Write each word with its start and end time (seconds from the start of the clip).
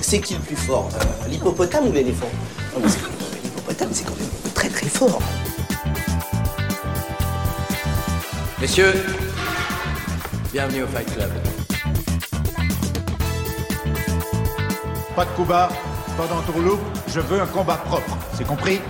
C'est 0.00 0.20
qui 0.20 0.34
le 0.34 0.40
plus 0.40 0.56
fort 0.56 0.88
euh, 0.94 1.28
L'hippopotame 1.28 1.88
ou 1.88 1.92
l'éléphant? 1.92 2.28
Non, 2.74 2.80
mais 2.82 2.88
c'est 2.88 3.00
quand 3.00 3.08
même- 3.08 3.42
L'hippopotame, 3.42 3.88
c'est 3.92 4.04
quand 4.04 4.16
même 4.16 4.28
très 4.54 4.68
très 4.68 4.86
fort. 4.88 5.18
Messieurs, 8.60 8.94
bienvenue 10.52 10.82
au 10.84 10.86
Fight 10.88 11.12
Club. 11.14 11.30
Pas 15.16 15.24
de 15.24 15.30
combat, 15.36 15.68
pas 16.16 16.26
d'entourloupe, 16.26 16.80
je 17.08 17.20
veux 17.20 17.40
un 17.40 17.46
combat 17.46 17.76
propre, 17.76 18.16
c'est 18.36 18.46
compris? 18.46 18.80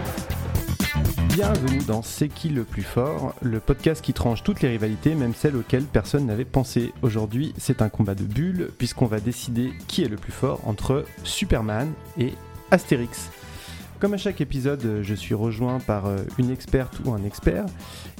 Bienvenue 1.34 1.80
dans 1.88 2.02
C'est 2.02 2.28
qui 2.28 2.48
le 2.48 2.62
plus 2.62 2.84
fort, 2.84 3.34
le 3.42 3.58
podcast 3.58 4.04
qui 4.04 4.12
tranche 4.12 4.44
toutes 4.44 4.60
les 4.60 4.68
rivalités, 4.68 5.16
même 5.16 5.34
celles 5.34 5.56
auxquelles 5.56 5.82
personne 5.82 6.26
n'avait 6.26 6.44
pensé. 6.44 6.92
Aujourd'hui, 7.02 7.52
c'est 7.58 7.82
un 7.82 7.88
combat 7.88 8.14
de 8.14 8.22
bulles, 8.22 8.70
puisqu'on 8.78 9.06
va 9.06 9.18
décider 9.18 9.72
qui 9.88 10.04
est 10.04 10.08
le 10.08 10.14
plus 10.14 10.30
fort 10.30 10.60
entre 10.64 11.04
Superman 11.24 11.92
et 12.16 12.34
Astérix. 12.70 13.30
Comme 13.98 14.14
à 14.14 14.16
chaque 14.16 14.40
épisode, 14.40 15.00
je 15.02 15.14
suis 15.14 15.34
rejoint 15.34 15.80
par 15.80 16.06
euh, 16.06 16.18
une 16.38 16.50
experte 16.50 17.00
ou 17.04 17.12
un 17.12 17.24
expert, 17.24 17.66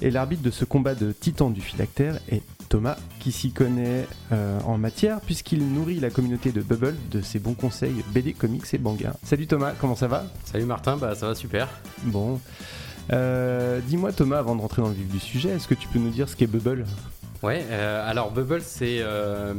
et 0.03 0.11
l'arbitre 0.11 0.43
de 0.43 0.51
ce 0.51 0.65
combat 0.65 0.97
de 0.97 1.13
titan 1.13 1.51
du 1.51 1.61
phylactère 1.61 2.19
est 2.29 2.43
Thomas, 2.69 2.97
qui 3.21 3.31
s'y 3.31 3.53
connaît 3.53 4.09
euh, 4.33 4.59
en 4.67 4.77
matière, 4.77 5.21
puisqu'il 5.21 5.65
nourrit 5.73 6.01
la 6.01 6.11
communauté 6.11 6.51
de 6.51 6.63
Bubble 6.63 6.97
de 7.13 7.21
ses 7.21 7.39
bons 7.39 7.55
conseils 7.55 8.03
BD, 8.13 8.33
comics 8.33 8.75
et 8.75 8.79
manga. 8.79 9.15
Salut 9.23 9.47
Thomas, 9.47 9.73
comment 9.81 9.95
ça 9.95 10.09
va? 10.09 10.25
Salut 10.45 10.65
Martin, 10.65 10.97
bah 10.97 11.15
ça 11.15 11.29
va 11.29 11.37
super. 11.37 11.69
Bon. 12.03 12.41
Euh, 13.13 13.81
Dis-moi 13.87 14.13
Thomas, 14.13 14.39
avant 14.39 14.57
de 14.57 14.61
rentrer 14.61 14.83
dans 14.83 14.89
le 14.89 14.95
vif 14.95 15.09
du 15.09 15.21
sujet, 15.21 15.51
est-ce 15.51 15.69
que 15.69 15.75
tu 15.75 15.89
peux 15.89 15.99
nous 15.99 16.11
dire 16.11 16.29
ce 16.29 16.37
qu'est 16.37 16.47
Bubble? 16.47 16.87
Ouais, 17.43 17.65
euh, 17.71 18.11
alors 18.11 18.31
Bubble 18.31 18.63
c'est 18.63 19.01
euh, 19.01 19.53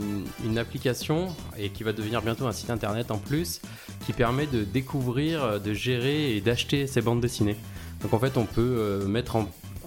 une 0.43 0.57
application 0.57 1.27
et 1.55 1.69
qui 1.69 1.83
va 1.83 1.93
devenir 1.93 2.23
bientôt 2.23 2.47
un 2.47 2.51
site 2.51 2.71
internet 2.71 3.11
en 3.11 3.19
plus 3.19 3.61
qui 4.07 4.13
permet 4.13 4.47
de 4.47 4.63
découvrir, 4.63 5.61
de 5.61 5.73
gérer 5.73 6.35
et 6.35 6.41
d'acheter 6.41 6.87
ses 6.87 7.01
bandes 7.01 7.21
dessinées. 7.21 7.57
Donc 8.01 8.13
en 8.13 8.19
fait 8.19 8.37
on 8.37 8.45
peut 8.45 9.05
mettre 9.07 9.37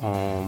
en, 0.00 0.44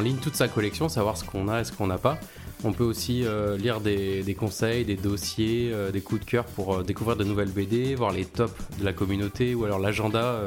ligne 0.00 0.16
toute 0.18 0.36
sa 0.36 0.46
collection, 0.46 0.88
savoir 0.88 1.16
ce 1.16 1.24
qu'on 1.24 1.48
a 1.48 1.62
et 1.62 1.64
ce 1.64 1.72
qu'on 1.72 1.88
n'a 1.88 1.98
pas. 1.98 2.18
On 2.62 2.72
peut 2.72 2.84
aussi 2.84 3.24
lire 3.58 3.80
des, 3.80 4.36
conseils, 4.38 4.84
des 4.84 4.96
dossiers, 4.96 5.72
des 5.92 6.00
coups 6.00 6.20
de 6.20 6.26
cœur 6.26 6.44
pour 6.44 6.84
découvrir 6.84 7.16
de 7.16 7.24
nouvelles 7.24 7.50
BD, 7.50 7.96
voir 7.96 8.12
les 8.12 8.24
tops 8.24 8.54
de 8.78 8.84
la 8.84 8.92
communauté 8.92 9.56
ou 9.56 9.64
alors 9.64 9.80
l'agenda 9.80 10.40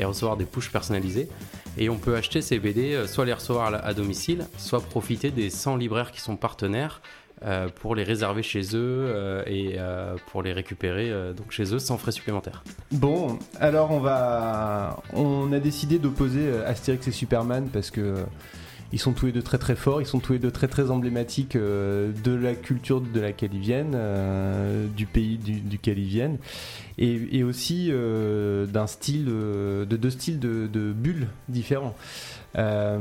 et 0.00 0.04
recevoir 0.04 0.36
des 0.36 0.46
pushes 0.46 0.70
personnalisés. 0.72 1.28
Et 1.78 1.88
on 1.88 1.96
peut 1.98 2.16
acheter 2.16 2.40
ces 2.42 2.58
BD, 2.58 2.94
euh, 2.94 3.06
soit 3.06 3.24
les 3.24 3.32
recevoir 3.32 3.72
à, 3.84 3.94
domicile, 3.94 4.46
soit 4.56 4.80
profiter 4.80 5.30
des 5.30 5.50
100 5.50 5.76
libraires 5.76 6.10
qui 6.10 6.20
sont 6.20 6.36
partenaires 6.36 7.00
euh, 7.44 7.68
pour 7.80 7.94
les 7.94 8.02
réserver 8.02 8.42
chez 8.42 8.60
eux 8.74 9.06
euh, 9.08 9.42
et 9.46 9.76
pour 10.30 10.42
les 10.42 10.52
récupérer 10.52 11.10
donc 11.36 11.50
chez 11.52 11.72
eux 11.74 11.78
sans 11.78 11.96
frais 11.98 12.12
supplémentaires. 12.12 12.64
Bon, 12.92 13.38
alors 13.60 13.90
on 13.92 14.00
va, 14.00 15.02
on 15.14 15.52
a 15.52 15.58
décidé 15.60 15.98
d'opposer 15.98 16.50
Astérix 16.66 17.06
et 17.08 17.12
Superman 17.12 17.68
parce 17.72 17.90
que 17.90 18.16
ils 18.92 18.98
sont 18.98 19.12
tous 19.12 19.26
les 19.26 19.32
deux 19.32 19.42
très 19.42 19.58
très 19.58 19.76
forts, 19.76 20.00
ils 20.02 20.06
sont 20.06 20.18
tous 20.18 20.32
les 20.32 20.40
deux 20.40 20.50
très 20.50 20.66
très 20.66 20.90
emblématiques 20.90 21.56
de 21.56 22.34
la 22.34 22.54
culture 22.54 23.00
de 23.00 23.20
laquelle 23.20 23.50
ils 23.54 23.60
viennent, 23.60 23.96
du 24.96 25.06
pays 25.06 25.38
du- 25.38 25.60
duquel 25.60 25.98
ils 26.00 26.08
viennent, 26.08 26.38
et, 27.00 27.42
aussi 27.42 27.88
euh, 27.90 28.66
d'un 28.66 28.86
style, 28.86 29.26
euh, 29.28 29.86
de 29.86 29.96
deux 29.96 30.10
styles 30.10 30.38
de, 30.38 30.92
bulles 30.92 31.28
différents. 31.48 31.94
Euh, 32.58 32.98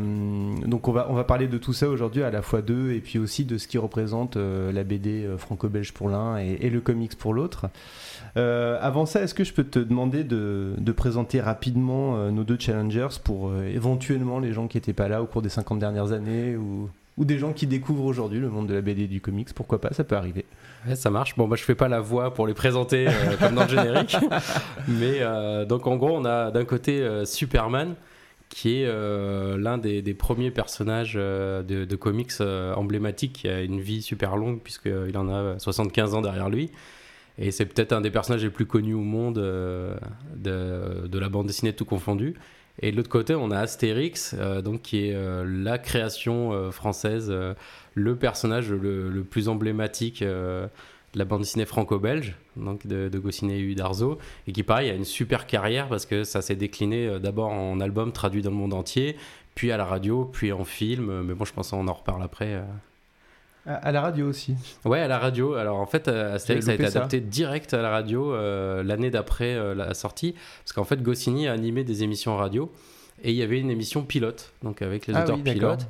donc 0.65 0.87
on 0.87 0.91
va, 0.91 1.07
on 1.09 1.15
va 1.15 1.23
parler 1.23 1.47
de 1.47 1.57
tout 1.57 1.73
ça 1.73 1.89
aujourd'hui, 1.89 2.23
à 2.23 2.31
la 2.31 2.41
fois 2.41 2.61
d'eux 2.61 2.93
et 2.93 2.99
puis 2.99 3.19
aussi 3.19 3.45
de 3.45 3.57
ce 3.57 3.67
qui 3.67 3.77
représente 3.77 4.37
la 4.37 4.83
BD 4.83 5.27
franco-belge 5.37 5.91
pour 5.91 6.09
l'un 6.09 6.37
et, 6.37 6.69
le 6.69 6.81
comics 6.81 7.17
pour 7.17 7.33
l'autre. 7.33 7.67
Avant 8.35 9.05
ça, 9.05 9.21
est-ce 9.21 9.33
que 9.33 9.43
je 9.43 9.53
peux 9.53 9.63
te 9.63 9.79
demander 9.79 10.23
de, 10.23 10.73
de 10.77 10.91
présenter 10.91 11.41
rapidement 11.41 12.31
nos 12.31 12.43
deux 12.43 12.57
challengers 12.59 13.19
pour 13.23 13.53
éventuellement 13.55 14.39
les 14.39 14.53
gens 14.53 14.67
qui 14.67 14.77
n'étaient 14.77 14.93
pas 14.93 15.09
là 15.09 15.21
au 15.21 15.25
cours 15.25 15.41
des 15.41 15.49
50 15.49 15.79
dernières 15.79 16.11
années 16.11 16.55
ou, 16.55 16.89
ou 17.19 17.25
des 17.25 17.37
gens 17.37 17.51
qui 17.51 17.67
découvrent 17.67 18.05
aujourd'hui 18.05 18.39
le 18.39 18.49
monde 18.49 18.67
de 18.67 18.73
la 18.73 18.81
BD 18.81 19.03
et 19.03 19.07
du 19.07 19.19
comics 19.19 19.53
Pourquoi 19.53 19.79
pas, 19.79 19.89
ça 19.91 20.05
peut 20.05 20.15
arriver. 20.15 20.45
Ouais, 20.87 20.95
ça 20.95 21.11
marche. 21.11 21.35
Bon, 21.35 21.47
moi 21.47 21.57
je 21.57 21.63
fais 21.63 21.75
pas 21.75 21.89
la 21.89 21.99
voix 21.99 22.33
pour 22.33 22.47
les 22.47 22.53
présenter 22.53 23.07
euh, 23.07 23.11
comme 23.39 23.55
dans 23.55 23.63
le 23.63 23.69
générique, 23.69 24.15
mais 24.87 25.17
euh, 25.19 25.65
donc 25.65 25.85
en 25.85 25.97
gros 25.97 26.15
on 26.17 26.23
a 26.23 26.49
d'un 26.49 26.63
côté 26.63 27.01
euh, 27.01 27.25
Superman 27.25 27.95
qui 28.47 28.81
est 28.81 28.87
l'un 28.87 29.77
des, 29.77 30.01
des 30.01 30.15
premiers 30.15 30.49
personnages 30.49 31.13
de, 31.13 31.61
de 31.61 31.95
comics 31.95 32.31
emblématiques 32.41 33.33
qui 33.33 33.47
a 33.47 33.61
une 33.61 33.79
vie 33.79 34.01
super 34.01 34.37
longue 34.37 34.61
puisqu'il 34.63 35.15
en 35.19 35.29
a 35.29 35.59
75 35.59 36.15
ans 36.15 36.21
derrière 36.21 36.49
lui. 36.49 36.71
Et 37.37 37.51
c'est 37.51 37.67
peut-être 37.67 37.93
un 37.93 38.01
des 38.01 38.09
personnages 38.09 38.43
les 38.43 38.49
plus 38.49 38.65
connus 38.65 38.95
au 38.95 39.01
monde 39.01 39.35
de, 39.35 41.07
de 41.07 41.19
la 41.19 41.29
bande 41.29 41.45
dessinée 41.45 41.73
tout 41.73 41.85
confondu. 41.85 42.33
Et 42.81 42.91
de 42.91 42.97
l'autre 42.97 43.09
côté, 43.09 43.35
on 43.35 43.51
a 43.51 43.59
Astérix, 43.59 44.35
euh, 44.37 44.61
donc 44.61 44.81
qui 44.83 45.07
est 45.07 45.15
euh, 45.15 45.43
la 45.45 45.77
création 45.77 46.53
euh, 46.53 46.71
française, 46.71 47.33
le 47.93 48.15
personnage 48.15 48.71
le, 48.71 49.23
plus 49.23 49.49
emblématique 49.49 50.23
de 50.23 50.69
la 51.15 51.25
bande 51.25 51.41
dessinée 51.41 51.65
franco-belge, 51.65 52.35
donc 52.55 52.87
de, 52.87 53.09
de 53.09 53.19
Goscinny 53.19 53.55
et 53.55 53.59
Udarzo, 53.59 54.17
et 54.47 54.51
qui 54.51 54.63
pareil 54.63 54.89
a 54.89 54.93
une 54.93 55.05
super 55.05 55.45
carrière 55.45 55.89
parce 55.89 56.05
que 56.05 56.23
ça 56.23 56.41
s'est 56.41 56.55
décliné 56.55 57.19
d'abord 57.19 57.49
en 57.49 57.79
album 57.79 58.11
traduit 58.13 58.41
dans 58.41 58.51
le 58.51 58.55
monde 58.55 58.73
entier, 58.73 59.17
puis 59.55 59.71
à 59.71 59.77
la 59.77 59.85
radio, 59.85 60.25
puis 60.31 60.51
en 60.51 60.63
film. 60.63 61.23
Mais 61.23 61.33
bon, 61.33 61.45
je 61.45 61.53
pense 61.53 61.71
qu'on 61.71 61.87
en 61.87 61.93
reparle 61.93 62.23
après. 62.23 62.61
À, 63.69 63.75
à 63.75 63.91
la 63.91 64.01
radio 64.01 64.27
aussi. 64.27 64.55
Ouais, 64.83 64.99
à 64.99 65.07
la 65.07 65.19
radio. 65.19 65.53
Alors 65.53 65.77
en 65.77 65.85
fait, 65.85 66.07
euh, 66.07 66.35
Astérix 66.35 66.67
a 66.67 66.73
été 66.73 66.87
ça. 66.87 66.99
adapté 66.99 67.21
direct 67.21 67.73
à 67.73 67.81
la 67.81 67.89
radio 67.91 68.33
euh, 68.33 68.81
l'année 68.83 69.11
d'après 69.11 69.53
euh, 69.55 69.75
la 69.75 69.93
sortie, 69.93 70.33
parce 70.63 70.73
qu'en 70.73 70.83
fait, 70.83 71.01
Goscinny 71.03 71.47
a 71.47 71.53
animé 71.53 71.83
des 71.83 72.03
émissions 72.03 72.35
radio. 72.35 72.71
Et 73.21 73.31
il 73.31 73.35
y 73.35 73.43
avait 73.43 73.59
une 73.59 73.69
émission 73.69 74.03
pilote, 74.03 74.53
donc 74.63 74.81
avec 74.81 75.05
les 75.05 75.13
Ah 75.13 75.23
auteurs 75.23 75.35
oui, 75.35 75.43
pilotes. 75.43 75.85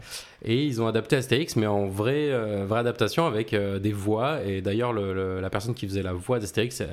Et 0.46 0.64
ils 0.64 0.82
ont 0.82 0.88
adapté 0.88 1.18
Astérix, 1.18 1.58
mais 1.58 1.68
en 1.68 1.88
vraie, 1.88 2.32
euh, 2.32 2.64
vraie 2.66 2.80
adaptation 2.80 3.26
avec 3.28 3.54
euh, 3.54 3.78
des 3.78 3.92
voix. 3.92 4.42
Et 4.46 4.62
d'ailleurs, 4.62 4.94
le- 4.94 5.14
le- 5.14 5.42
la 5.42 5.50
personne 5.50 5.74
qui 5.74 5.86
faisait 5.86 6.02
la 6.02 6.14
voix 6.14 6.40
d'Astérix 6.40 6.80
a, 6.80 6.86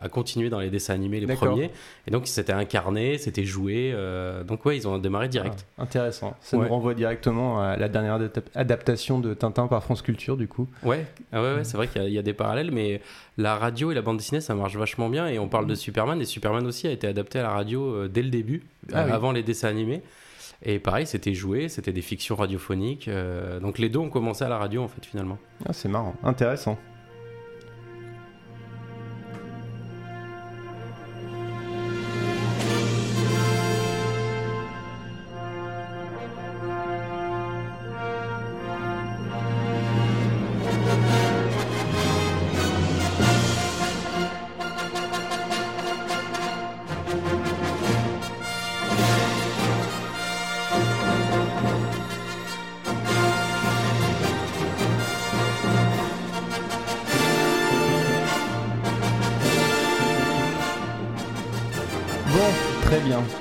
a 0.00 0.08
continué 0.08 0.48
dans 0.48 0.60
les 0.60 0.70
dessins 0.70 0.94
animés, 0.94 1.18
les 1.18 1.26
premiers. 1.34 1.70
Et 2.06 2.12
donc, 2.12 2.28
c'était 2.28 2.52
incarné, 2.52 3.18
c'était 3.18 3.42
joué. 3.44 3.90
euh, 3.92 4.44
donc, 4.44 4.64
ouais, 4.64 4.76
ils 4.76 4.86
ont 4.86 4.96
démarré 4.98 5.26
direct. 5.28 5.66
Ah, 5.76 5.82
intéressant. 5.82 6.36
Ça 6.40 6.56
Ouais. 6.56 6.62
nous 6.64 6.68
renvoie 6.70 6.94
directement 6.94 7.60
à 7.60 7.76
la 7.76 7.88
dernière 7.88 8.20
adap- 8.20 8.44
adaptation 8.54 9.18
de 9.18 9.34
Tintin 9.34 9.66
par 9.66 9.82
France 9.82 10.00
Culture, 10.02 10.36
du 10.36 10.46
coup. 10.46 10.68
Ouais, 10.84 11.04
ah 11.32 11.42
ouais, 11.42 11.54
ouais, 11.56 11.64
c'est 11.64 11.76
vrai 11.76 11.88
qu'il 11.88 12.00
y, 12.00 12.04
a- 12.04 12.08
il 12.08 12.14
y 12.14 12.18
a 12.18 12.22
des 12.22 12.32
parallèles, 12.32 12.70
mais 12.70 13.00
la 13.38 13.56
radio 13.56 13.90
et 13.90 13.94
la 13.96 14.02
bande 14.02 14.18
dessinée, 14.18 14.40
ça 14.40 14.54
marche 14.54 14.76
vachement 14.76 15.08
bien. 15.08 15.26
Et 15.26 15.40
on 15.40 15.48
parle 15.48 15.66
de 15.66 15.74
Superman, 15.74 16.20
et 16.20 16.24
Superman 16.24 16.64
aussi 16.64 16.86
a 16.86 16.92
été 16.92 17.08
adapté 17.08 17.40
à 17.40 17.42
la 17.42 17.50
radio 17.50 18.06
dès 18.06 18.22
le 18.22 18.30
début, 18.30 18.62
Ah 18.92 19.02
oui. 19.04 19.10
avant 19.10 19.32
les 19.32 19.42
dessins 19.42 19.66
animés. 19.68 20.00
Et 20.62 20.78
pareil, 20.78 21.06
c'était 21.06 21.34
joué, 21.34 21.68
c'était 21.68 21.92
des 21.92 22.02
fictions 22.02 22.36
radiophoniques. 22.36 23.08
euh, 23.08 23.60
donc 23.60 23.78
les 23.78 23.88
deux 23.88 23.98
ont 23.98 24.10
commencé 24.10 24.44
à 24.44 24.48
la 24.48 24.58
radio, 24.58 24.82
en 24.82 24.88
fait, 24.88 25.04
finalement. 25.04 25.38
Ah, 25.66 25.72
c'est 25.72 25.88
marrant, 25.88 26.14
intéressant. 26.22 26.78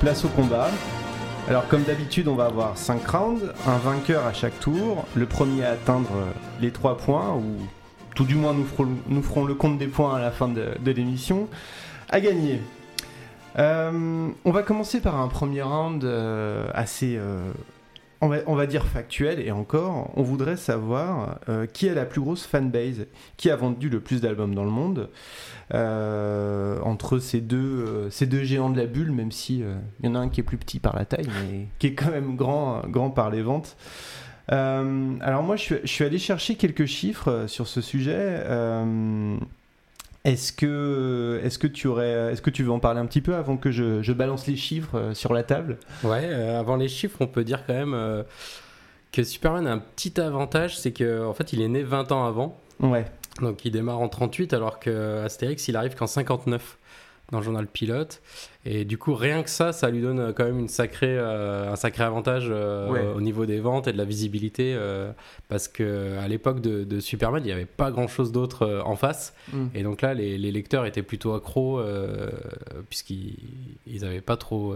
Place 0.04 0.26
au 0.26 0.28
combat. 0.28 0.68
Alors 1.48 1.66
comme 1.70 1.84
d'habitude, 1.84 2.28
on 2.28 2.36
va 2.36 2.48
avoir 2.48 2.78
5 2.78 3.08
rounds, 3.08 3.54
un 3.66 3.78
vainqueur 3.78 4.26
à 4.26 4.34
chaque 4.34 4.60
tour, 4.60 5.06
le 5.16 5.26
premier 5.26 5.64
à 5.64 5.72
atteindre 5.72 6.10
euh, 6.14 6.32
les 6.60 6.72
3 6.72 6.98
points, 6.98 7.34
ou 7.36 7.56
tout 8.14 8.26
du 8.26 8.36
moins 8.36 8.54
nous 8.54 8.66
ferons, 8.66 9.46
le 9.46 9.56
compte 9.56 9.78
des 9.78 9.88
points 9.88 10.18
à 10.18 10.20
la 10.20 10.32
fin 10.32 10.50
de, 10.50 10.92
l'émission, 10.92 11.48
à 12.10 12.20
gagner. 12.20 12.60
Euh, 13.58 14.28
on 14.44 14.52
va 14.52 14.62
commencer 14.62 15.00
par 15.00 15.18
un 15.18 15.30
premier 15.30 15.62
round 15.62 16.04
euh, 16.04 16.68
assez, 16.74 17.18
on, 18.24 18.56
va, 18.56 18.66
dire 18.66 18.86
factuel, 18.86 19.40
et 19.40 19.52
encore, 19.52 20.12
on 20.16 20.24
voudrait 20.24 20.58
savoir 20.58 21.40
euh, 21.50 21.66
qui 21.66 21.90
a 21.90 21.94
la 21.94 22.06
plus 22.06 22.22
grosse 22.22 22.46
fanbase, 22.46 23.06
qui 23.38 23.50
a 23.50 23.56
vendu 23.56 23.90
le 23.90 24.00
plus 24.00 24.22
d'albums 24.22 24.56
dans 24.56 24.64
le 24.64 24.70
monde, 24.70 25.10
euh, 25.74 26.80
entre 26.82 27.20
ces 27.20 27.42
deux, 27.42 27.58
euh, 27.58 28.10
ces 28.10 28.26
deux 28.26 28.44
géants 28.44 28.70
de 28.70 28.78
la 28.78 28.86
bulle, 28.86 29.12
même 29.12 29.32
si 29.32 29.64
il 30.00 30.06
y 30.06 30.10
en 30.10 30.16
a 30.16 30.20
un 30.20 30.30
qui 30.30 30.40
est 30.40 30.44
plus 30.44 30.58
petit 30.58 30.80
par 30.80 30.96
la 30.96 31.06
taille, 31.06 31.28
mais 31.50 31.68
qui 31.80 31.88
est 31.88 31.94
quand 31.94 32.12
même 32.12 32.36
grand, 32.36 32.82
grand 32.88 33.10
par 33.10 33.30
les 33.30 33.42
ventes. 33.42 33.76
Alors 34.48 35.44
moi, 35.44 35.56
je 35.56 35.76
suis, 35.86 36.04
allé 36.04 36.18
chercher 36.18 36.56
quelques 36.56 36.86
chiffres 36.86 37.46
sur 37.48 37.68
ce 37.68 37.82
sujet. 37.82 38.44
Est-ce 40.26 40.54
que, 40.54 41.42
est-ce 41.44 41.60
que 41.60 41.68
tu 41.68 41.88
aurais, 41.88 42.32
est-ce 42.32 42.42
que 42.42 42.50
tu 42.50 42.64
veux 42.64 42.72
en 42.72 42.80
parler 42.80 43.00
un 43.02 43.06
petit 43.06 43.20
peu 43.22 43.36
avant 43.36 43.58
que 43.58 43.72
je, 43.72 44.02
je 44.02 44.14
balance 44.14 44.48
les 44.48 44.56
chiffres 44.56 44.96
euh, 44.98 45.14
sur 45.14 45.34
la 45.34 45.44
table? 45.44 45.78
Ouais, 46.04 46.22
euh, 46.24 46.60
avant 46.60 46.78
les 46.78 46.88
chiffres, 46.88 47.18
on 47.20 47.28
peut 47.28 47.44
dire 47.44 47.66
quand 47.68 47.74
même 47.74 47.94
euh, 47.94 48.24
que 49.12 49.24
Superman 49.24 49.68
a 49.68 49.74
un 49.74 49.80
petit 49.80 50.20
avantage, 50.22 50.78
c'est 50.78 50.92
que 50.94 51.26
en 51.26 51.34
fait, 51.34 51.52
il 51.52 51.62
est 51.62 51.68
né 51.68 51.84
20 51.84 52.12
ans 52.14 52.26
avant, 52.26 52.58
Ouais. 52.80 53.06
donc 53.42 53.66
il 53.66 53.72
démarre 53.72 54.00
en 54.00 54.08
38, 54.08 54.54
alors 54.54 54.80
que 54.80 55.24
Astérix, 55.26 55.68
il 55.68 55.76
arrive 55.76 55.96
qu'en 55.96 56.08
59 56.08 56.78
dans 57.32 57.40
le 57.40 57.44
journal 57.44 57.68
Pilote. 57.68 58.22
Et 58.66 58.86
du 58.86 58.98
coup, 58.98 59.14
rien 59.14 59.44
que 59.44 59.50
ça, 59.50 59.74
ça 59.74 59.90
lui 59.90 60.00
donne 60.02 60.20
euh, 60.20 60.32
quand 60.32 60.46
même 60.46 60.58
une 60.60 60.70
sacrée, 60.70 61.18
euh, 61.18 61.72
un 61.72 61.76
sacré 61.76 62.04
avantage 62.06 62.48
euh, 62.50 62.90
Ouais. 62.90 63.06
au 63.14 63.20
niveau 63.20 63.46
des 63.46 63.60
ventes 63.60 63.90
et 63.90 63.92
de 63.92 63.98
la 63.98 64.06
visibilité, 64.06 64.74
euh, 64.74 65.12
parce 65.50 65.68
que 65.68 66.18
à 66.18 66.28
l'époque 66.30 66.62
de, 66.62 66.86
de 66.86 67.00
Superman, 67.02 67.42
il 67.44 67.48
n'y 67.48 67.52
avait 67.52 67.66
pas 67.66 67.92
grand-chose 67.92 68.32
d'autre 68.32 68.62
euh, 68.66 68.82
en 68.84 68.96
face. 68.96 69.34
Mm. 69.52 69.66
Et 69.76 69.84
donc 69.84 70.02
là, 70.02 70.14
les, 70.14 70.38
les 70.38 70.52
lecteurs 70.52 70.86
étaient 70.86 71.04
plutôt 71.04 71.34
accros, 71.34 71.82
puisqu'ils 72.90 74.02
n'avaient 74.02 74.22
pas 74.22 74.38
trop, 74.38 74.76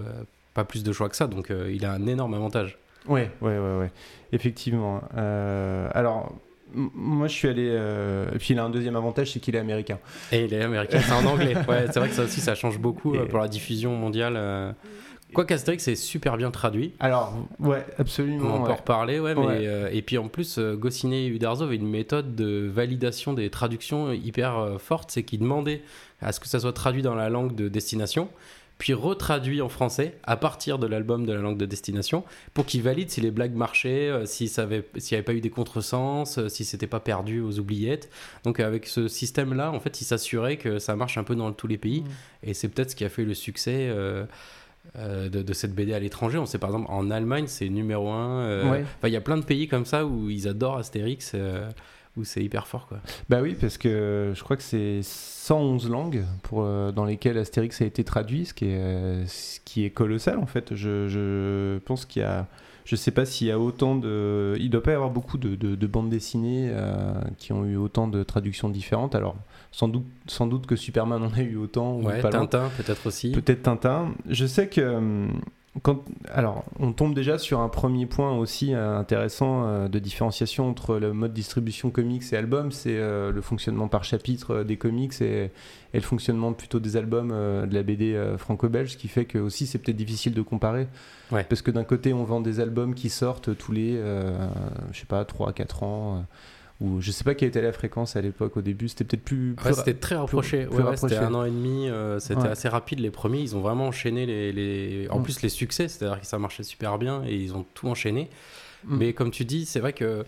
pas 0.54 0.64
plus 0.64 0.84
de 0.84 0.92
choix 0.92 1.10
que 1.10 1.16
ça. 1.16 1.28
Donc 1.28 1.52
il 1.70 1.86
a 1.86 1.94
un 1.94 2.06
énorme 2.08 2.34
avantage. 2.34 2.78
Ouais, 3.08 3.32
ouais, 3.42 3.58
ouais, 3.58 3.78
ouais. 3.80 3.92
Effectivement. 4.34 5.02
Alors, 5.16 6.36
moi, 6.74 7.28
je 7.28 7.34
suis 7.34 7.48
allé. 7.48 7.68
euh, 7.70 8.32
Et 8.34 8.38
puis, 8.38 8.54
il 8.54 8.60
a 8.60 8.64
un 8.64 8.70
deuxième 8.70 8.96
avantage, 8.96 9.32
c'est 9.32 9.40
qu'il 9.40 9.56
est 9.56 9.60
américain. 9.60 10.00
Et 10.32 10.46
il 10.46 10.54
est 10.54 10.62
américain, 10.64 11.00
c'est 11.02 11.14
en 11.14 11.26
anglais. 11.26 11.54
Ouais, 11.68 11.86
c'est 11.92 12.00
vrai 12.00 12.10
que 12.10 12.16
ça 12.16 12.24
aussi, 12.24 12.40
ça 12.42 12.56
change 12.56 12.80
beaucoup 12.80 13.16
euh, 13.16 13.24
Et- 13.26 13.28
pour 13.28 13.40
la 13.40 13.48
diffusion 13.48 13.96
mondiale. 13.96 14.34
euh. 14.38 14.72
Quoi 15.34 15.44
qu'Astérix 15.44 15.86
est 15.90 15.96
super 15.96 16.38
bien 16.38 16.52
traduit. 16.52 16.94
Alors, 17.02 17.36
ouais, 17.60 17.86
absolument. 18.00 18.46
On 18.56 18.58
peut 18.62 18.68
ouais. 18.68 18.72
en 18.72 18.76
reparler, 18.76 19.20
ouais, 19.20 19.36
mais 19.36 19.42
Ouais. 19.46 19.68
euh, 19.68 19.90
et 19.92 20.02
puis 20.02 20.18
en 20.18 20.30
plus, 20.30 20.58
Goscinny 20.58 21.26
et 21.26 21.28
Uderzo 21.28 21.66
avaient 21.66 21.76
une 21.76 21.90
méthode 21.90 22.34
de 22.36 22.66
validation 22.74 23.34
des 23.34 23.50
traductions 23.50 24.14
hyper 24.14 24.58
euh, 24.58 24.78
forte, 24.78 25.12
c'est 25.12 25.24
qu'ils 25.24 25.40
demandaient 25.40 25.82
à 26.22 26.32
ce 26.32 26.40
que 26.40 26.48
ça 26.48 26.62
soit 26.62 26.72
traduit 26.72 27.02
dans 27.02 27.14
la 27.14 27.28
langue 27.30 27.56
de 27.56 27.68
destination, 27.68 28.30
puis 28.78 28.94
retraduit 28.94 29.62
en 29.62 29.70
français 29.70 30.18
à 30.24 30.38
partir 30.38 30.78
de 30.80 30.88
l'album 30.88 31.26
de 31.26 31.34
la 31.34 31.42
langue 31.42 31.58
de 31.58 31.66
destination, 31.66 32.24
pour 32.54 32.66
qu'ils 32.66 32.84
valident 32.84 33.10
si 33.10 33.22
les 33.22 33.32
blagues 33.32 33.56
marchaient, 33.56 34.10
euh, 34.10 34.26
s'il 34.26 34.48
n'y 34.48 35.14
avait 35.14 35.24
pas 35.24 35.34
eu 35.34 35.42
des 35.42 35.50
contresens, 35.50 36.38
euh, 36.38 36.50
si 36.50 36.64
c'était 36.66 36.88
pas 36.88 37.00
perdu 37.00 37.40
aux 37.42 37.60
oubliettes. 37.60 38.10
Donc 38.44 38.60
avec 38.60 38.86
ce 38.86 39.08
système-là, 39.08 39.72
en 39.72 39.80
fait, 39.80 40.02
ils 40.02 40.06
s'assuraient 40.06 40.58
que 40.58 40.80
ça 40.80 40.96
marche 40.96 41.18
un 41.18 41.24
peu 41.24 41.36
dans 41.36 41.52
tous 41.54 41.68
les 41.68 41.78
pays, 41.78 42.04
et 42.44 42.54
c'est 42.54 42.68
peut-être 42.68 42.92
ce 42.92 42.96
qui 42.96 43.06
a 43.06 43.10
fait 43.10 43.26
le 43.26 43.34
succès. 43.34 43.88
euh, 43.90 44.26
euh, 44.98 45.28
de, 45.28 45.42
de 45.42 45.54
cette 45.54 45.76
BD 45.76 45.94
à 45.94 46.00
l'étranger. 46.00 46.38
On 46.38 46.46
sait 46.46 46.60
par 46.60 46.70
exemple 46.70 46.88
en 46.90 47.12
Allemagne 47.12 47.44
c'est 47.48 47.68
numéro 47.68 48.10
1. 48.10 48.72
Ouais. 48.72 48.86
Enfin 48.98 49.10
il 49.10 49.14
y 49.14 49.18
a 49.18 49.22
plein 49.22 49.36
de 49.36 49.44
pays 49.44 49.68
comme 49.68 49.86
ça 49.86 50.06
où 50.06 50.30
ils 50.30 50.48
adorent 50.48 50.78
Astérix, 50.78 51.34
euh, 51.36 51.70
où 52.18 52.24
c'est 52.24 52.44
hyper 52.44 52.68
fort 52.68 52.88
quoi. 52.88 53.00
Bah 53.30 53.40
oui, 53.42 53.56
parce 53.60 53.78
que 53.78 54.34
je 54.36 54.44
crois 54.44 54.58
que 54.58 54.64
c'est 54.64 55.00
111 55.04 55.90
langues 55.90 56.26
pour, 56.44 56.64
euh, 56.64 56.92
dans 56.92 57.06
lesquelles 57.06 57.38
Astérix 57.38 57.82
a 57.82 57.86
été 57.86 58.04
traduit, 58.04 58.46
ce 58.46 58.54
qui 58.54 58.66
est, 58.66 58.78
euh, 58.80 59.26
ce 59.28 59.60
qui 59.64 59.86
est 59.86 59.90
colossal 59.92 60.40
en 60.40 60.46
fait. 60.48 60.76
Je, 60.76 61.08
je 61.08 61.78
pense 61.80 62.06
qu'il 62.06 62.22
y 62.22 62.26
a. 62.26 62.48
Je 62.86 62.96
sais 62.96 63.12
pas 63.12 63.26
s'il 63.26 63.48
y 63.48 63.52
a 63.52 63.60
autant 63.60 63.96
de. 63.98 64.56
Il 64.60 64.70
doit 64.70 64.82
pas 64.82 64.92
y 64.92 64.94
avoir 64.94 65.10
beaucoup 65.10 65.38
de, 65.38 65.56
de- 65.56 65.76
de 65.76 65.88
bandes 65.88 66.10
dessinées 66.10 66.70
euh, 66.72 67.14
qui 67.38 67.52
ont 67.52 67.66
eu 67.66 67.76
autant 67.76 68.08
de 68.08 68.24
traductions 68.24 68.70
différentes. 68.70 69.14
Alors, 69.14 69.36
sans 69.74 69.90
doute, 69.90 70.06
sans 70.28 70.48
doute 70.48 70.66
que 70.68 70.78
Superman 70.78 71.22
en 71.22 71.34
a 71.34 71.42
eu 71.42 71.58
autant. 71.58 71.98
ou 71.98 72.04
Ouais, 72.08 72.22
pas. 72.22 72.30
Tintin 72.30 72.70
peut-être 72.78 73.06
aussi. 73.08 73.32
Peut-être 73.34 73.64
Tintin. 73.64 74.14
Je 74.30 74.46
sais 74.46 74.70
que 74.70 74.80
hum, 74.80 75.42
quand, 75.84 76.04
alors, 76.34 76.66
on 76.80 76.94
tombe 76.94 77.14
déjà 77.14 77.38
sur 77.38 77.60
un 77.60 77.70
premier 77.70 78.06
point 78.06 78.36
aussi 78.38 78.74
euh, 78.74 78.98
intéressant 78.98 79.66
euh, 79.66 79.88
de 79.88 80.00
différenciation 80.00 80.70
entre 80.70 80.98
le 80.98 81.14
mode 81.14 81.34
distribution 81.34 81.90
comics 81.90 82.24
et 82.32 82.38
album, 82.38 82.72
c'est 82.72 82.98
euh, 82.98 83.32
le 83.32 83.42
fonctionnement 83.42 83.88
par 83.88 84.04
chapitre 84.04 84.64
des 84.64 84.78
comics 84.78 85.22
et, 85.22 85.52
et 85.94 85.98
le 85.98 86.02
fonctionnement 86.02 86.54
plutôt 86.54 86.80
des 86.80 86.98
albums 86.98 87.30
de 87.30 87.74
la 87.74 87.84
BD 87.84 88.20
franco-belge, 88.38 88.92
ce 88.94 88.98
qui 88.98 89.08
fait 89.08 89.26
que 89.26 89.38
aussi 89.38 89.68
c'est 89.68 89.78
peut-être 89.78 89.98
difficile 89.98 90.34
de 90.34 90.42
comparer. 90.42 90.88
Ouais. 91.32 91.44
Parce 91.44 91.62
que 91.62 91.72
d'un 91.72 91.84
côté, 91.84 92.14
on 92.14 92.24
vend 92.24 92.42
des 92.42 92.60
albums 92.60 92.94
qui 92.96 93.10
sortent 93.10 93.56
tous 93.58 93.72
les, 93.72 93.96
euh, 93.98 94.48
je 94.92 95.00
sais 95.00 95.06
pas, 95.06 95.24
3-4 95.24 95.84
ans. 95.84 96.18
euh, 96.18 96.22
ou 96.80 97.02
je 97.02 97.10
sais 97.12 97.24
pas 97.24 97.34
quelle 97.34 97.50
était 97.50 97.62
la 97.62 97.72
fréquence 97.74 98.16
à 98.16 98.22
l'époque 98.22 98.56
au 98.58 98.62
début, 98.62 98.88
c'était 98.88 99.04
peut-être 99.04 99.24
plus. 99.24 99.54
plus 99.56 99.66
Ouais, 99.66 99.72
ra- 99.72 99.78
c'était 99.84 99.96
très 99.96 100.16
rapproché. 100.16 100.66
plus 100.68 100.78
Ouais, 100.78 100.84
ouais, 100.84 100.98
c'était 100.98 101.18
un 101.18 101.34
an 101.34 101.44
et 101.44 101.50
demi. 101.50 101.90
euh, 101.90 102.20
c'était 102.20 102.42
Ouais. 102.44 102.50
assez 102.50 102.68
rapide 102.70 103.00
les 103.00 103.10
premiers. 103.12 103.40
Ils 103.42 103.56
ont 103.56 103.62
vraiment 103.62 103.88
enchaîné 103.88 104.26
les, 104.26 104.52
les... 104.52 105.08
en 105.10 105.20
Mm. 105.20 105.24
plus 105.24 105.42
les 105.42 105.50
succès, 105.50 105.88
c'est-à-dire 105.88 106.22
que 106.22 106.28
ça 106.28 106.38
marchait 106.38 106.64
super 106.64 106.98
bien 107.00 107.24
et 107.26 107.36
ils 107.36 107.54
ont 107.56 107.66
tout 107.74 107.88
enchaîné. 107.88 108.30
Mm. 108.86 108.98
Mais 108.98 109.14
comme 109.14 109.32
tu 109.32 109.44
dis, 109.46 109.66
c'est 109.66 109.80
vrai 109.80 109.94
que 109.94 110.24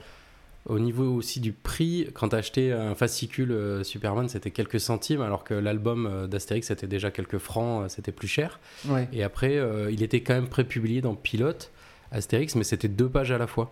au 0.65 0.77
niveau 0.79 1.05
aussi 1.13 1.39
du 1.39 1.51
prix, 1.53 2.07
quand 2.13 2.29
t'achetais 2.29 2.71
un 2.73 2.93
fascicule 2.93 3.51
euh, 3.51 3.83
Superman, 3.83 4.27
c'était 4.27 4.51
quelques 4.51 4.79
centimes, 4.79 5.21
alors 5.21 5.43
que 5.43 5.53
l'album 5.53 6.05
euh, 6.05 6.27
d'Astérix 6.27 6.67
c'était 6.67 6.85
déjà 6.87 7.11
quelques 7.11 7.37
francs, 7.37 7.83
euh, 7.85 7.89
c'était 7.89 8.11
plus 8.11 8.27
cher. 8.27 8.59
Ouais. 8.87 9.07
Et 9.13 9.23
après, 9.23 9.59
il 9.91 10.01
était 10.03 10.21
quand 10.21 10.33
même 10.33 10.47
prépublié 10.49 11.01
dans 11.01 11.13
Pilote, 11.15 11.71
Astérix, 12.11 12.55
mais 12.55 12.63
c'était 12.63 12.87
deux 12.87 13.07
pages 13.07 13.31
à 13.31 13.37
la 13.37 13.45
fois. 13.47 13.71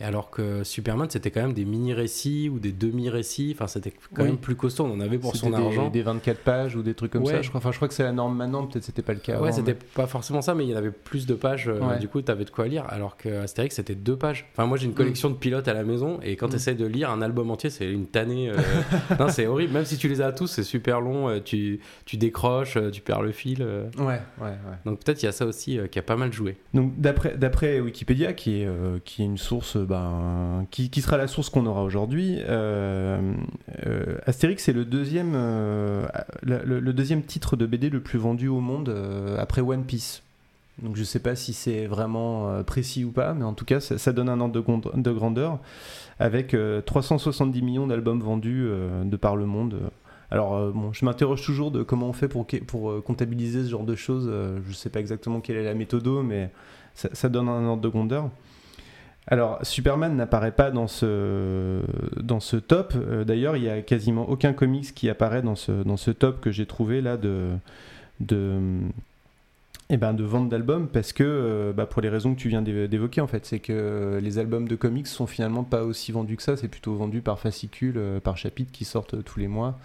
Et 0.00 0.04
alors 0.04 0.30
que 0.30 0.64
Superman, 0.64 1.06
c'était 1.10 1.30
quand 1.30 1.42
même 1.42 1.52
des 1.52 1.66
mini-récits 1.66 2.48
ou 2.48 2.58
des 2.58 2.72
demi-récits, 2.72 3.52
enfin 3.54 3.66
c'était 3.66 3.92
quand 4.14 4.22
Oui. 4.22 4.28
même 4.28 4.38
plus 4.38 4.56
costaud, 4.56 4.84
on 4.84 4.92
en 4.92 5.00
avait 5.00 5.18
pour 5.18 5.36
son 5.36 5.50
des, 5.50 5.56
argent. 5.56 5.90
des 5.90 6.00
24 6.02 6.38
pages 6.40 6.76
ou 6.76 6.82
des 6.82 6.94
trucs 6.94 7.12
comme 7.12 7.24
Ouais. 7.24 7.32
ça. 7.32 7.42
Je 7.42 7.48
crois, 7.50 7.58
enfin, 7.58 7.72
je 7.72 7.76
crois 7.76 7.88
que 7.88 7.94
c'est 7.94 8.02
la 8.02 8.12
norme 8.12 8.34
maintenant, 8.36 8.66
peut-être 8.66 8.84
c'était 8.84 9.02
pas 9.02 9.12
le 9.12 9.18
cas. 9.18 9.34
Ouais, 9.34 9.48
avant, 9.48 9.52
c'était 9.52 9.74
mais- 9.74 9.78
pas 9.94 10.06
forcément 10.06 10.40
ça, 10.40 10.54
mais 10.54 10.64
il 10.64 10.70
y 10.70 10.74
en 10.74 10.78
avait 10.78 10.90
plus 10.92 11.26
de 11.26 11.34
pages, 11.34 11.68
euh, 11.68 11.98
du 11.98 12.08
coup, 12.08 12.22
t'avais 12.22 12.44
de 12.46 12.50
quoi 12.50 12.66
lire, 12.68 12.86
alors 12.88 13.18
que 13.18 13.28
Astérix, 13.42 13.76
c'était 13.76 13.94
deux 13.94 14.16
pages. 14.16 14.46
Enfin, 14.52 14.66
moi, 14.66 14.78
j'ai 14.78 14.86
une 14.86 14.94
collection 14.94 15.28
de 15.28 15.34
pilotes 15.34 15.68
à 15.68 15.74
la 15.74 15.84
maison, 15.84 16.18
et 16.22 16.36
quand 16.36 16.46
Mm. 16.46 16.50
t'essayes 16.52 16.76
de 16.76 16.86
lire 16.86 17.10
un 17.10 17.20
album 17.20 17.50
entier, 17.50 17.68
c'est 17.68 17.90
une 17.90 18.06
tannée. 18.06 18.48
euh, 18.48 18.54
non, 19.20 19.28
c'est 19.28 19.46
horrible, 19.46 19.74
même 19.74 19.84
si 19.84 19.98
tu 19.98 20.08
les 20.08 20.22
as 20.22 20.32
tous, 20.32 20.46
c'est 20.46 20.62
super 20.62 21.02
long, 21.02 21.28
euh, 21.28 21.40
tu, 21.44 21.80
tu 22.06 22.16
décroches, 22.16 22.78
tu 22.92 23.02
perds 23.02 23.20
le 23.22 23.32
fil. 23.32 23.62
Ouais, 23.62 24.04
ouais, 24.04 24.20
ouais. 24.40 24.48
Donc 24.86 25.00
peut-être 25.04 25.22
il 25.22 25.26
y 25.26 25.28
a 25.28 25.32
ça 25.32 25.44
aussi 25.44 25.78
qui 25.90 25.98
a 25.98 26.02
pas 26.02 26.16
mal 26.16 26.32
joué. 26.32 26.56
Donc 26.72 26.94
d'après 26.98 27.36
d'après 27.36 27.78
Wikipédia, 27.80 28.32
qui 28.32 28.62
est 28.62 28.68
qui 29.04 29.22
est 29.22 29.26
une 29.26 29.36
source, 29.38 29.76
ben, 29.86 30.66
qui, 30.70 30.90
sera 31.00 31.16
la 31.16 31.26
source 31.26 31.50
qu'on 31.50 31.66
aura 31.66 31.82
aujourd'hui, 31.82 32.38
euh, 32.48 33.34
euh, 33.86 34.18
Astérix 34.26 34.68
est 34.68 34.72
le 34.72 34.84
deuxième 34.84 35.32
euh, 35.34 36.06
le, 36.42 36.92
deuxième 36.92 37.22
titre 37.22 37.56
de 37.56 37.66
BD 37.66 37.90
le 37.90 38.00
plus 38.00 38.18
vendu 38.18 38.48
au 38.48 38.60
monde 38.60 38.88
euh, 38.88 39.38
après 39.38 39.60
One 39.60 39.84
Piece. 39.84 40.22
Donc 40.82 40.96
je 40.96 41.04
sais 41.04 41.20
pas 41.20 41.34
si 41.34 41.52
c'est 41.52 41.86
vraiment 41.86 42.48
euh, 42.48 42.62
précis 42.62 43.04
ou 43.04 43.10
pas, 43.10 43.34
mais 43.34 43.44
en 43.44 43.52
tout 43.52 43.64
cas 43.64 43.80
ça, 43.80 44.12
donne 44.12 44.28
un 44.28 44.40
ordre 44.40 44.54
de, 44.54 44.60
grande- 44.60 44.90
de 44.94 45.12
grandeur 45.12 45.58
avec 46.18 46.54
euh, 46.54 46.80
370 46.80 47.62
millions 47.62 47.86
d'albums 47.86 48.20
vendus 48.20 48.64
euh, 48.66 49.04
de 49.04 49.16
par 49.16 49.36
le 49.36 49.46
monde. 49.46 49.78
Alors 50.30 50.56
euh, 50.56 50.72
je 50.92 51.04
m'interroge 51.04 51.42
toujours 51.42 51.70
de 51.70 51.82
comment 51.82 52.08
on 52.08 52.12
fait 52.14 52.28
pour, 52.28 52.46
euh, 52.90 53.02
comptabiliser 53.04 53.64
ce 53.64 53.68
genre 53.68 53.84
de 53.84 53.94
choses. 53.94 54.28
Euh, 54.30 54.60
je 54.66 54.72
sais 54.72 54.88
pas 54.88 55.00
exactement 55.00 55.40
quelle 55.40 55.56
est 55.56 55.64
la 55.64 55.74
méthode, 55.74 56.08
mais 56.24 56.50
ça 56.94 57.28
donne 57.28 57.48
un 57.48 57.66
ordre 57.66 57.82
de 57.82 57.88
grandeur. 57.88 58.30
Alors, 59.28 59.58
Superman 59.64 60.16
n'apparaît 60.16 60.50
pas 60.52 60.70
dans 60.72 60.88
ce, 60.88 61.80
dans 62.20 62.40
ce 62.40 62.56
top. 62.56 62.92
Euh, 62.96 63.22
D'ailleurs, 63.24 63.56
il 63.56 63.62
y 63.62 63.68
a 63.70 63.80
quasiment 63.80 64.28
aucun 64.28 64.52
comics 64.52 64.92
qui 64.94 65.08
apparaît 65.08 65.42
dans 65.42 65.54
ce, 65.54 65.70
dans 65.84 65.96
ce 65.96 66.10
top 66.10 66.40
que 66.40 66.50
j'ai 66.50 66.66
trouvé 66.66 67.00
là 67.00 67.16
de, 67.16 67.50
de, 68.18 68.58
eh 69.90 69.96
ben, 69.96 70.12
de 70.12 70.24
vente 70.24 70.48
d'albums 70.48 70.88
parce 70.88 71.12
que, 71.12 71.22
euh, 71.24 71.72
bah, 71.72 71.86
pour 71.86 72.02
les 72.02 72.08
raisons 72.08 72.34
que 72.34 72.40
tu 72.40 72.48
viens 72.48 72.62
d'évo- 72.62 72.88
d'évoquer, 72.88 73.20
en 73.20 73.28
fait, 73.28 73.46
c'est 73.46 73.60
que 73.60 74.18
les 74.20 74.38
albums 74.38 74.66
de 74.66 74.74
comics 74.74 75.06
sont 75.06 75.28
finalement 75.28 75.62
pas 75.62 75.84
aussi 75.84 76.10
vendus 76.10 76.36
que 76.36 76.42
ça. 76.42 76.56
C'est 76.56 76.68
plutôt 76.68 76.94
vendu 76.96 77.20
par 77.20 77.38
fascicule, 77.38 77.94
euh, 77.98 78.18
par 78.18 78.36
chapitre 78.36 78.72
qui 78.72 78.84
sortent 78.84 79.22
tous 79.22 79.38
les 79.38 79.48
mois. 79.48 79.78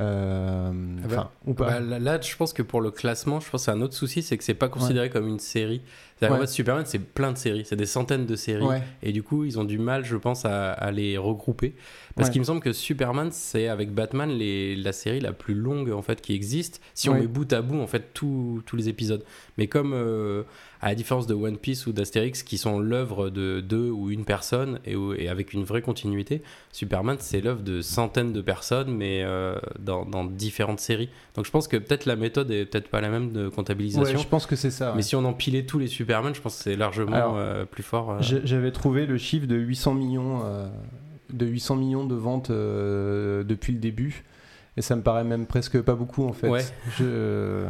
Euh, 0.00 0.70
Ah 1.04 1.06
bah, 1.08 1.14
Enfin, 1.14 1.30
ou 1.46 1.54
pas. 1.54 1.66
Bah, 1.66 1.80
là, 1.80 1.98
là, 1.98 2.20
je 2.20 2.36
pense 2.36 2.52
que 2.52 2.62
pour 2.62 2.80
le 2.80 2.90
classement, 2.90 3.40
je 3.40 3.50
pense 3.50 3.62
que 3.62 3.64
c'est 3.66 3.70
un 3.76 3.80
autre 3.82 3.94
souci, 3.94 4.22
c'est 4.22 4.36
que 4.36 4.44
c'est 4.44 4.54
pas 4.54 4.68
considéré 4.68 5.10
comme 5.10 5.26
une 5.28 5.40
série. 5.40 5.80
C'est-à-dire 6.18 6.36
qu'en 6.36 6.40
Ouais. 6.40 6.46
fait, 6.48 6.52
Superman, 6.52 6.84
c'est 6.86 6.98
plein 6.98 7.32
de 7.32 7.38
séries, 7.38 7.64
c'est 7.64 7.76
des 7.76 7.86
centaines 7.86 8.26
de 8.26 8.34
séries. 8.36 8.64
Ouais. 8.64 8.82
Et 9.02 9.12
du 9.12 9.22
coup, 9.22 9.44
ils 9.44 9.58
ont 9.58 9.64
du 9.64 9.78
mal, 9.78 10.04
je 10.04 10.16
pense, 10.16 10.44
à, 10.44 10.72
à 10.72 10.90
les 10.90 11.16
regrouper. 11.16 11.74
Parce 12.16 12.28
Ouais. 12.28 12.32
qu'il 12.32 12.40
me 12.40 12.44
semble 12.46 12.60
que 12.60 12.72
Superman, 12.72 13.28
c'est 13.30 13.68
avec 13.68 13.92
Batman 13.92 14.28
les, 14.30 14.74
la 14.74 14.92
série 14.92 15.20
la 15.20 15.32
plus 15.32 15.54
longue 15.54 15.90
en 15.92 16.02
fait 16.02 16.20
qui 16.20 16.34
existe. 16.34 16.80
Si 16.94 17.08
on 17.08 17.14
met 17.14 17.28
bout 17.28 17.52
à 17.52 17.62
bout 17.62 17.78
en 17.80 17.86
fait 17.86 18.12
tous 18.12 18.62
les 18.74 18.88
épisodes. 18.88 19.22
Mais 19.56 19.68
comme 19.68 19.92
euh, 19.94 20.42
à 20.80 20.88
la 20.88 20.94
différence 20.96 21.28
de 21.28 21.34
One 21.34 21.56
Piece 21.58 21.86
ou 21.86 21.92
d'Astérix, 21.92 22.42
qui 22.42 22.58
sont 22.58 22.80
l'œuvre 22.80 23.30
de 23.30 23.60
deux 23.60 23.88
ou 23.90 24.10
une 24.10 24.24
personne 24.24 24.80
et, 24.84 25.28
avec 25.28 25.52
une 25.52 25.62
vraie 25.62 25.82
continuité, 25.82 26.42
Superman, 26.72 27.16
c'est 27.20 27.40
l'œuvre 27.40 27.62
de 27.62 27.80
centaines 27.80 28.32
de 28.32 28.40
personnes, 28.40 28.90
mais 28.92 29.22
euh, 29.22 29.54
dans, 29.78 30.04
dans 30.04 30.24
différentes 30.24 30.80
séries. 30.80 31.10
Donc 31.36 31.46
je 31.46 31.50
pense 31.52 31.68
que 31.68 31.76
peut-être 31.76 32.06
la 32.06 32.16
méthode 32.16 32.50
est 32.50 32.64
peut-être 32.66 32.88
pas 32.88 33.00
la 33.00 33.10
même 33.10 33.30
de 33.30 33.48
comptabilisation. 33.48 34.18
Je 34.18 34.26
pense 34.26 34.46
que 34.46 34.56
c'est 34.56 34.70
ça. 34.72 34.92
Mais 34.96 35.02
si 35.02 35.14
on 35.14 35.24
empilait 35.24 35.64
tous 35.66 35.78
les 35.78 35.86
Superman, 35.86 36.07
je 36.08 36.40
pense 36.40 36.56
que 36.56 36.62
c'est 36.64 36.76
largement 36.76 37.14
Alors, 37.16 37.36
euh, 37.36 37.64
plus 37.64 37.82
fort. 37.82 38.10
euh. 38.10 38.16
J'avais 38.20 38.72
trouvé 38.72 39.06
le 39.06 39.18
chiffre 39.18 39.46
de 39.46 39.56
800 39.56 39.94
millions, 39.94 40.40
euh, 40.44 40.68
de 41.32 41.46
800 41.46 41.76
millions 41.76 42.04
de 42.04 42.14
ventes 42.14 42.50
depuis 42.50 43.72
le 43.72 43.78
début, 43.78 44.24
et 44.76 44.82
ça 44.82 44.96
me 44.96 45.02
paraît 45.02 45.24
même 45.24 45.46
presque 45.46 45.80
pas 45.82 45.94
beaucoup 45.94 46.26
en 46.26 46.32
fait. 46.32 46.48
Ouais. 46.48 46.64
Je, 46.98 47.66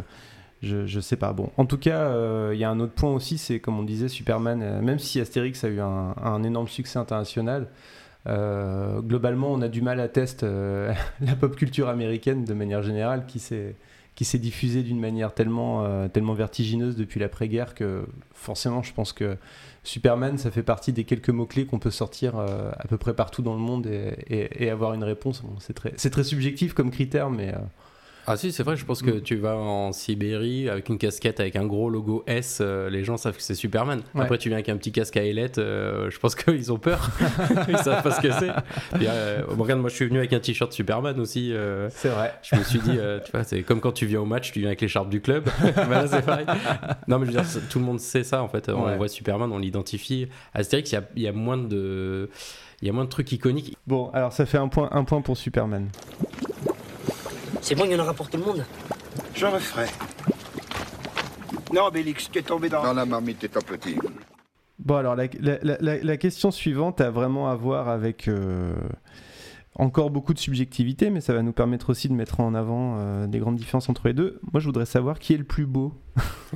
je, 0.63 0.87
je 0.87 1.01
sais 1.01 1.17
pas. 1.17 1.33
Bon, 1.33 1.51
en 1.57 1.67
tout 1.67 1.79
cas, 1.79 2.13
il 2.53 2.59
y 2.59 2.65
a 2.65 2.71
un 2.71 2.81
autre 2.81 2.95
point 2.95 3.13
aussi, 3.13 3.39
c'est 3.39 3.61
comme 3.61 3.79
on 3.79 3.83
disait, 3.85 4.09
Superman. 4.09 4.81
même 4.83 4.99
si 4.99 5.21
Astérix 5.21 5.63
a 5.65 5.69
eu 5.69 5.81
un, 5.81 6.15
un 6.23 6.43
énorme 6.43 6.69
succès 6.69 6.99
international. 6.99 7.67
globalement, 8.27 9.53
on 9.53 9.61
a 9.63 9.69
du 9.69 9.83
mal 9.83 10.01
à 10.01 10.09
tester 10.09 10.47
la 11.21 11.35
pop 11.39 11.57
culture 11.57 11.89
américaine 11.89 12.45
de 12.45 12.55
manière 12.55 12.83
générale 12.83 13.25
qui 13.27 13.39
s'est 13.39 13.75
qui 14.19 14.25
s'est 14.25 14.41
diffusée 14.41 14.83
d'une 14.83 14.99
manière 14.99 15.33
tellement, 15.33 15.85
euh, 15.85 16.09
tellement 16.09 16.35
vertigineuse 16.35 16.97
depuis 16.97 17.21
l'après-guerre 17.21 17.77
que 17.77 18.05
forcément, 18.33 18.83
je 18.83 18.93
pense 18.93 19.13
que 19.13 19.37
Superman, 19.85 20.39
ça 20.39 20.51
fait 20.51 20.65
partie 20.65 20.93
des 20.93 21.05
quelques 21.05 21.31
mots-clés 21.31 21.67
qu'on 21.67 21.79
peut 21.79 21.93
sortir 21.93 22.37
euh, 22.37 22.73
à 22.77 22.89
peu 22.89 22.99
près 22.99 23.15
partout 23.15 23.43
dans 23.43 23.53
le 23.53 23.61
monde 23.61 23.87
et, 23.87 24.71
avoir 24.71 24.93
une 24.95 25.05
réponse. 25.05 25.45
C'est 25.61 25.73
très, 25.73 25.93
très 25.93 26.25
subjectif 26.25 26.75
comme 26.75 26.91
critère, 26.91 27.31
mais 27.31 27.55
euh, 27.55 27.59
Ah 28.29 28.37
si, 28.37 28.53
c'est 28.53 28.63
vrai, 28.63 28.77
je 28.77 28.85
pense 28.85 29.03
Mm. 29.03 29.07
que 29.07 29.19
tu 29.19 29.37
vas 29.37 29.57
en 29.57 29.93
Sibérie 29.93 30.69
avec 30.69 30.89
une 30.89 30.99
casquette 30.99 31.41
avec 31.41 31.57
un 31.57 31.65
gros 31.67 31.89
logo 31.91 32.25
S, 32.27 32.59
euh, 32.61 32.91
les 32.91 33.03
gens 33.05 33.17
savent 33.17 33.37
que 33.37 33.43
c'est 33.43 33.55
Superman. 33.55 34.03
Ouais. 34.15 34.23
Après, 34.23 34.39
tu 34.39 34.49
viens 34.49 34.57
avec 34.59 34.69
un 34.69 34.77
petit 34.77 34.93
casque 34.93 35.17
à 35.17 35.23
ailettes, 35.23 35.59
euh, 35.59 36.11
je 36.11 36.19
pense 36.19 36.35
qu'ils 36.37 36.73
ont 36.73 36.79
peur. 36.79 37.11
Ils 37.69 37.79
savent 37.79 38.03
pas 38.03 38.11
ce 38.11 38.21
que 38.21 38.31
c'est. 38.31 38.51
Euh, 39.03 39.43
regarde, 39.49 39.81
moi 39.81 39.91
je 39.91 39.95
suis 39.95 40.07
venu 40.07 40.19
avec 40.19 40.33
un 40.33 40.41
t-shirt 40.41 40.73
Superman 40.73 41.19
aussi. 41.21 41.55
c'est 41.91 42.09
vrai. 42.09 42.35
je 42.43 42.57
me 42.57 42.63
suis 42.63 42.79
dit, 42.81 42.99
tu 43.25 43.33
vois, 43.33 43.45
c'est 43.45 43.63
comme 43.63 43.81
quand 43.81 43.93
tu 43.93 44.07
viens 44.07 44.21
au 44.21 44.27
match, 44.27 44.53
tu 44.53 44.61
viens 44.61 44.69
avec 44.69 44.81
l'écharpe 44.81 45.09
du 45.09 45.21
club. 45.21 45.49
Là, 45.77 46.07
c'est 46.07 46.25
pareil. 46.25 46.47
Non, 47.07 47.19
mais 47.19 47.27
je 47.27 47.33
veux 47.33 47.41
dire, 47.41 47.49
tout 47.71 47.79
le 47.79 47.85
monde 47.85 48.01
sait 48.01 48.25
ça 48.25 48.43
en 48.43 48.49
fait. 48.49 48.69
On 48.69 48.85
Ouais. 48.87 48.97
voit 48.97 49.09
Superman, 49.09 49.51
on 49.53 49.59
l'identifie. 49.59 50.29
Astérix, 50.55 50.93
il 50.93 51.23
y 51.23 51.25
y 51.25 51.29
a 51.29 51.33
moins 51.33 51.57
de. 51.59 52.29
Il 52.81 52.87
y 52.87 52.91
a 52.91 52.93
moins 52.93 53.05
de 53.05 53.09
trucs 53.09 53.33
iconiques. 53.33 53.77
Bon, 53.89 54.09
alors 54.13 54.33
ça 54.33 54.47
fait 54.47 54.59
un 54.59 54.69
point, 54.69 54.89
un 54.93 55.03
point 55.03 55.21
pour 55.21 55.37
Superman. 55.37 55.89
C'est 57.69 57.75
bon, 57.75 57.85
il 57.85 57.91
y 57.93 57.95
en 57.97 57.99
aura 57.99 58.15
pour 58.15 58.31
tout 58.31 58.39
le 58.39 58.45
monde. 58.45 58.65
Je 59.35 59.45
referai. 59.45 59.85
Non, 61.71 61.83
Obélix, 61.85 62.31
tu 62.31 62.39
es 62.39 62.43
tombé 62.43 62.71
dans... 62.71 62.83
Dans 62.83 62.95
la 62.95 63.05
marmite 63.05 63.45
étant 63.45 63.61
petit. 63.61 63.95
Bon, 64.79 64.97
alors 64.97 65.15
la, 65.15 65.25
la- 65.39 65.59
la- 65.61 65.77
la- 65.79 65.99
la 65.99 66.17
question 66.17 66.51
suivante 66.51 67.03
a 67.03 67.11
vraiment 67.11 67.51
à 67.51 67.55
voir 67.57 67.89
avec 67.91 68.27
euh, 68.27 68.73
encore 69.79 70.11
beaucoup 70.11 70.35
de 70.35 70.39
subjectivité, 70.39 71.09
mais 71.11 71.21
ça 71.21 71.33
va 71.33 71.43
nous 71.43 71.53
permettre 71.53 71.91
aussi 71.91 72.09
de 72.09 72.13
mettre 72.15 72.41
en 72.41 72.53
avant 72.55 72.97
euh, 72.99 73.27
des 73.29 73.39
grandes 73.39 73.57
différences 73.57 73.89
entre 73.89 74.09
les 74.09 74.13
deux. 74.15 74.41
Moi, 74.53 74.61
je 74.61 74.67
voudrais 74.67 74.87
savoir 74.87 75.19
qui 75.21 75.33
est 75.35 75.37
le 75.39 75.45
plus 75.45 75.67
beau. 75.67 75.95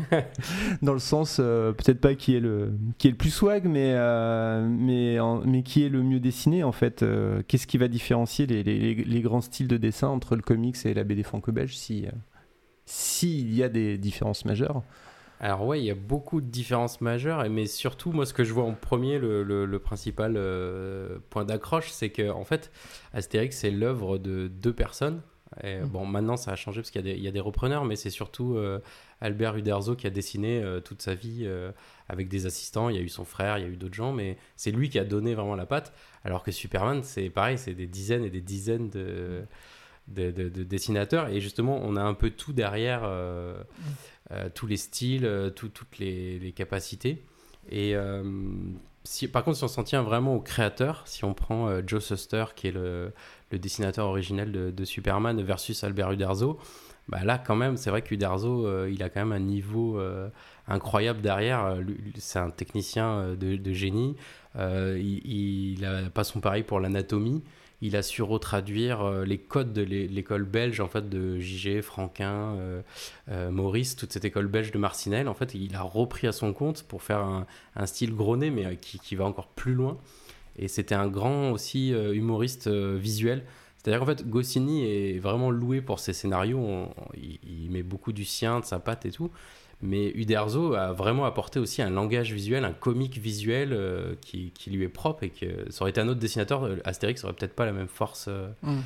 Dans 0.82 0.92
le 0.92 0.98
sens, 0.98 1.38
euh, 1.40 1.72
peut-être 1.72 2.00
pas 2.00 2.14
qui 2.14 2.34
est 2.34 2.40
le, 2.40 2.72
qui 2.98 3.06
est 3.08 3.10
le 3.12 3.16
plus 3.16 3.30
swag, 3.30 3.64
mais, 3.66 3.92
euh, 3.94 4.66
mais, 4.68 5.20
en- 5.20 5.40
mais 5.46 5.62
qui 5.62 5.84
est 5.84 5.88
le 5.88 6.02
mieux 6.02 6.20
dessiné 6.20 6.64
en 6.64 6.72
fait. 6.72 7.04
Qu'est-ce 7.48 7.66
qui 7.66 7.78
va 7.78 7.88
différencier 7.88 8.46
les, 8.46 8.62
les- 8.62 8.94
les- 8.94 9.04
les 9.04 9.20
grands 9.20 9.40
styles 9.40 9.68
de 9.68 9.76
dessin 9.76 10.08
entre 10.08 10.34
le 10.36 10.42
comics 10.42 10.76
et 10.84 10.92
la 10.94 11.04
BD 11.04 11.22
franco-belge 11.22 11.76
si, 11.76 12.06
s'il 12.86 13.54
y 13.54 13.62
a 13.62 13.68
des 13.68 13.98
différences 13.98 14.44
majeures? 14.44 14.82
Alors 15.44 15.66
ouais, 15.66 15.80
il 15.80 15.84
y 15.84 15.90
a 15.90 15.94
beaucoup 15.96 16.40
de 16.40 16.46
différences 16.46 17.00
majeures, 17.00 17.48
mais 17.50 17.66
surtout, 17.66 18.12
moi, 18.12 18.26
ce 18.26 18.32
que 18.32 18.44
je 18.44 18.52
vois 18.52 18.62
en 18.62 18.74
premier, 18.74 19.18
le, 19.18 19.42
le- 19.42 19.66
le 19.66 19.78
principal 19.80 20.34
euh, 20.36 21.18
point 21.30 21.44
d'accroche, 21.44 21.90
c'est 21.90 22.10
que 22.10 22.30
en 22.30 22.44
fait, 22.44 22.70
Astérix, 23.12 23.56
c'est 23.56 23.72
l'œuvre 23.72 24.18
de 24.18 24.46
deux 24.46 24.72
personnes. 24.72 25.20
Et, 25.64 25.80
Bon, 25.80 26.06
maintenant, 26.06 26.36
ça 26.36 26.52
a 26.52 26.56
changé 26.56 26.80
parce 26.80 26.90
qu'il 26.92 27.04
y, 27.04 27.10
a 27.10 27.12
des- 27.12 27.18
il 27.18 27.24
y 27.24 27.28
a 27.28 27.32
des 27.32 27.40
repreneurs, 27.40 27.84
mais 27.84 27.96
c'est 27.96 28.08
surtout 28.08 28.54
euh, 28.56 28.78
Albert 29.20 29.56
Uderzo 29.56 29.96
qui 29.96 30.06
a 30.06 30.10
dessiné 30.10 30.62
euh, 30.62 30.80
toute 30.80 31.02
sa 31.02 31.14
vie 31.14 31.46
avec 32.08 32.28
des 32.28 32.46
assistants. 32.46 32.88
Il 32.88 32.94
y 32.96 32.98
a 32.98 33.02
eu 33.02 33.08
son 33.08 33.24
frère, 33.24 33.58
il 33.58 33.62
y 33.62 33.66
a 33.66 33.68
eu 33.70 33.76
d'autres 33.76 33.94
gens, 33.94 34.12
mais 34.12 34.36
c'est 34.56 34.70
lui 34.70 34.88
qui 34.90 34.98
a 35.00 35.04
donné 35.04 35.34
vraiment 35.34 35.56
la 35.56 35.66
patte. 35.66 35.92
Alors 36.24 36.44
que 36.44 36.52
Superman, 36.52 37.02
c'est 37.02 37.30
pareil, 37.30 37.58
c'est 37.58 37.74
des 37.74 37.88
dizaines 37.88 38.24
et 38.24 38.30
des 38.30 38.40
dizaines 38.40 38.90
de, 38.90 39.42
de, 40.08 40.30
de- 40.30 40.48
de 40.48 40.62
dessinateurs. 40.62 41.28
Et 41.28 41.40
justement, 41.40 41.80
on 41.82 41.96
a 41.96 42.02
un 42.02 42.14
peu 42.14 42.30
tout 42.30 42.52
derrière. 42.52 43.02
euh, 43.04 43.62
euh, 44.30 44.48
tous 44.54 44.66
les 44.66 44.76
styles, 44.76 45.26
euh, 45.26 45.50
tout- 45.50 45.68
toutes 45.68 45.98
les, 45.98 46.52
capacités. 46.56 47.24
Et 47.70 47.94
si, 49.04 49.28
par 49.28 49.44
contre, 49.44 49.56
si 49.58 49.64
on 49.64 49.68
s'en 49.68 49.84
tient 49.84 50.02
vraiment 50.02 50.34
au 50.36 50.40
créateur, 50.40 51.02
si 51.06 51.24
on 51.24 51.34
prend 51.34 51.70
Joe 51.86 52.02
Suster, 52.04 52.44
qui 52.56 52.68
est 52.68 52.72
le, 52.72 53.12
dessinateur 53.52 54.06
originel 54.06 54.50
de, 54.52 54.84
Superman, 54.84 55.40
versus 55.42 55.84
Albert 55.84 56.12
Uderzo, 56.12 56.58
bah 57.08 57.24
là, 57.24 57.38
quand 57.38 57.56
même, 57.56 57.76
c'est 57.76 57.90
vrai 57.90 58.02
qu'Uderzo, 58.02 58.66
euh, 58.66 58.90
il 58.92 59.02
a 59.02 59.08
quand 59.10 59.20
même 59.20 59.32
un 59.32 59.44
niveau 59.44 60.00
incroyable 60.66 61.20
derrière. 61.20 61.76
C'est 62.16 62.38
un 62.38 62.50
technicien 62.50 63.34
de, 63.38 63.72
génie. 63.72 64.16
Il, 64.56 65.76
il 65.76 65.84
a 65.84 66.10
pas 66.10 66.24
son 66.24 66.40
pareil 66.40 66.62
pour 66.64 66.80
l'anatomie 66.80 67.42
il 67.82 67.96
a 67.96 68.02
su 68.02 68.22
retraduire 68.22 69.02
euh, 69.02 69.24
les 69.26 69.36
codes 69.38 69.72
de 69.74 69.82
l'é- 69.82 70.08
l'école 70.08 70.44
belge 70.44 70.80
en 70.80 70.88
fait 70.88 71.08
de 71.10 71.38
JG, 71.38 71.82
Franquin, 71.82 72.54
euh, 72.56 72.80
euh, 73.28 73.50
Maurice, 73.50 73.96
toute 73.96 74.12
cette 74.12 74.24
école 74.24 74.46
belge 74.46 74.70
de 74.70 74.78
Marcinelle. 74.78 75.28
En 75.28 75.34
fait, 75.34 75.52
il 75.54 75.74
a 75.74 75.82
repris 75.82 76.26
à 76.26 76.32
son 76.32 76.54
compte 76.54 76.84
pour 76.84 77.02
faire 77.02 77.18
un, 77.18 77.46
un 77.76 77.86
style 77.86 78.14
gros 78.14 78.36
nez, 78.38 78.50
mais 78.50 78.76
qui, 78.76 79.14
va 79.16 79.24
encore 79.26 79.48
plus 79.48 79.74
loin. 79.74 79.98
Et 80.56 80.68
c'était 80.68 80.94
un 80.94 81.08
grand 81.08 81.50
aussi 81.50 81.90
humoriste 81.90 82.68
visuel. 82.68 83.44
C'est-à-dire 83.78 84.00
qu'en 84.00 84.06
fait, 84.06 84.28
Goscinny 84.28 84.84
est 84.84 85.18
vraiment 85.18 85.50
loué 85.50 85.80
pour 85.80 85.98
ses 85.98 86.12
scénarios. 86.12 86.58
On- 86.58 86.90
il 87.16 87.68
met 87.70 87.82
beaucoup 87.82 88.12
du 88.12 88.24
sien, 88.24 88.60
de 88.60 88.64
sa 88.64 88.78
patte 88.78 89.06
et 89.06 89.10
tout. 89.10 89.30
Mais 89.82 90.12
Uderzo 90.14 90.74
a 90.74 90.92
vraiment 90.92 91.24
apporté 91.24 91.58
aussi 91.58 91.82
un 91.82 91.90
langage 91.90 92.32
visuel, 92.32 92.64
un 92.64 92.72
comique 92.72 93.18
visuel 93.18 93.72
euh, 93.72 94.14
qui, 94.20 94.52
qui 94.54 94.70
lui 94.70 94.84
est 94.84 94.88
propre 94.88 95.24
et 95.24 95.30
que 95.30 95.70
ça 95.70 95.82
aurait 95.82 95.90
été 95.90 96.00
un 96.00 96.06
autre 96.08 96.20
dessinateur, 96.20 96.64
euh, 96.64 96.76
Astérix 96.84 97.24
aurait 97.24 97.32
peut-être 97.32 97.54
pas 97.54 97.64
la 97.66 97.72
même 97.72 97.88
force 97.88 98.26
euh, 98.28 98.48
Mm. 98.62 98.78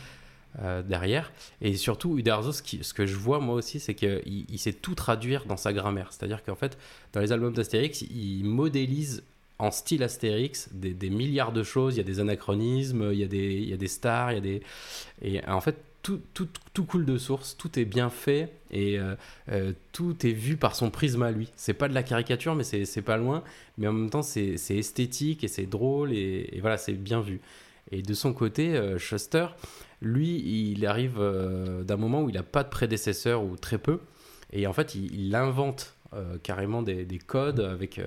euh, 0.62 0.82
derrière. 0.82 1.32
Et 1.60 1.76
surtout, 1.76 2.16
Uderzo, 2.18 2.50
ce, 2.52 2.62
qui- 2.62 2.82
ce 2.82 2.94
que 2.94 3.04
je 3.04 3.14
vois 3.16 3.40
moi 3.40 3.54
aussi, 3.56 3.78
c'est 3.78 3.94
qu'il 3.94 4.22
il 4.48 4.58
sait 4.58 4.72
tout 4.72 4.94
traduire 4.94 5.44
dans 5.44 5.58
sa 5.58 5.72
grammaire. 5.74 6.08
C'est-à-dire 6.12 6.42
qu'en 6.42 6.54
fait, 6.56 6.78
dans 7.12 7.20
les 7.20 7.30
albums 7.30 7.52
d'Astérix, 7.52 8.00
il 8.02 8.44
modélise 8.44 9.22
en 9.58 9.70
style 9.70 10.02
Astérix 10.02 10.68
des, 10.72 10.94
des 10.94 11.10
milliards 11.10 11.52
de 11.52 11.62
choses. 11.62 11.94
Il 11.94 11.98
y 11.98 12.00
a 12.00 12.04
des 12.04 12.20
anachronismes, 12.20 13.10
il 13.12 13.18
y 13.18 13.22
a 13.24 13.26
des, 13.26 13.54
il 13.54 13.68
y 13.68 13.72
a 13.74 13.76
des 13.76 13.88
stars, 13.88 14.32
il 14.32 14.34
y 14.34 14.38
a 14.38 14.40
des... 14.40 14.62
Et 15.22 15.46
en 15.46 15.60
fait, 15.60 15.76
tout, 16.32 16.84
coule 16.84 17.04
de 17.04 17.18
source, 17.18 17.56
tout 17.56 17.78
est 17.78 17.84
bien 17.84 18.10
fait 18.10 18.50
et 18.70 18.98
euh, 18.98 19.14
euh, 19.50 19.72
tout 19.92 20.26
est 20.26 20.32
vu 20.32 20.56
par 20.56 20.74
son 20.74 20.90
prisme 20.90 21.22
à 21.22 21.30
lui. 21.30 21.50
C'est 21.56 21.74
pas 21.74 21.88
de 21.88 21.94
la 21.94 22.02
caricature, 22.02 22.54
mais 22.54 22.64
c'est 22.64 23.02
pas 23.02 23.16
loin. 23.16 23.42
Mais 23.78 23.86
en 23.86 23.92
même 23.92 24.10
temps, 24.10 24.22
c'est 24.22 24.56
esthétique 24.70 25.44
et 25.44 25.48
c'est 25.48 25.66
drôle 25.66 26.12
et, 26.12 26.58
voilà, 26.60 26.78
c'est 26.78 26.92
bien 26.92 27.20
vu. 27.20 27.40
Et 27.90 28.02
de 28.02 28.14
son 28.14 28.32
côté, 28.32 28.76
euh, 28.76 28.98
Schuster, 28.98 29.46
lui, 30.02 30.70
il 30.70 30.86
arrive 30.86 31.16
euh, 31.18 31.82
d'un 31.82 31.96
moment 31.96 32.22
où 32.22 32.28
il 32.28 32.34
n'a 32.34 32.42
pas 32.42 32.64
de 32.64 32.68
prédécesseur 32.68 33.44
ou 33.44 33.56
très 33.56 33.78
peu. 33.78 34.00
Et 34.52 34.66
en 34.66 34.72
fait, 34.72 34.94
il, 34.94 35.34
invente 35.34 35.94
carrément 36.42 36.82
des, 36.82 37.04
des 37.04 37.18
codes 37.18 37.60
avec, 37.60 38.00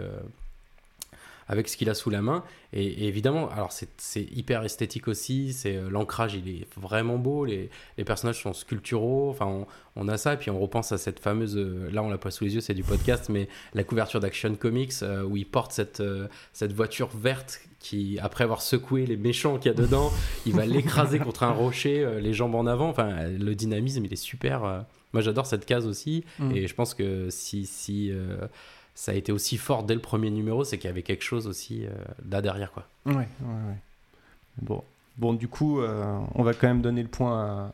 avec 1.50 1.68
ce 1.68 1.76
qu'il 1.76 1.90
a 1.90 1.94
sous 1.94 2.10
la 2.10 2.22
main. 2.22 2.44
Et, 2.72 2.86
et 2.86 3.08
évidemment, 3.08 3.50
alors 3.50 3.72
c'est 3.74 3.90
c'est 3.98 4.22
hyper 4.32 4.64
esthétique 4.64 5.08
aussi. 5.10 5.52
C'est 5.52 5.76
euh, 5.76 5.90
l'ancrage, 5.90 6.36
il 6.36 6.48
est 6.48 6.68
vraiment 6.78 7.18
beau. 7.18 7.44
Les, 7.44 7.70
les 7.98 8.04
personnages 8.06 8.42
sont 8.42 8.54
sculpturaux. 8.54 9.30
Enfin, 9.32 9.48
on, 9.48 9.68
on 9.96 10.08
a 10.08 10.16
ça. 10.18 10.34
Et 10.36 10.38
puis 10.38 10.50
on 10.52 10.60
repense 10.60 10.92
à 10.94 10.98
cette 10.98 11.20
fameuse. 11.20 11.58
euh, 11.58 11.90
là, 11.92 12.04
on 12.04 12.10
l'a 12.10 12.18
pas 12.18 12.32
sous 12.32 12.46
les 12.46 12.56
yeux, 12.56 12.62
c'est 12.62 12.74
du 12.76 12.84
podcast, 12.84 13.28
mais 13.30 13.50
la 13.74 13.84
couverture 13.84 14.20
d'Action 14.22 14.56
Comics 14.56 14.94
euh, 15.02 15.24
où 15.24 15.36
il 15.36 15.46
porte 15.48 15.72
cette, 15.74 16.00
euh, 16.00 16.28
cette 16.54 16.72
voiture 16.72 17.10
verte 17.10 17.60
qui, 17.80 18.20
après 18.22 18.44
avoir 18.44 18.62
secoué 18.62 19.06
les 19.06 19.18
méchants 19.18 19.58
qu'il 19.58 19.72
y 19.72 19.74
a 19.74 19.78
dedans, 19.78 20.12
il 20.46 20.54
va 20.54 20.66
l'écraser 20.66 21.18
contre 21.18 21.44
un 21.44 21.52
rocher, 21.52 22.04
euh, 22.04 22.20
les 22.20 22.34
jambes 22.34 22.56
en 22.56 22.68
avant. 22.68 22.90
Enfin, 22.90 23.28
le 23.28 23.56
dynamisme, 23.56 24.06
il 24.06 24.14
est 24.14 24.18
super. 24.18 24.64
euh. 24.66 24.82
Moi, 25.14 25.24
j'adore 25.24 25.48
cette 25.48 25.66
case 25.66 25.88
aussi. 25.88 26.24
Mm. 26.38 26.52
Et 26.56 26.68
je 26.68 26.76
pense 26.76 26.94
que 26.94 27.30
si, 27.32 27.66
si 27.66 28.12
euh, 28.12 28.38
ça 29.02 29.14
a 29.14 29.16
été 29.16 29.32
aussi 29.32 29.56
fort 29.58 29.84
dès 29.84 29.94
le 29.94 30.02
premier 30.02 30.30
numéro, 30.30 30.66
c'est 30.66 30.78
qu'il 30.78 30.90
y 30.90 30.92
avait 30.92 31.04
quelque 31.04 31.24
chose 31.24 31.48
aussi 31.48 31.86
euh, 31.86 31.90
là 32.30 32.42
derrière, 32.42 32.70
quoi. 32.74 32.86
Ouais, 33.06 33.14
ouais, 33.16 33.24
ouais. 33.70 33.78
Bon, 34.62 34.84
bon 35.18 35.34
du 35.34 35.48
coup, 35.48 35.80
euh, 35.80 36.20
on 36.36 36.44
va 36.44 36.54
quand 36.54 36.68
même 36.68 36.82
donner 36.82 37.02
le 37.02 37.08
point 37.08 37.72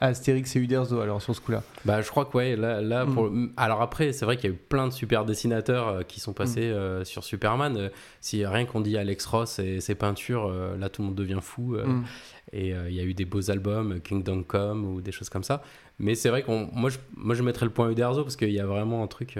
à, 0.00 0.06
Astérix 0.08 0.54
et 0.56 0.58
Uderzo 0.60 1.00
alors 1.00 1.22
sur 1.22 1.34
ce 1.34 1.40
coup-là. 1.40 1.62
Bah, 1.86 2.02
je 2.02 2.08
crois 2.10 2.26
que 2.26 2.36
ouais, 2.36 2.54
là, 2.54 2.82
là 2.82 3.06
Mm. 3.06 3.14
pour- 3.14 3.30
alors 3.56 3.80
après, 3.80 4.12
c'est 4.12 4.26
vrai 4.26 4.36
qu'il 4.36 4.50
y 4.50 4.52
a 4.52 4.54
eu 4.54 4.58
plein 4.58 4.86
de 4.88 4.92
super 4.92 5.24
dessinateurs 5.24 5.88
euh, 5.88 6.02
qui 6.02 6.20
sont 6.20 6.34
passés 6.34 6.70
Mm. 6.70 7.04
sur 7.06 7.24
Superman. 7.24 7.90
Si 8.20 8.44
rien 8.44 8.66
qu'on 8.66 8.82
dit 8.82 8.98
Alex 8.98 9.24
Ross 9.24 9.58
et 9.60 9.80
ses 9.80 9.94
peintures, 9.94 10.52
là 10.78 10.88
tout 10.90 11.00
le 11.00 11.06
monde 11.08 11.16
devient 11.16 11.40
fou. 11.40 11.76
Mm. 11.78 12.04
Et 12.52 12.68
il 12.68 12.94
y 12.94 13.00
a 13.00 13.04
eu 13.04 13.14
des 13.14 13.24
beaux 13.24 13.50
albums, 13.50 14.00
Kingdom 14.00 14.42
Come 14.42 14.84
ou 14.84 15.00
des 15.00 15.12
choses 15.12 15.30
comme 15.30 15.42
ça. 15.44 15.62
Mais 15.98 16.14
c'est 16.14 16.28
vrai 16.28 16.42
qu'on, 16.42 16.68
moi, 16.74 16.90
je, 16.90 16.98
moi, 17.16 17.34
je 17.34 17.42
mettrais 17.42 17.64
le 17.66 17.72
point 17.72 17.90
Uderzo 17.90 18.22
parce 18.22 18.36
qu'il 18.36 18.52
y 18.52 18.60
a 18.60 18.66
vraiment 18.66 19.02
un 19.02 19.06
truc 19.08 19.36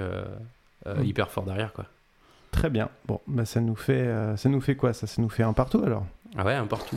euh, 0.86 0.94
euh, 0.96 1.00
Mm. 1.00 1.04
hyper 1.04 1.30
fort 1.30 1.44
derrière, 1.44 1.72
quoi. 1.72 1.86
Très 2.50 2.70
bien. 2.70 2.88
Bon, 3.06 3.20
bah 3.26 3.44
ça 3.44 3.60
nous 3.60 3.76
fait, 3.76 3.92
euh, 3.92 4.36
ça 4.36 4.48
nous 4.48 4.60
fait 4.60 4.74
quoi 4.76 4.92
ça? 4.92 5.06
Ça 5.06 5.20
nous 5.20 5.28
fait 5.28 5.42
un 5.42 5.52
partout 5.52 5.82
alors? 5.84 6.04
Ah 6.36 6.44
ouais, 6.44 6.54
un 6.54 6.66
partout. 6.66 6.96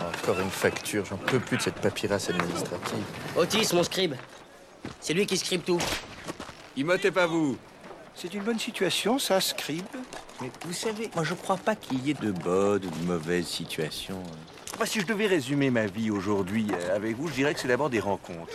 Encore 0.00 0.40
une 0.40 0.50
facture, 0.50 1.04
j'en 1.04 1.16
peux 1.16 1.40
plus 1.40 1.56
de 1.56 1.62
cette 1.62 1.80
paperasse 1.80 2.30
administrative. 2.30 3.04
Otis, 3.36 3.68
mon 3.74 3.82
scribe. 3.82 4.14
C'est 5.00 5.14
lui 5.14 5.26
qui 5.26 5.36
scribe 5.36 5.62
tout. 5.62 5.80
Imotez 6.76 7.10
pas 7.10 7.26
vous. 7.26 7.56
C'est 8.14 8.32
une 8.34 8.42
bonne 8.42 8.58
situation, 8.58 9.18
ça, 9.18 9.40
scribe. 9.40 9.84
Mais 10.40 10.50
vous 10.64 10.72
savez, 10.72 11.10
moi 11.14 11.24
je 11.24 11.34
crois 11.34 11.56
pas 11.56 11.74
qu'il 11.76 12.04
y 12.06 12.10
ait 12.10 12.14
de 12.14 12.30
bonnes 12.32 12.84
ou 12.84 12.90
de 12.90 13.04
mauvaises 13.06 13.46
situations. 13.46 14.22
Moi, 14.78 14.86
si 14.86 15.00
je 15.00 15.06
devais 15.06 15.26
résumer 15.26 15.70
ma 15.70 15.86
vie 15.86 16.10
aujourd'hui 16.10 16.66
euh, 16.72 16.96
avec 16.96 17.16
vous, 17.16 17.28
je 17.28 17.34
dirais 17.34 17.54
que 17.54 17.60
c'est 17.60 17.68
d'abord 17.68 17.90
des 17.90 18.00
rencontres. 18.00 18.52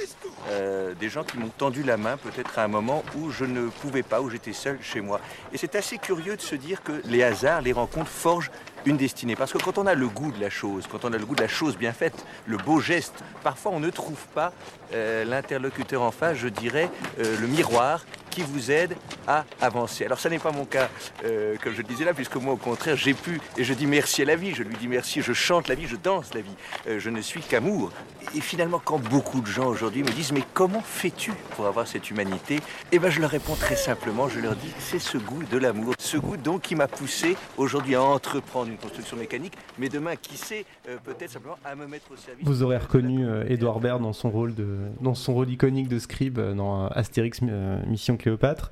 Euh, 0.50 0.93
des 0.95 1.09
gens 1.09 1.24
qui 1.24 1.38
m'ont 1.38 1.51
tendu 1.55 1.83
la 1.83 1.95
main 1.95 2.17
peut-être 2.17 2.57
à 2.57 2.63
un 2.63 2.67
moment 2.67 3.03
où 3.15 3.31
je 3.31 3.45
ne 3.45 3.67
pouvais 3.67 4.03
pas, 4.03 4.21
où 4.21 4.29
j'étais 4.29 4.53
seul 4.53 4.79
chez 4.81 5.00
moi. 5.00 5.21
Et 5.53 5.57
c'est 5.57 5.75
assez 5.75 5.97
curieux 5.97 6.36
de 6.36 6.41
se 6.41 6.55
dire 6.55 6.81
que 6.83 7.01
les 7.05 7.24
hasards, 7.24 7.62
les 7.62 7.71
rencontres 7.71 8.09
forgent 8.09 8.51
une 8.86 8.98
destinée. 8.98 9.36
Parce 9.36 9.51
que 9.51 9.57
quand 9.57 9.77
on 9.77 9.86
a 9.86 9.93
le 9.93 10.07
goût 10.07 10.31
de 10.31 10.39
la 10.39 10.50
chose, 10.50 10.86
quand 10.89 11.05
on 11.05 11.13
a 11.13 11.17
le 11.17 11.25
goût 11.25 11.36
de 11.36 11.41
la 11.41 11.48
chose 11.48 11.77
bien 11.77 11.93
faite, 11.93 12.25
le 12.46 12.57
beau 12.57 12.79
geste, 12.79 13.24
parfois 13.43 13.72
on 13.74 13.79
ne 13.79 13.89
trouve 13.89 14.25
pas 14.34 14.53
euh, 14.93 15.25
l'interlocuteur 15.25 16.01
en 16.01 16.12
face, 16.12 16.38
je 16.38 16.48
dirais, 16.48 16.89
euh, 17.19 17.38
le 17.39 17.48
miroir 17.48 18.05
qui 18.29 18.41
vous 18.43 18.69
aide 18.69 18.96
à 19.27 19.46
avancer. 19.62 20.05
Alors 20.05 20.19
ça 20.19 20.29
n'est 20.29 20.38
pas 20.38 20.51
mon 20.51 20.65
cas, 20.65 20.89
euh, 21.25 21.55
comme 21.63 21.74
je 21.74 21.79
le 21.79 21.84
disais 21.84 22.05
là, 22.05 22.13
puisque 22.13 22.36
moi 22.36 22.53
au 22.53 22.57
contraire 22.57 22.96
j'ai 22.96 23.15
pu, 23.15 23.41
et 23.57 23.63
je 23.63 23.74
dis 23.74 23.88
merci 23.88 24.22
à 24.22 24.25
la 24.25 24.36
vie, 24.36 24.53
je 24.53 24.62
lui 24.62 24.75
dis 24.75 24.88
merci, 24.88 25.22
je 25.24 25.34
chante 25.34 25.67
la 25.67 25.75
vie, 25.75 25.88
je 25.88 25.96
danse 25.96 26.34
la 26.36 26.41
vie, 26.41 26.55
je 27.00 27.10
ne 27.10 27.19
suis 27.19 27.41
qu'amour. 27.41 27.91
Et 28.36 28.41
finalement 28.41 28.79
quand 28.84 29.00
beaucoup 29.00 29.41
de 29.41 29.48
gens 29.48 29.65
aujourd'hui 29.65 30.03
me 30.03 30.12
disent 30.12 30.34
mais 30.34 30.43
comment 30.53 30.81
fais-tu 30.81 31.34
pour 31.55 31.65
avoir 31.65 31.88
cette 31.88 32.12
humanité? 32.12 32.60
Eh 32.91 33.00
bien 33.00 33.10
je 33.10 33.19
leur 33.22 33.31
réponds 33.31 33.55
très 33.55 33.75
simplement, 33.75 34.29
je 34.29 34.39
leur 34.39 34.55
dis 34.55 34.72
c'est 34.79 35.00
ce 35.00 35.17
goût 35.17 35.43
de 35.43 35.57
l'amour, 35.57 35.96
ce 35.98 36.17
goût 36.17 36.38
donc 36.38 36.62
qui 36.62 36.75
m'a 36.75 36.88
poussé 36.88 37.36
aujourd'hui 37.57 37.96
à 37.96 38.03
entreprendre 38.03 38.69
une 38.69 38.76
construction 38.77 39.17
mécanique, 39.17 39.53
mais 39.77 39.89
demain 39.89 40.15
qui 40.15 40.38
sait 40.38 40.65
euh, 40.88 40.98
peut-être 41.03 41.31
simplement 41.31 41.57
à 41.65 41.75
me 41.75 41.88
mettre 41.88 42.12
au 42.12 42.15
service. 42.15 42.46
Vous 42.46 42.63
aurez 42.63 42.77
reconnu 42.77 43.25
euh, 43.25 43.43
Edouard 43.48 43.79
Baird 43.79 44.01
dans 44.01 44.13
son 44.13 44.29
rôle 44.29 44.55
de, 44.55 44.77
dans 45.01 45.15
son 45.15 45.34
rôle 45.34 45.50
iconique 45.50 45.88
de 45.88 46.00
scribe 46.00 46.39
euh, 46.39 46.53
dans 46.53 46.86
euh, 46.86 46.89
Astérix 46.91 47.39
euh, 47.43 47.84
Mission 47.88 48.17
Cléopâtre. 48.17 48.72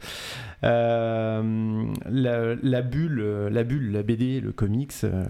Euh, 0.64 1.86
la, 2.10 2.56
la 2.56 2.82
bulle, 2.82 3.20
euh, 3.20 3.50
la 3.50 3.64
bulle, 3.64 3.92
la 3.92 4.04
BD, 4.04 4.42
le 4.42 4.52
comics 4.52 4.92
euh, 5.04 5.24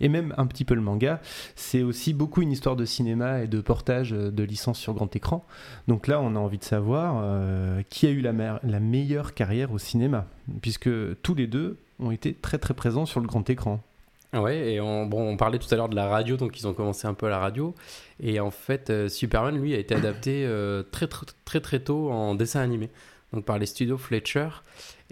et 0.00 0.08
même 0.08 0.34
un 0.36 0.46
petit 0.46 0.64
peu 0.64 0.74
le 0.74 0.80
manga, 0.80 1.20
c'est 1.54 1.82
aussi 1.82 2.12
beaucoup 2.12 2.42
une 2.42 2.52
histoire 2.52 2.76
de 2.76 2.84
cinéma 2.84 3.42
et 3.42 3.46
de 3.46 3.60
portage 3.60 4.12
euh, 4.12 4.30
de 4.30 4.42
licence 4.42 4.78
sur 4.78 4.94
grand 4.94 5.14
écran. 5.16 5.46
Donc 5.88 6.08
là, 6.08 6.20
on 6.20 6.34
a 6.36 6.38
envie 6.38 6.58
de 6.58 6.64
savoir 6.64 7.20
euh, 7.22 7.82
qui 7.88 8.06
a 8.06 8.10
eu 8.10 8.20
la, 8.20 8.32
la 8.62 8.80
meilleure 8.80 9.34
carrière 9.34 9.72
au 9.72 9.78
cinéma, 9.78 10.26
puisque 10.60 10.90
tous 11.22 11.34
les 11.34 11.46
deux 11.46 11.78
ont 12.00 12.10
été 12.10 12.34
très 12.34 12.58
très 12.58 12.74
présents 12.74 13.06
sur 13.06 13.20
le 13.20 13.26
grand 13.26 13.48
écran. 13.48 13.80
Ouais, 14.34 14.72
et 14.72 14.80
on, 14.80 15.04
bon, 15.04 15.28
on 15.28 15.36
parlait 15.36 15.58
tout 15.58 15.68
à 15.72 15.76
l'heure 15.76 15.90
de 15.90 15.94
la 15.94 16.06
radio, 16.06 16.38
donc 16.38 16.58
ils 16.58 16.66
ont 16.66 16.72
commencé 16.72 17.06
un 17.06 17.12
peu 17.12 17.26
à 17.26 17.28
la 17.28 17.38
radio. 17.38 17.74
Et 18.18 18.40
en 18.40 18.50
fait, 18.50 18.88
euh, 18.88 19.08
Superman, 19.08 19.60
lui, 19.60 19.74
a 19.74 19.78
été 19.78 19.94
adapté 19.94 20.46
euh, 20.46 20.82
très, 20.90 21.06
très, 21.06 21.60
très, 21.60 21.80
tôt 21.80 22.10
en 22.10 22.34
dessin 22.34 22.60
animé, 22.60 22.88
donc 23.34 23.44
par 23.44 23.58
les 23.58 23.66
studios 23.66 23.98
Fletcher. 23.98 24.48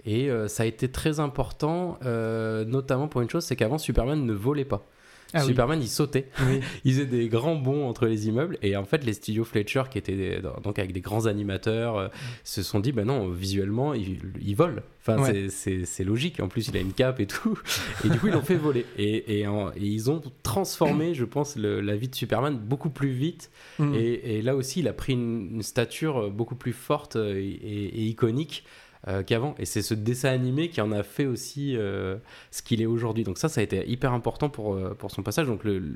Et 0.05 0.31
euh, 0.31 0.47
ça 0.47 0.63
a 0.63 0.65
été 0.65 0.91
très 0.91 1.19
important, 1.19 1.99
notamment 2.03 3.07
pour 3.07 3.21
une 3.21 3.29
chose, 3.29 3.45
c'est 3.45 3.55
qu'avant, 3.55 3.77
Superman 3.77 4.25
ne 4.25 4.33
volait 4.33 4.65
pas. 4.65 4.87
Ah 5.33 5.41
oui. 5.41 5.47
Superman, 5.47 5.81
il 5.81 5.87
sautait. 5.87 6.27
il 6.85 6.93
faisait 6.93 7.05
des 7.05 7.27
grands 7.29 7.55
bonds 7.55 7.87
entre 7.87 8.05
les 8.05 8.27
immeubles. 8.27 8.57
Et 8.61 8.75
en 8.75 8.83
fait, 8.85 9.03
les 9.05 9.13
studios 9.13 9.43
Fletcher, 9.45 9.83
qui 9.89 9.97
étaient 9.97 10.15
des- 10.15 10.39
donc 10.63 10.77
avec 10.79 10.91
des 10.91 11.01
grands 11.01 11.25
animateurs, 11.25 11.97
euh, 11.97 12.07
se 12.43 12.63
sont 12.63 12.79
dit, 12.79 12.91
bah 12.91 13.05
non, 13.05 13.29
visuellement, 13.29 13.93
il, 13.93 14.19
il 14.41 14.55
vole. 14.55 14.83
Enfin, 15.01 15.21
Ouais. 15.21 15.47
c'est- 15.49 16.03
logique. 16.03 16.39
En 16.39 16.47
plus, 16.47 16.67
il 16.67 16.77
a 16.77 16.79
une 16.79 16.93
cape 16.93 17.19
et 17.19 17.27
tout. 17.27 17.57
Et 18.05 18.09
du 18.09 18.19
coup, 18.19 18.27
ils 18.27 18.33
l'ont 18.33 18.41
fait 18.41 18.55
voler. 18.55 18.85
Et, 18.97 19.39
et 19.39 19.47
en- 19.47 19.69
et 19.71 19.79
ils 19.79 20.09
ont 20.11 20.21
transformé, 20.43 21.13
je 21.13 21.25
pense, 21.25 21.55
le- 21.55 21.81
la 21.81 21.95
vie 21.95 22.07
de 22.07 22.15
Superman 22.15 22.57
beaucoup 22.57 22.89
plus 22.89 23.11
vite. 23.11 23.49
Mm. 23.79 23.93
Et, 23.95 24.37
et 24.37 24.41
là 24.41 24.55
aussi, 24.55 24.79
il 24.81 24.87
a 24.87 24.93
pris 24.93 25.13
une, 25.13 25.49
une 25.55 25.63
stature 25.63 26.29
beaucoup 26.29 26.55
plus 26.55 26.73
forte 26.73 27.15
et- 27.15 27.39
et 27.53 28.05
iconique 28.07 28.63
euh, 29.07 29.23
qu'avant. 29.23 29.55
Et 29.57 29.65
c'est 29.65 29.81
ce 29.81 29.93
dessin 29.93 30.29
animé 30.29 30.69
qui 30.69 30.79
en 30.79 30.91
a 30.91 31.01
fait 31.01 31.25
aussi 31.25 31.75
euh, 31.75 32.17
ce 32.51 32.61
qu'il 32.61 32.81
est 32.81 32.85
aujourd'hui. 32.85 33.23
Donc 33.23 33.39
ça, 33.39 33.49
ça 33.49 33.61
a 33.61 33.63
été 33.63 33.89
hyper 33.89 34.13
important 34.13 34.49
pour, 34.49 34.75
euh, 34.75 34.93
pour 34.93 35.09
son 35.09 35.23
passage. 35.23 35.47
Donc 35.47 35.63
le, 35.63 35.95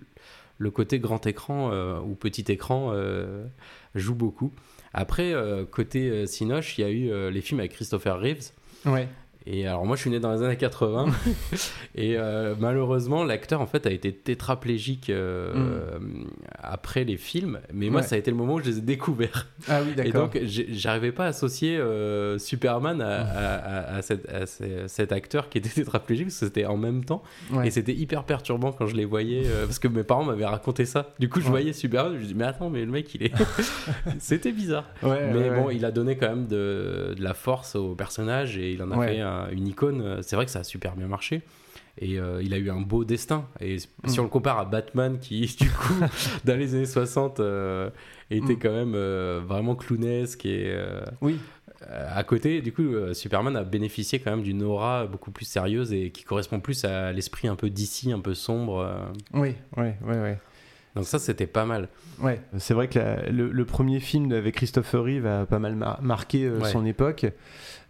le 0.57 0.71
côté 0.71 0.97
grand 0.99 1.25
écran 1.27 1.71
ou 1.99 2.15
petit 2.15 2.45
écran 2.51 2.93
joue 3.93 4.15
beaucoup. 4.15 4.53
Après, 4.93 5.33
côté 5.69 6.25
Cinoche, 6.27 6.77
il 6.77 6.81
y 6.81 6.83
a 6.85 6.89
eu 6.89 7.29
les 7.29 7.41
films 7.41 7.59
avec 7.59 7.73
Christopher 7.73 8.17
Reeves. 8.17 8.51
Ouais. 8.85 9.09
Et 9.47 9.67
alors 9.67 9.85
moi 9.85 9.95
je 9.95 10.01
suis 10.01 10.09
né 10.09 10.19
dans 10.19 10.33
les 10.33 10.41
années 10.41 10.57
80 10.57 11.05
et 11.95 12.17
euh, 12.17 12.55
malheureusement 12.59 13.23
l'acteur 13.23 13.61
en 13.61 13.67
fait 13.67 13.85
a 13.85 13.91
été 13.91 14.11
tétraplégique 14.11 15.11
euh, 15.11 15.99
après 16.57 17.03
les 17.03 17.17
films 17.17 17.59
mais 17.71 17.89
moi 17.89 18.01
Ouais. 18.01 18.07
ça 18.07 18.15
a 18.15 18.17
été 18.17 18.31
le 18.31 18.37
moment 18.37 18.55
où 18.55 18.59
je 18.59 18.65
les 18.71 18.77
ai 18.79 18.81
découverts. 18.81 19.47
Ah 19.69 19.81
oui, 19.83 19.91
Et 19.91 19.95
d'accord. 19.95 20.29
donc 20.29 20.39
j'ai- 20.43 20.67
j'arrivais 20.73 21.11
pas 21.11 21.25
à 21.25 21.27
associer 21.27 21.77
euh, 21.77 22.37
Superman 22.39 23.01
à, 23.01 23.21
à- 23.21 23.55
à- 23.55 23.95
à 23.97 24.01
cette- 24.01 24.27
à 24.29 24.45
ce- 24.47 24.87
cet 24.87 25.11
acteur 25.11 25.49
qui 25.49 25.59
était 25.59 25.69
tétraplégique 25.83 26.25
parce 26.27 26.39
que 26.39 26.45
c'était 26.47 26.65
en 26.65 26.77
même 26.77 27.05
temps 27.05 27.21
Ouais. 27.51 27.67
et 27.67 27.71
c'était 27.71 27.93
hyper 27.93 28.23
perturbant 28.23 28.71
quand 28.71 28.87
je 28.87 28.95
les 28.95 29.05
voyais 29.05 29.43
parce 29.65 29.77
que 29.79 29.87
mes 29.87 30.03
parents 30.03 30.23
m'avaient 30.23 30.45
raconté 30.45 30.85
ça. 30.85 31.13
Du 31.19 31.29
coup 31.29 31.39
je 31.39 31.45
Ouais. 31.45 31.51
voyais 31.51 31.73
Superman 31.73 32.13
je 32.15 32.19
me 32.21 32.25
dis 32.25 32.35
mais 32.35 32.45
attends 32.45 32.69
mais 32.71 32.83
le 32.83 32.91
mec 32.91 33.13
il 33.13 33.21
est 33.23 33.31
c'était 34.19 34.51
bizarre. 34.51 34.85
Mais 35.03 35.49
bon 35.51 35.69
il 35.69 35.85
a 35.85 35.91
donné 35.91 36.17
quand 36.17 36.29
même 36.29 36.47
de, 36.47 37.13
de 37.15 37.23
la 37.23 37.33
force 37.35 37.75
au 37.75 37.93
personnage 37.95 38.57
et 38.57 38.71
il 38.71 38.81
en 38.81 38.89
a 38.91 39.05
fait 39.05 39.19
un- 39.21 39.34
une 39.51 39.67
icône. 39.67 40.21
C'est 40.21 40.35
vrai 40.35 40.45
que 40.45 40.51
ça 40.51 40.59
a 40.59 40.63
super 40.63 40.95
bien 40.95 41.07
marché. 41.07 41.41
Et 41.97 42.19
euh, 42.19 42.41
il 42.43 42.53
a 42.53 42.57
eu 42.57 42.69
un 42.69 42.81
beau 42.81 43.05
destin. 43.05 43.47
Et 43.61 43.75
s- 43.75 43.87
Mm. 44.03 44.07
si 44.09 44.19
on 44.19 44.23
le 44.23 44.29
compare 44.29 44.59
à 44.59 44.65
Batman, 44.65 45.17
qui, 45.19 45.41
du 45.59 45.69
coup, 45.69 45.93
dans 46.45 46.57
les 46.57 46.75
années 46.75 46.85
60, 46.85 47.39
euh, 47.39 47.89
était 48.29 48.53
Mm. 48.55 48.59
quand 48.59 48.71
même 48.73 48.93
euh, 48.95 49.41
vraiment 49.47 49.75
clownesque 49.75 50.45
et. 50.45 50.65
euh, 50.67 51.01
Oui. 51.21 51.37
euh, 51.89 52.07
à 52.13 52.23
côté, 52.23 52.61
du 52.61 52.73
coup, 52.73 52.81
euh, 52.81 53.13
Superman 53.13 53.55
a 53.55 53.63
bénéficié 53.63 54.19
quand 54.19 54.31
même 54.31 54.43
d'une 54.43 54.63
aura 54.63 55.05
beaucoup 55.05 55.31
plus 55.31 55.45
sérieuse 55.45 55.93
et 55.93 56.09
qui 56.11 56.23
correspond 56.23 56.59
plus 56.59 56.83
à 56.85 57.11
l'esprit 57.13 57.47
un 57.47 57.55
peu 57.55 57.69
d'ici, 57.69 58.11
un 58.11 58.19
peu 58.19 58.33
sombre. 58.33 58.79
euh. 58.79 59.05
Oui, 59.33 59.55
oui, 59.77 59.87
oui, 60.01 60.15
oui. 60.17 60.31
Donc 60.95 61.05
ça, 61.05 61.19
c'était 61.19 61.47
pas 61.47 61.65
mal. 61.65 61.89
Ouais, 62.21 62.39
c'est 62.57 62.73
vrai 62.73 62.87
que 62.87 62.97
la- 62.99 63.29
le, 63.29 63.51
le 63.51 63.65
premier 63.65 63.99
film 63.99 64.31
avec 64.31 64.55
Christopher 64.55 65.03
Reeve 65.03 65.25
a 65.25 65.45
pas 65.45 65.59
mal 65.59 65.75
mar- 65.75 65.99
marqué 66.01 66.45
euh, 66.45 66.59
Ouais. 66.59 66.69
son 66.69 66.85
époque. 66.85 67.25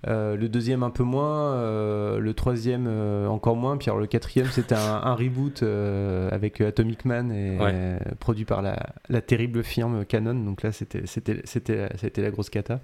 Euh, 0.08 0.36
le 0.36 0.50
deuxième 0.50 0.84
un 0.84 0.90
peu 0.92 1.04
moins, 1.04 1.54
euh, 1.54 2.20
le 2.20 2.34
troisième 2.34 2.86
euh, 2.88 3.28
encore 3.28 3.56
moins, 3.56 3.78
puis 3.78 3.90
alors 3.90 4.00
le 4.00 4.06
quatrième 4.08 4.48
c'était 4.52 4.76
un, 4.76 5.02
un 5.04 5.16
reboot 5.16 5.64
euh, 5.64 6.30
avec 6.32 6.62
Atomic 6.62 7.06
Man 7.06 7.32
et 7.32 7.58
Ouais. 7.60 7.98
produit 8.20 8.46
par 8.46 8.62
la, 8.62 8.78
la 9.10 9.22
terrible 9.22 9.64
firme 9.64 10.06
Canon. 10.06 10.36
Donc 10.36 10.62
là 10.64 10.72
c'était 10.72 11.04
c'était 11.06 11.42
c'était 11.46 11.90
c'était 12.00 12.22
la 12.22 12.30
grosse 12.32 12.50
cata. 12.52 12.82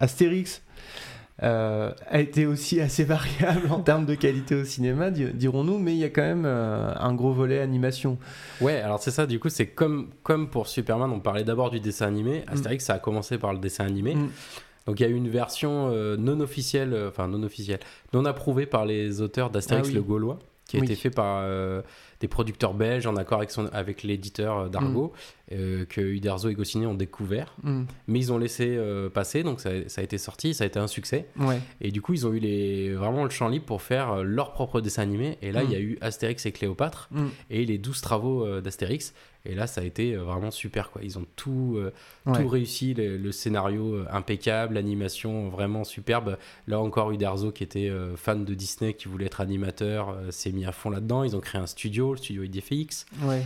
Astérix. 0.00 0.62
Euh, 1.42 1.92
a 2.08 2.20
été 2.20 2.46
aussi 2.46 2.80
assez 2.80 3.04
variable 3.16 3.68
en 3.70 3.80
termes 3.80 4.06
de 4.06 4.14
qualité 4.14 4.54
au 4.54 4.64
cinéma, 4.64 5.10
di- 5.10 5.32
dirons-nous, 5.32 5.78
mais 5.78 5.92
il 5.92 5.98
y 5.98 6.04
a 6.04 6.10
quand 6.10 6.22
même 6.22 6.44
euh, 6.46 6.92
un 6.94 7.14
gros 7.14 7.32
volet 7.32 7.58
animation. 7.60 8.18
Ouais, 8.60 8.80
alors 8.80 9.02
c'est 9.02 9.10
ça, 9.10 9.26
du 9.26 9.40
coup, 9.40 9.48
c'est 9.48 9.66
comme, 9.66 10.10
comme 10.22 10.48
pour 10.50 10.68
Superman, 10.68 11.10
on 11.10 11.20
parlait 11.20 11.44
d'abord 11.44 11.70
du 11.70 11.80
dessin 11.80 12.06
Mm. 12.06 12.14
animé. 12.14 12.44
Astérix, 12.48 12.84
ça 12.84 12.94
a 12.94 12.98
commencé 12.98 13.38
par 13.38 13.52
le 13.52 13.58
dessin 13.58 13.84
animé. 13.86 14.16
Donc 14.86 14.98
il 14.98 15.04
y 15.04 15.06
a 15.06 15.08
eu 15.08 15.14
une 15.14 15.28
version 15.28 15.90
euh, 15.92 16.16
non 16.16 16.40
officielle, 16.40 16.96
enfin 17.08 17.28
non 17.28 17.42
officielle, 17.44 17.78
non 18.12 18.24
approuvée 18.24 18.66
par 18.66 18.84
les 18.84 19.20
auteurs 19.20 19.50
d'Astérix 19.50 19.86
Ah 19.86 19.90
oui. 19.90 19.94
le 19.94 20.02
Gaulois, 20.02 20.38
qui 20.68 20.76
a 20.76 20.80
Oui. 20.80 20.86
été 20.86 20.96
fait 20.96 21.10
par 21.10 21.44
des 22.20 22.28
producteurs 22.28 22.74
belges 22.74 23.06
en 23.06 23.14
accord 23.16 23.38
avec, 23.38 23.50
son, 23.52 23.66
avec 23.72 24.02
l'éditeur 24.02 24.68
d'Argo, 24.70 25.12
euh, 25.54 25.84
que 25.84 26.00
Uderzo 26.00 26.48
et 26.48 26.54
Goscinny 26.54 26.86
ont 26.86 26.94
découvert. 26.94 27.54
Mm. 27.62 27.82
Mais 28.08 28.18
ils 28.18 28.32
ont 28.32 28.38
laissé 28.38 28.76
euh, 28.76 29.08
passer, 29.08 29.42
donc 29.42 29.60
ça, 29.60 29.70
ça 29.88 30.00
a 30.00 30.04
été 30.04 30.18
sorti, 30.18 30.54
ça 30.54 30.64
a 30.64 30.66
été 30.66 30.78
un 30.78 30.86
succès. 30.86 31.26
Ouais. 31.38 31.60
Et 31.80 31.90
du 31.90 32.00
coup, 32.02 32.14
ils 32.14 32.26
ont 32.26 32.32
eu 32.32 32.38
les, 32.38 32.92
vraiment 32.94 33.24
le 33.24 33.30
champ 33.30 33.48
libre 33.48 33.64
pour 33.66 33.82
faire 33.82 34.12
euh, 34.12 34.22
leur 34.22 34.52
propre 34.52 34.80
dessin 34.80 35.02
animé. 35.02 35.38
Et 35.42 35.52
là, 35.52 35.62
Mm. 35.62 35.66
il 35.66 35.72
y 35.72 35.76
a 35.76 35.80
eu 35.80 35.98
Astérix 36.00 36.46
et 36.46 36.52
Cléopâtre 36.52 37.08
Mm. 37.10 37.26
et 37.50 37.64
les 37.64 37.78
12 37.78 38.00
travaux 38.00 38.44
euh, 38.46 38.60
d'Astérix. 38.60 39.14
Et 39.44 39.56
là, 39.56 39.66
ça 39.66 39.80
a 39.80 39.84
été 39.84 40.14
vraiment 40.14 40.52
super. 40.52 40.90
Quoi. 40.92 41.02
Ils 41.02 41.18
ont 41.18 41.26
tout, 41.34 41.76
Ouais. 42.26 42.40
tout 42.40 42.46
réussi. 42.46 42.94
Le, 42.94 43.16
le 43.16 43.32
scénario 43.32 44.04
impeccable, 44.08 44.74
l'animation 44.74 45.48
vraiment 45.48 45.82
superbe. 45.82 46.38
Là 46.68 46.78
encore, 46.78 47.10
Uderzo, 47.10 47.50
qui 47.50 47.64
était 47.64 47.90
fan 48.14 48.44
de 48.44 48.54
Disney, 48.54 48.94
qui 48.94 49.08
voulait 49.08 49.26
être 49.26 49.40
animateur, 49.40 50.16
s'est 50.30 50.52
mis 50.52 50.64
à 50.64 50.70
fond 50.70 50.90
là-dedans. 50.90 51.24
Ils 51.24 51.34
ont 51.34 51.40
créé 51.40 51.60
un 51.60 51.66
studio. 51.66 52.02
Marvel, 52.10 52.18
studio 52.22 52.42
IDFX. 52.44 53.04
Ouais. 53.24 53.42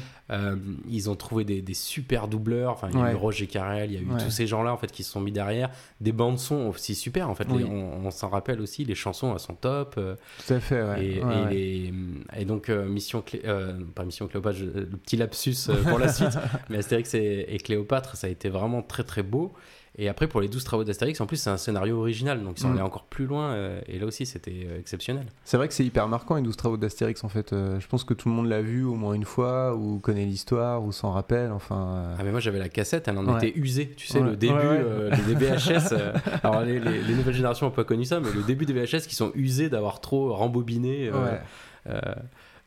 Ils 0.88 1.08
ont 1.08 1.14
trouvé 1.16 1.44
des, 1.44 1.62
des 1.62 1.72
super 1.72 1.95
doubleurs. 2.28 2.70
Enfin, 2.72 2.88
il 2.92 2.98
y 2.98 3.00
a 3.00 3.04
Ouais. 3.04 3.12
eu 3.12 3.16
Roger 3.16 3.46
Carrel, 3.46 3.90
il 3.92 3.94
y 3.94 3.98
a 3.98 4.00
eu 4.00 4.10
Ouais. 4.12 4.22
tous 4.24 4.30
ces 4.30 4.46
gens-là 4.46 4.72
en 4.72 4.76
fait 4.76 4.90
qui 4.92 5.02
se 5.02 5.10
sont 5.12 5.20
mis 5.20 5.32
derrière. 5.32 5.70
Des 6.00 6.12
bandes 6.12 6.38
son 6.38 6.66
aussi 6.68 6.94
super. 6.94 7.28
En 7.30 7.34
fait, 7.34 7.46
Oui. 7.50 7.58
Les- 7.58 7.64
on, 7.64 8.06
on 8.06 8.10
s'en 8.10 8.28
rappelle 8.28 8.60
aussi. 8.60 8.84
Les 8.84 8.94
chansons 8.94 9.32
elles 9.32 9.38
sont 9.40 9.54
top. 9.54 9.94
euh, 9.98 10.16
Tout 10.46 10.54
à 10.54 10.60
fait, 10.60 10.82
ouais. 10.82 11.04
et, 11.06 11.22
Ouais, 11.24 11.34
et 11.34 11.44
ouais. 11.44 11.50
les- 11.54 11.94
et 12.38 12.44
donc 12.44 12.68
euh, 12.68 12.86
Mission 12.88 13.22
Clé, 13.22 13.42
euh, 13.44 13.72
pas 13.94 14.04
Mission 14.04 14.26
Cléopâtre, 14.26 14.58
le 14.60 14.86
petit 14.86 15.16
lapsus 15.16 15.56
pour 15.88 15.98
la 15.98 16.08
suite. 16.12 16.38
mais 16.70 16.78
Astérix 16.78 17.14
et, 17.14 17.46
et 17.48 17.58
Cléopâtre, 17.58 18.16
ça 18.16 18.26
a 18.26 18.30
été 18.30 18.48
vraiment 18.48 18.82
très 18.82 19.04
très 19.04 19.22
beau. 19.22 19.52
Et 19.98 20.08
après 20.10 20.26
pour 20.28 20.42
les 20.42 20.48
12 20.48 20.62
travaux 20.62 20.84
d'Astérix, 20.84 21.18
en 21.22 21.26
plus 21.26 21.36
c'est 21.38 21.48
un 21.48 21.56
scénario 21.56 21.98
original, 21.98 22.42
donc 22.44 22.58
ils 22.58 22.60
sont 22.60 22.68
Mm. 22.68 22.72
allés 22.72 22.82
encore 22.82 23.04
plus 23.04 23.24
loin. 23.26 23.52
euh, 23.52 23.80
et 23.86 23.98
là 23.98 24.04
aussi 24.06 24.26
c'était 24.26 24.66
euh, 24.68 24.78
exceptionnel. 24.78 25.24
C'est 25.44 25.56
vrai 25.56 25.68
que 25.68 25.74
c'est 25.74 25.84
hyper 25.86 26.06
marquant 26.06 26.34
les 26.36 26.42
12 26.42 26.54
travaux 26.56 26.76
d'Astérix 26.76 27.24
en 27.24 27.28
fait. 27.30 27.52
Euh, 27.54 27.80
je 27.80 27.86
pense 27.88 28.04
que 28.04 28.12
tout 28.12 28.28
le 28.28 28.34
monde 28.34 28.46
l'a 28.48 28.60
vu 28.60 28.84
au 28.84 28.94
moins 28.94 29.14
une 29.14 29.24
fois, 29.24 29.74
ou 29.74 29.98
connaît 29.98 30.26
l'histoire, 30.26 30.84
ou 30.84 30.92
s'en 30.92 31.12
rappelle. 31.12 31.50
Enfin. 31.50 32.14
Ah 32.18 32.22
mais 32.24 32.30
moi 32.30 32.40
j'avais 32.40 32.58
la 32.58 32.68
cassette, 32.68 33.08
elle 33.08 33.16
en 33.16 33.26
Ouais. 33.26 33.48
était 33.48 33.58
usée, 33.58 33.94
tu 33.96 34.06
sais, 34.06 34.20
Ouais. 34.20 34.26
le 34.30 34.36
début 34.36 34.52
Ouais, 34.54 35.10
des 35.26 35.34
VHS. 35.34 35.94
alors 36.42 36.60
les, 36.62 36.78
les- 36.78 37.02
les 37.02 37.14
nouvelles 37.14 37.34
générations 37.34 37.66
n'ont 37.66 37.72
pas 37.72 37.84
connu 37.84 38.04
ça, 38.04 38.20
mais 38.20 38.30
le 38.32 38.42
début 38.42 38.66
des 38.66 38.74
VHS 38.74 39.06
qui 39.06 39.14
sont 39.14 39.32
usés 39.34 39.70
d'avoir 39.70 40.00
trop 40.02 40.34
rembobiné 40.34 41.10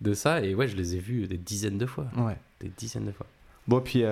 de 0.02 0.14
ça. 0.14 0.42
Et 0.42 0.56
ouais, 0.56 0.68
je 0.68 0.76
les 0.76 0.96
ai 0.96 1.00
vus 1.00 1.28
des 1.28 1.38
dizaines 1.38 1.78
de 1.78 1.86
fois. 1.86 2.06
Ouais. 2.18 2.38
Des 2.60 2.72
dizaines 2.76 3.06
de 3.06 3.12
fois. 3.12 3.28
Bon, 3.68 3.82
puis 3.82 4.04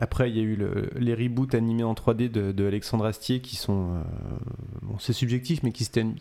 après, 0.00 0.30
il 0.30 0.36
y 0.36 0.40
a 0.40 0.42
eu 0.42 0.56
le- 0.56 0.90
les 0.96 1.14
reboots 1.14 1.54
animés 1.54 1.82
en 1.84 1.94
3D 1.94 2.28
de, 2.30 2.52
de 2.52 2.66
Alexandre 2.66 3.04
Astier 3.04 3.40
qui 3.40 3.56
sont. 3.56 3.94
euh, 3.96 4.02
bon, 4.82 4.96
c'est 4.98 5.12
subjectif, 5.12 5.62
mais 5.62 5.72
qui 5.72 5.84
se, 5.84 5.90
tiennent, 5.90 6.14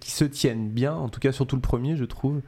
qui 0.00 0.10
se 0.10 0.24
tiennent 0.24 0.68
bien, 0.70 0.94
en 0.94 1.08
tout 1.08 1.20
cas, 1.20 1.32
surtout 1.32 1.56
le 1.56 1.62
premier, 1.62 1.96
je 1.96 2.04
trouve. 2.04 2.40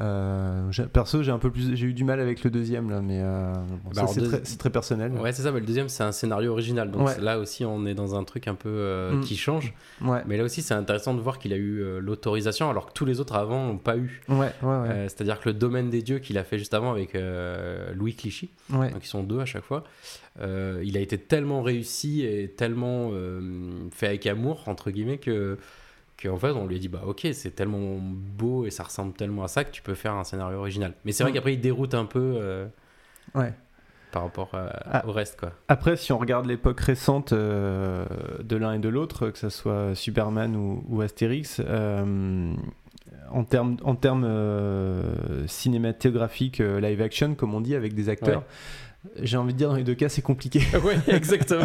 Euh, 0.00 0.70
perso, 0.92 1.22
j'ai 1.22 1.30
un 1.30 1.38
peu 1.38 1.50
plus, 1.52 1.76
j'ai 1.76 1.86
eu 1.86 1.94
du 1.94 2.02
mal 2.02 2.18
avec 2.18 2.42
le 2.42 2.50
deuxième 2.50 2.90
là, 2.90 3.00
mais 3.00 3.20
euh, 3.22 3.52
bon, 3.84 3.90
Bah 3.94 4.06
c'est 4.08 4.20
deux- 4.20 4.42
très, 4.58 4.70
personnel. 4.70 5.12
Ouais, 5.12 5.30
c'est 5.32 5.42
ça. 5.42 5.52
mais 5.52 5.60
le 5.60 5.66
deuxième, 5.66 5.88
c'est 5.88 6.02
un 6.02 6.10
scénario 6.10 6.50
original. 6.50 6.90
Donc 6.90 7.06
Ouais. 7.06 7.20
là 7.20 7.38
aussi, 7.38 7.64
on 7.64 7.86
est 7.86 7.94
dans 7.94 8.16
un 8.16 8.24
truc 8.24 8.48
un 8.48 8.56
peu 8.56 8.68
euh, 8.70 9.12
Mm. 9.12 9.20
qui 9.20 9.36
change. 9.36 9.72
Ouais. 10.02 10.22
Mais 10.26 10.36
là 10.36 10.42
aussi, 10.42 10.62
c'est 10.62 10.74
intéressant 10.74 11.14
de 11.14 11.20
voir 11.20 11.38
qu'il 11.38 11.52
a 11.52 11.56
eu 11.56 11.80
euh, 11.80 12.00
l'autorisation 12.00 12.68
alors 12.70 12.86
que 12.86 12.92
tous 12.92 13.04
les 13.04 13.20
autres 13.20 13.36
avant 13.36 13.68
n'ont 13.68 13.78
pas 13.78 13.96
eu. 13.96 14.20
Ouais, 14.28 14.36
ouais, 14.36 14.48
ouais. 14.62 14.88
Euh, 14.90 15.04
C'est-à-dire 15.04 15.38
que 15.38 15.48
le 15.48 15.54
domaine 15.54 15.90
des 15.90 16.02
dieux 16.02 16.18
qu'il 16.18 16.38
a 16.38 16.44
fait 16.44 16.58
juste 16.58 16.74
avant 16.74 16.90
avec 16.90 17.14
euh, 17.14 17.92
Louis 17.94 18.14
Clichy, 18.16 18.50
Ouais. 18.72 18.90
donc 18.90 19.04
ils 19.04 19.08
sont 19.08 19.22
deux 19.22 19.38
à 19.38 19.44
chaque 19.44 19.64
fois, 19.64 19.84
euh, 20.40 20.82
il 20.84 20.96
a 20.96 21.00
été 21.00 21.18
tellement 21.18 21.62
réussi 21.62 22.22
et 22.24 22.48
tellement 22.50 23.10
euh, 23.12 23.40
fait 23.92 24.08
avec 24.08 24.26
amour, 24.26 24.64
entre 24.66 24.90
guillemets, 24.90 25.18
que 25.18 25.56
qu'en 26.22 26.36
fait 26.36 26.50
on 26.50 26.66
lui 26.66 26.76
a 26.76 26.78
dit 26.78 26.88
bah 26.88 27.02
ok 27.06 27.26
c'est 27.32 27.54
tellement 27.54 27.98
beau 28.00 28.66
et 28.66 28.70
ça 28.70 28.82
ressemble 28.84 29.12
tellement 29.14 29.44
à 29.44 29.48
ça 29.48 29.64
que 29.64 29.70
tu 29.70 29.82
peux 29.82 29.94
faire 29.94 30.14
un 30.14 30.24
scénario 30.24 30.58
original 30.58 30.92
mais 31.04 31.12
c'est 31.12 31.22
vrai 31.24 31.32
Mm. 31.32 31.34
qu'après 31.34 31.54
il 31.54 31.60
déroute 31.60 31.94
un 31.94 32.04
peu 32.06 32.34
euh, 32.36 32.66
Ouais. 33.34 33.52
par 34.12 34.22
rapport 34.22 34.54
à- 34.54 34.70
Ah. 34.92 35.06
au 35.08 35.12
reste 35.12 35.38
quoi 35.40 35.52
Après, 35.68 35.96
si 35.96 36.12
on 36.12 36.18
regarde 36.18 36.46
l'époque 36.46 36.78
récente 36.80 37.32
euh, 37.32 38.04
de 38.42 38.54
l'un 38.56 38.74
et 38.74 38.78
de 38.78 38.88
l'autre, 38.88 39.30
que 39.30 39.38
ce 39.38 39.48
soit 39.48 39.94
Superman 39.96 40.54
ou, 40.54 40.84
ou 40.88 41.00
Astérix, 41.00 41.60
euh, 41.64 42.52
en 43.32 43.42
termes 43.42 43.76
en 43.82 43.96
termes 43.96 44.24
euh, 44.24 45.46
cinématographiques, 45.48 46.60
euh, 46.60 46.80
live 46.80 47.00
action, 47.00 47.34
comme 47.34 47.54
on 47.54 47.60
dit, 47.60 47.74
avec 47.74 47.94
des 47.94 48.08
acteurs, 48.08 48.44
j'ai 49.22 49.36
envie 49.36 49.52
de 49.52 49.58
dire 49.58 49.68
dans 49.68 49.76
les 49.76 49.84
deux 49.84 49.94
cas, 49.94 50.08
c'est 50.08 50.22
compliqué. 50.22 50.60
ouais 50.84 50.96
exactement. 51.08 51.64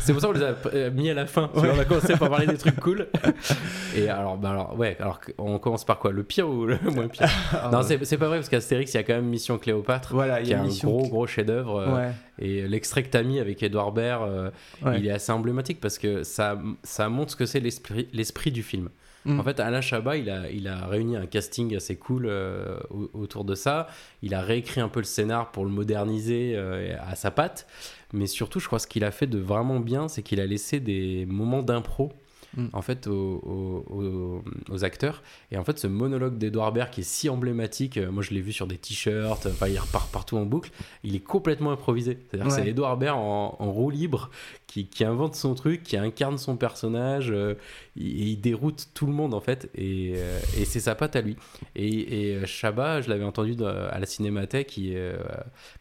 C'est 0.00 0.12
pour 0.12 0.22
ça 0.22 0.28
qu'on 0.28 0.34
les 0.34 0.42
a 0.42 0.54
euh, 0.72 0.90
mis 0.90 1.10
à 1.10 1.14
la 1.14 1.26
fin. 1.26 1.50
On 1.54 1.62
a 1.78 1.84
commencé 1.84 2.14
par 2.16 2.30
parler 2.30 2.46
des 2.46 2.56
trucs 2.56 2.78
cool. 2.80 3.08
Et 3.96 4.08
alors 4.08 4.36
bah 4.36 4.50
alors 4.50 4.78
ouais 4.78 4.96
alors 5.00 5.20
on 5.38 5.58
commence 5.58 5.84
par 5.84 5.98
quoi? 5.98 6.12
Le 6.12 6.22
pire 6.22 6.48
ou 6.48 6.64
le 6.66 6.78
moins 6.94 7.08
pire? 7.08 7.28
Non 7.72 7.82
c'est 7.82 8.04
c'est 8.04 8.18
pas 8.18 8.28
vrai 8.28 8.38
parce 8.38 8.48
qu'Astérix 8.48 8.92
il 8.94 8.96
y 8.96 9.00
a 9.00 9.02
quand 9.02 9.14
même 9.14 9.26
Mission 9.26 9.58
Cléopâtre 9.58 10.14
Voilà, 10.14 10.40
il 10.40 10.44
y 10.44 10.46
qui 10.48 10.52
est 10.52 10.56
a 10.56 10.60
un 10.60 10.64
Mission 10.64 10.88
gros 10.90 11.08
gros 11.08 11.26
chef 11.26 11.46
d'œuvre 11.46 11.92
Ouais. 11.96 12.10
et 12.38 12.66
l'extrait 12.68 13.02
que 13.02 13.08
t'as 13.08 13.22
mis 13.22 13.40
avec 13.40 13.62
Edouard 13.62 13.92
Baird 13.92 14.22
euh, 14.28 14.50
Ouais. 14.84 14.98
il 15.00 15.06
est 15.06 15.10
assez 15.10 15.32
emblématique 15.32 15.80
parce 15.80 15.98
que 15.98 16.22
ça 16.22 16.58
ça 16.82 17.08
montre 17.08 17.32
ce 17.32 17.36
que 17.36 17.46
c'est 17.46 17.60
l'esprit 17.60 18.08
l'esprit 18.12 18.52
du 18.52 18.62
film 18.62 18.88
Mm. 19.26 19.40
en 19.40 19.42
fait 19.42 19.58
Alain 19.60 19.80
Chabat 19.80 20.16
il 20.16 20.30
a 20.30 20.50
il 20.50 20.68
a 20.68 20.86
réuni 20.86 21.16
un 21.16 21.26
casting 21.26 21.74
assez 21.76 21.96
cool 21.96 22.26
euh, 22.26 22.78
au- 22.90 23.10
autour 23.12 23.44
de 23.44 23.54
ça 23.54 23.88
il 24.22 24.34
a 24.34 24.40
réécrit 24.40 24.80
un 24.80 24.88
peu 24.88 25.00
le 25.00 25.04
scénar 25.04 25.50
pour 25.50 25.64
le 25.64 25.70
moderniser 25.70 26.52
euh, 26.56 26.96
à 27.04 27.14
sa 27.16 27.30
patte 27.30 27.66
mais 28.12 28.26
surtout 28.26 28.60
je 28.60 28.66
crois 28.66 28.78
ce 28.78 28.86
qu'il 28.86 29.04
a 29.04 29.10
fait 29.10 29.26
de 29.26 29.38
vraiment 29.38 29.80
bien 29.80 30.08
c'est 30.08 30.22
qu'il 30.22 30.40
a 30.40 30.46
laissé 30.46 30.78
des 30.80 31.26
moments 31.26 31.62
d'impro 31.62 32.12
Mm. 32.56 32.66
en 32.72 32.82
fait 32.82 33.06
aux, 33.06 33.12
aux- 33.44 33.84
aux- 33.94 34.44
aux 34.72 34.84
acteurs. 34.84 35.22
Et 35.50 35.58
en 35.58 35.64
fait 35.64 35.78
ce 35.78 35.86
monologue 35.86 36.38
d'Edouard 36.38 36.72
Baird 36.72 36.90
qui 36.90 37.00
est 37.02 37.04
si 37.04 37.28
emblématique 37.28 37.96
euh, 37.98 38.10
moi 38.10 38.22
je 38.22 38.30
l'ai 38.30 38.40
vu 38.40 38.52
sur 38.52 38.66
des 38.66 38.78
t-shirts 38.78 39.46
enfin 39.46 39.68
il 39.68 39.78
repart 39.78 40.10
partout 40.10 40.36
en 40.36 40.46
boucle 40.46 40.70
il 41.04 41.14
est 41.14 41.20
complètement 41.20 41.70
improvisé. 41.72 42.18
C'est 42.30 42.34
à 42.34 42.38
dire 42.38 42.46
que 42.46 42.52
c'est 42.52 42.66
Edouard 42.68 42.96
Baird 42.96 43.18
en, 43.18 43.56
en 43.58 43.70
roue 43.72 43.90
libre 43.90 44.30
qui, 44.66 44.86
qui 44.88 45.04
invente 45.04 45.34
son 45.34 45.54
truc 45.54 45.82
qui 45.82 45.96
incarne 45.96 46.38
son 46.38 46.56
personnage 46.56 47.30
euh, 47.30 47.54
il, 47.96 48.28
il 48.28 48.40
déroute 48.40 48.88
tout 48.94 49.06
le 49.06 49.12
monde 49.12 49.34
en 49.34 49.40
fait 49.40 49.68
et, 49.74 50.14
euh, 50.16 50.38
et 50.58 50.64
c'est 50.64 50.80
sa 50.80 50.94
patte 50.94 51.16
à 51.16 51.20
lui. 51.20 51.36
Et, 51.74 52.30
et 52.30 52.34
euh, 52.36 52.46
Chabat 52.46 53.02
je 53.02 53.08
l'avais 53.10 53.24
entendu 53.24 53.54
dans- 53.54 53.66
à 53.66 53.98
la 53.98 54.06
Cinémathèque 54.06 54.74
euh, 54.78 55.18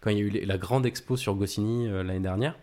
quand 0.01 0.09
il 0.09 0.17
y 0.17 0.21
a 0.21 0.23
eu 0.23 0.45
la 0.45 0.57
grande 0.57 0.85
expo 0.85 1.15
sur 1.17 1.35
Goscinny 1.35 1.87
euh, 1.87 2.03
l'année 2.03 2.19
dernière 2.19 2.57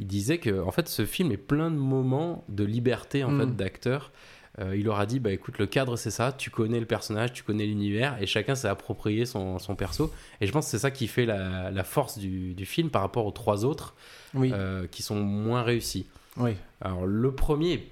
il 0.00 0.06
disait 0.08 0.38
que 0.38 0.60
en 0.62 0.70
fait 0.72 0.88
ce 0.88 1.04
film 1.06 1.30
est 1.30 1.36
plein 1.36 1.70
de 1.70 1.76
moments 1.76 2.44
de 2.48 2.64
liberté 2.64 3.22
en 3.22 3.30
Mm. 3.30 3.40
fait 3.40 3.56
d'acteurs 3.56 4.10
Euh, 4.58 4.74
il 4.76 4.84
leur 4.84 4.98
a 4.98 5.06
dit 5.06 5.20
bah 5.20 5.30
écoute 5.30 5.58
le 5.58 5.66
cadre 5.66 5.94
c'est 5.96 6.10
ça. 6.10 6.32
Tu 6.32 6.50
connais 6.50 6.80
le 6.80 6.84
personnage 6.86 7.32
tu 7.32 7.44
connais 7.44 7.66
l'univers 7.66 8.16
et 8.20 8.26
chacun 8.26 8.56
s'est 8.56 8.66
approprié 8.68 9.24
son, 9.24 9.60
son 9.60 9.76
perso. 9.76 10.12
Et 10.40 10.46
je 10.46 10.52
pense 10.52 10.64
que 10.64 10.70
c'est 10.72 10.80
ça 10.86 10.90
qui 10.90 11.06
fait 11.06 11.24
la, 11.24 11.70
la 11.70 11.84
force 11.84 12.18
du, 12.18 12.52
du 12.54 12.66
film 12.66 12.90
par 12.90 13.02
rapport 13.02 13.26
aux 13.26 13.30
trois 13.30 13.64
autres 13.64 13.94
Oui. 14.34 14.50
euh, 14.52 14.88
qui 14.90 15.02
sont 15.04 15.20
moins 15.22 15.62
réussis. 15.62 16.06
Oui. 16.36 16.52
alors 16.80 17.06
le 17.06 17.30
premier 17.32 17.72
est 17.74 17.82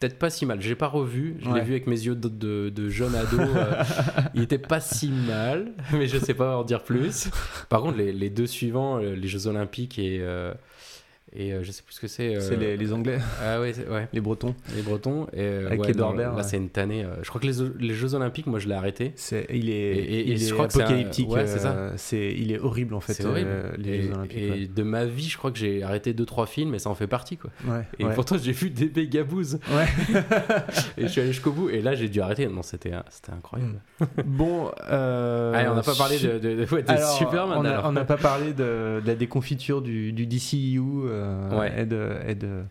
peut-être 0.00 0.18
pas 0.18 0.28
si 0.30 0.44
mal. 0.44 0.60
J'ai 0.60 0.74
pas 0.74 0.88
revu. 0.88 1.36
Je 1.40 1.50
l'ai 1.54 1.60
vu 1.60 1.72
avec 1.72 1.86
mes 1.86 2.00
yeux 2.06 2.16
de, 2.16 2.28
de, 2.28 2.68
de 2.68 2.88
jeune 2.88 3.14
ado 3.14 3.38
euh, 3.40 3.82
il 4.34 4.42
était 4.42 4.58
pas 4.58 4.80
si 4.80 5.08
mal 5.10 5.72
mais 5.92 6.08
je 6.08 6.18
sais 6.18 6.34
pas 6.34 6.56
en 6.58 6.64
dire 6.64 6.82
plus. 6.82 7.30
Par 7.68 7.80
contre 7.80 7.96
les, 7.96 8.12
les 8.12 8.28
deux 8.30 8.48
suivants 8.48 8.98
les 8.98 9.28
Jeux 9.28 9.46
Olympiques 9.46 9.98
et 10.00 10.18
et 11.34 11.52
euh, 11.52 11.62
je 11.62 11.70
sais 11.72 11.82
plus 11.82 11.94
ce 11.94 12.00
que 12.00 12.08
c'est 12.08 12.36
euh, 12.36 12.40
C'est 12.40 12.56
les, 12.56 12.76
les 12.76 12.92
Anglais, 12.92 13.18
ah 13.42 13.60
ouais, 13.60 13.74
ouais 13.90 14.08
les 14.12 14.20
Bretons. 14.20 14.54
les 14.74 14.82
Bretons 14.82 15.26
et 15.32 15.40
euh, 15.40 15.66
Avec 15.66 15.80
ouais, 15.80 15.92
là 15.92 16.42
c'est 16.42 16.56
une 16.56 16.70
tannée 16.70 17.04
euh, 17.04 17.16
je 17.22 17.28
crois 17.28 17.40
que 17.40 17.46
les, 17.46 17.54
les 17.80 17.94
Jeux 17.94 18.14
Olympiques 18.14 18.46
moi 18.46 18.58
je 18.58 18.68
l'ai 18.68 18.74
arrêté 18.74 19.12
C'est, 19.16 19.46
il 19.50 19.68
est, 19.68 19.72
Et- 19.72 19.98
et- 19.98 20.18
et 20.20 20.32
il 20.32 20.38
je 20.38 20.46
est 20.48 20.52
crois 20.52 20.64
apocalyptique. 20.66 21.28
ouais, 21.30 21.46
c'est 21.46 21.58
ça. 21.58 21.72
euh, 21.72 21.92
c'est, 21.96 22.32
il 22.32 22.50
est 22.52 22.58
horrible 22.58 22.94
en 22.94 23.00
fait. 23.00 23.12
c'est 23.14 23.24
horrible 23.26 23.50
euh, 23.50 23.72
les 23.78 23.90
et, 23.90 24.02
Jeux 24.02 24.12
Olympiques. 24.14 24.38
et 24.38 24.50
ouais. 24.50 24.66
de 24.74 24.82
ma 24.82 25.04
vie 25.04 25.28
je 25.28 25.36
crois 25.36 25.50
que 25.50 25.58
j'ai 25.58 25.82
arrêté 25.82 26.12
deux 26.14 26.26
trois 26.26 26.46
films 26.46 26.74
et 26.74 26.78
ça 26.78 26.88
en 26.90 26.94
fait 26.94 27.06
partie 27.06 27.36
quoi 27.36 27.50
et 27.98 28.04
pourtant 28.14 28.36
j'ai 28.38 28.52
vu 28.52 28.70
des 28.70 28.86
bégabouses 28.86 29.58
Ouais. 29.70 29.86
et 30.96 31.02
je 31.02 31.06
suis 31.08 31.20
allé 31.20 31.32
jusqu'au 31.32 31.52
bout 31.52 31.68
et 31.70 31.80
là 31.82 31.94
j'ai 31.94 32.08
dû 32.08 32.20
arrêter 32.20 32.46
non 32.46 32.62
c'était 32.62 32.92
c'était 33.10 33.32
incroyable 33.32 33.80
Bon, 34.24 34.70
euh, 34.90 35.52
Allez, 35.54 35.68
on 35.68 35.74
n'a 35.74 35.82
pas 35.82 35.94
parlé 35.94 36.18
de, 36.18 36.38
de, 36.38 36.64
de- 36.64 36.74
ouais, 36.74 36.82
de 36.82 36.90
Alors, 36.90 37.10
Superman 37.10 37.80
on 37.84 37.92
n'a 37.92 38.04
pas 38.04 38.16
parlé 38.16 38.52
de, 38.52 39.00
la 39.04 39.14
déconfiture 39.14 39.82
du, 39.82 40.12
du 40.12 40.26
DCU 40.26 40.78
euh, 40.80 41.17
Ouais. 41.52 41.82
et 41.82 41.86
de 41.86 42.10
et 42.26 42.34
de 42.34 42.62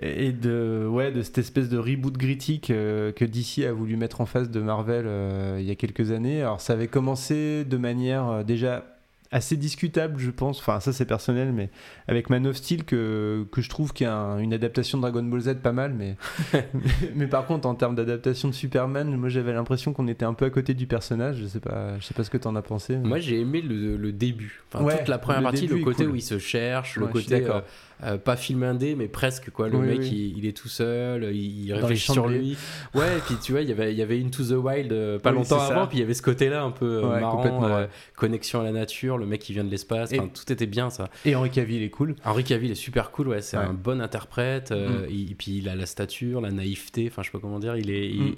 et 0.00 0.32
de 0.32 0.86
ouais 0.88 1.10
de 1.10 1.22
cette 1.22 1.38
espèce 1.38 1.68
de 1.68 1.78
reboot 1.78 2.16
critique 2.16 2.70
euh, 2.70 3.12
que 3.12 3.24
DC 3.24 3.66
a 3.66 3.72
voulu 3.72 3.96
mettre 3.96 4.20
en 4.20 4.26
face 4.26 4.50
de 4.50 4.60
Marvel 4.60 5.04
euh, 5.06 5.58
il 5.60 5.66
y 5.66 5.70
a 5.70 5.74
quelques 5.74 6.12
années. 6.12 6.42
Alors 6.42 6.60
ça 6.60 6.74
avait 6.74 6.88
commencé 6.88 7.64
de 7.64 7.76
manière 7.76 8.28
euh, 8.28 8.42
déjà 8.44 8.97
assez 9.30 9.56
discutable, 9.56 10.18
je 10.18 10.30
pense. 10.30 10.58
Enfin, 10.60 10.80
ça 10.80 10.92
c'est 10.92 11.04
personnel, 11.04 11.52
mais 11.52 11.68
avec 12.06 12.30
Man 12.30 12.46
of 12.46 12.56
Steel 12.56 12.84
que, 12.84 13.46
que 13.52 13.60
je 13.60 13.68
trouve 13.68 13.92
qu'il 13.92 14.06
y 14.06 14.08
a 14.08 14.14
un- 14.16 14.38
une 14.38 14.54
adaptation 14.54 14.98
de 14.98 15.02
Dragon 15.02 15.22
Ball 15.22 15.40
Z 15.40 15.54
pas 15.62 15.72
mal, 15.72 15.92
mais 15.92 16.16
mais 17.14 17.26
par 17.26 17.46
contre 17.46 17.68
en 17.68 17.74
termes 17.74 17.94
d'adaptation 17.94 18.48
de 18.48 18.54
Superman, 18.54 19.14
moi 19.16 19.28
j'avais 19.28 19.52
l'impression 19.52 19.92
qu'on 19.92 20.08
était 20.08 20.24
un 20.24 20.34
peu 20.34 20.44
à 20.46 20.50
côté 20.50 20.74
du 20.74 20.86
personnage. 20.86 21.36
Je 21.42 21.46
sais 21.46 21.60
pas, 21.60 21.98
je 21.98 22.04
sais 22.04 22.14
pas 22.14 22.24
ce 22.24 22.30
que 22.30 22.38
t'en 22.38 22.56
as 22.56 22.62
pensé. 22.62 22.96
mais- 22.96 23.08
Moi, 23.08 23.18
j'ai 23.18 23.40
aimé 23.40 23.60
le, 23.60 23.96
le 23.96 24.12
début. 24.12 24.62
Enfin, 24.72 24.84
Ouais, 24.84 24.98
toute 24.98 25.08
la 25.08 25.18
première 25.18 25.40
le 25.40 25.44
partie, 25.44 25.66
le 25.66 25.78
côté 25.78 26.04
cool. 26.04 26.12
où 26.12 26.16
il 26.16 26.22
se 26.22 26.38
cherche, 26.38 26.96
le 26.96 27.06
Ouais, 27.06 27.12
côté 27.12 27.46
euh, 27.46 27.60
euh, 28.04 28.16
pas 28.18 28.36
film 28.36 28.62
indé, 28.62 28.94
mais 28.94 29.08
presque 29.08 29.50
quoi. 29.50 29.68
Le 29.68 29.76
Oui, 29.78 29.86
mec, 29.86 29.98
oui. 30.00 30.08
Il, 30.12 30.38
il 30.38 30.46
est 30.46 30.56
tout 30.56 30.68
seul, 30.68 31.34
il, 31.34 31.72
réfléchit 31.74 32.12
sur 32.12 32.28
lui. 32.28 32.56
Ouais, 32.94 33.18
et 33.18 33.20
puis 33.20 33.34
tu 33.42 33.52
vois, 33.52 33.62
il 33.62 33.68
y 33.68 33.72
avait, 33.72 33.92
il 33.92 33.98
y 33.98 34.02
avait 34.02 34.20
Into 34.22 34.44
the 34.44 34.52
Wild 34.52 34.92
euh, 34.92 35.18
pas 35.18 35.30
Oui, 35.30 35.36
longtemps 35.36 35.58
ça. 35.58 35.66
avant, 35.76 35.86
puis 35.86 35.98
il 35.98 36.00
y 36.00 36.04
avait 36.04 36.14
ce 36.14 36.22
côté-là 36.22 36.62
un 36.62 36.70
peu 36.70 36.86
euh, 37.04 37.08
Ouais, 37.14 37.20
marrant, 37.20 37.86
connexion 38.16 38.60
à 38.60 38.64
la 38.64 38.72
nature, 38.72 39.18
le 39.18 39.26
mec 39.26 39.40
qui 39.40 39.52
vient 39.52 39.64
de 39.64 39.70
l'espace, 39.70 40.12
Et- 40.12 40.18
tout 40.18 40.52
était 40.52 40.66
bien 40.66 40.90
ça. 40.90 41.08
Et 41.24 41.34
Henri 41.34 41.50
Cavill 41.50 41.82
est 41.82 41.90
cool. 41.90 42.14
Henri 42.24 42.44
Cavill 42.44 42.70
est 42.70 42.74
super 42.76 43.10
cool, 43.10 43.28
ouais, 43.28 43.42
c'est 43.42 43.56
Ouais. 43.56 43.64
un 43.64 43.72
bon 43.74 44.00
interprète, 44.00 44.70
euh, 44.72 45.06
Mm. 45.06 45.10
et 45.10 45.34
puis 45.36 45.58
il 45.58 45.68
a 45.68 45.74
la 45.76 45.86
stature, 45.86 46.40
la 46.40 46.50
naïveté, 46.50 47.08
enfin 47.10 47.22
je 47.22 47.26
sais 47.28 47.32
pas 47.32 47.38
comment 47.40 47.58
dire, 47.58 47.76
il 47.76 47.90
est, 47.90 48.08
Mm. 48.10 48.34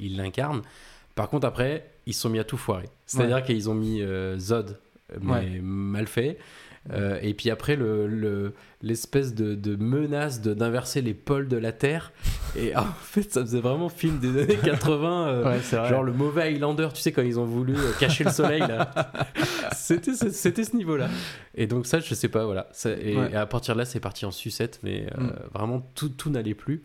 il 0.00 0.16
l'incarne. 0.16 0.62
Par 1.14 1.28
contre 1.28 1.46
après, 1.46 1.90
ils 2.06 2.14
se 2.14 2.22
sont 2.22 2.30
mis 2.30 2.38
à 2.38 2.44
tout 2.44 2.56
foirer. 2.56 2.88
C'est-à-dire 3.06 3.42
qu'ils 3.42 3.68
ont 3.68 3.74
mis 3.74 4.00
euh, 4.00 4.38
Zod, 4.38 4.78
mais 5.20 5.30
Ouais. 5.32 5.60
mal 5.62 6.06
fait. 6.06 6.38
Euh, 6.90 7.18
et 7.22 7.32
puis 7.32 7.48
après, 7.48 7.76
le, 7.76 8.08
le- 8.08 8.54
l'espèce 8.82 9.34
de, 9.36 9.54
de 9.54 9.76
menace 9.76 10.40
de, 10.40 10.52
d'inverser 10.52 11.00
les 11.00 11.14
pôles 11.14 11.46
de 11.46 11.56
la 11.56 11.70
Terre. 11.70 12.10
Et 12.56 12.74
en 12.76 12.82
fait, 13.00 13.32
ça 13.32 13.40
faisait 13.42 13.60
vraiment 13.60 13.88
film 13.88 14.18
des 14.18 14.42
années 14.42 14.56
80. 14.64 15.28
euh, 15.28 15.44
Ouais, 15.44 15.88
genre 15.88 16.02
le 16.02 16.12
mauvais 16.12 16.42
Highlander, 16.42 16.88
tu 16.92 17.00
sais, 17.00 17.12
quand 17.12 17.22
ils 17.22 17.38
ont 17.38 17.44
voulu 17.44 17.76
euh, 17.76 17.92
cacher 18.00 18.24
le 18.24 18.30
soleil, 18.30 18.60
là. 18.60 18.90
C'était 19.76 20.14
ce, 20.14 20.30
c'était 20.30 20.64
ce 20.64 20.76
niveau-là. 20.76 21.08
Et 21.54 21.66
donc, 21.66 21.86
ça, 21.86 22.00
je 22.00 22.14
sais 22.14 22.28
pas, 22.28 22.44
voilà. 22.44 22.68
Ça- 22.72 22.90
et, 22.90 23.16
Ouais. 23.16 23.30
et 23.32 23.36
à 23.36 23.46
partir 23.46 23.74
de 23.74 23.78
là, 23.78 23.84
c'est 23.84 24.00
parti 24.00 24.26
en 24.26 24.30
sucette, 24.32 24.80
mais 24.82 25.06
euh, 25.16 25.20
Mm. 25.22 25.32
vraiment, 25.54 25.80
tout, 25.94 26.08
tout 26.08 26.30
n'allait 26.30 26.54
plus. 26.54 26.82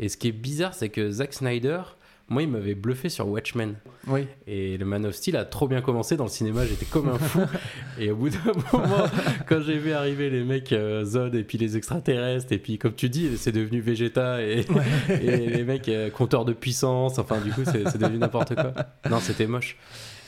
Et 0.00 0.08
ce 0.08 0.16
qui 0.16 0.28
est 0.28 0.32
bizarre, 0.32 0.74
c'est 0.74 0.88
que 0.88 1.10
Zack 1.10 1.32
Snyder, 1.32 1.80
moi, 2.30 2.42
il 2.42 2.48
m'avait 2.48 2.74
bluffé 2.74 3.08
sur 3.08 3.26
Watchmen. 3.28 3.74
Oui. 4.06 4.26
Et 4.46 4.76
le 4.76 4.84
Man 4.84 5.06
of 5.06 5.14
Steel 5.14 5.36
a 5.36 5.44
trop 5.44 5.66
bien 5.66 5.80
commencé 5.80 6.16
dans 6.16 6.24
le 6.24 6.30
cinéma, 6.30 6.66
j'étais 6.66 6.84
comme 6.84 7.08
un 7.08 7.18
fou. 7.18 7.40
et 7.98 8.10
au 8.10 8.16
bout 8.16 8.28
d'un 8.28 8.52
moment, 8.72 9.04
quand 9.48 9.60
j'ai 9.62 9.78
vu 9.78 9.92
arriver 9.92 10.28
les 10.28 10.44
mecs 10.44 10.72
euh, 10.72 11.04
Zod 11.04 11.34
et 11.34 11.42
puis 11.42 11.56
les 11.56 11.76
extraterrestres, 11.76 12.52
et 12.52 12.58
puis 12.58 12.78
comme 12.78 12.94
tu 12.94 13.08
dis, 13.08 13.36
c'est 13.38 13.52
devenu 13.52 13.80
Vegeta 13.80 14.42
et, 14.42 14.66
et 15.08 15.36
les 15.48 15.64
mecs 15.64 15.88
euh, 15.88 16.10
compteurs 16.10 16.44
de 16.44 16.52
puissance, 16.52 17.18
enfin 17.18 17.40
du 17.40 17.50
coup, 17.50 17.62
c'est 17.64 17.88
c'est 17.88 17.98
devenu 17.98 18.18
n'importe 18.18 18.54
quoi. 18.54 18.74
Non, 19.10 19.20
c'était 19.20 19.46
moche. 19.46 19.76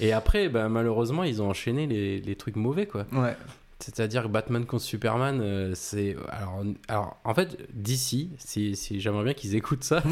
Et 0.01 0.13
après, 0.13 0.49
bah, 0.49 0.69
malheureusement, 0.71 1.25
ils 1.25 1.43
ont 1.43 1.51
enchaîné 1.51 1.87
les, 1.87 2.21
les 2.21 2.35
trucs 2.35 2.57
mauvais, 2.57 2.87
quoi. 2.87 3.07
Ouais. 3.13 3.37
C'est-à-dire 3.83 4.23
que 4.25 4.29
Batman 4.29 4.67
contre 4.67 4.83
Superman, 4.85 5.41
euh, 5.43 5.73
c'est. 5.75 6.17
Alors, 6.29 6.63
alors, 6.89 7.17
en 7.25 7.35
fait, 7.35 7.57
DC, 7.75 8.29
si, 8.39 8.77
si 8.77 9.01
j'aimerais 9.01 9.25
bien 9.25 9.35
qu'ils 9.35 9.55
écoutent 9.55 9.85
ça, 9.85 10.03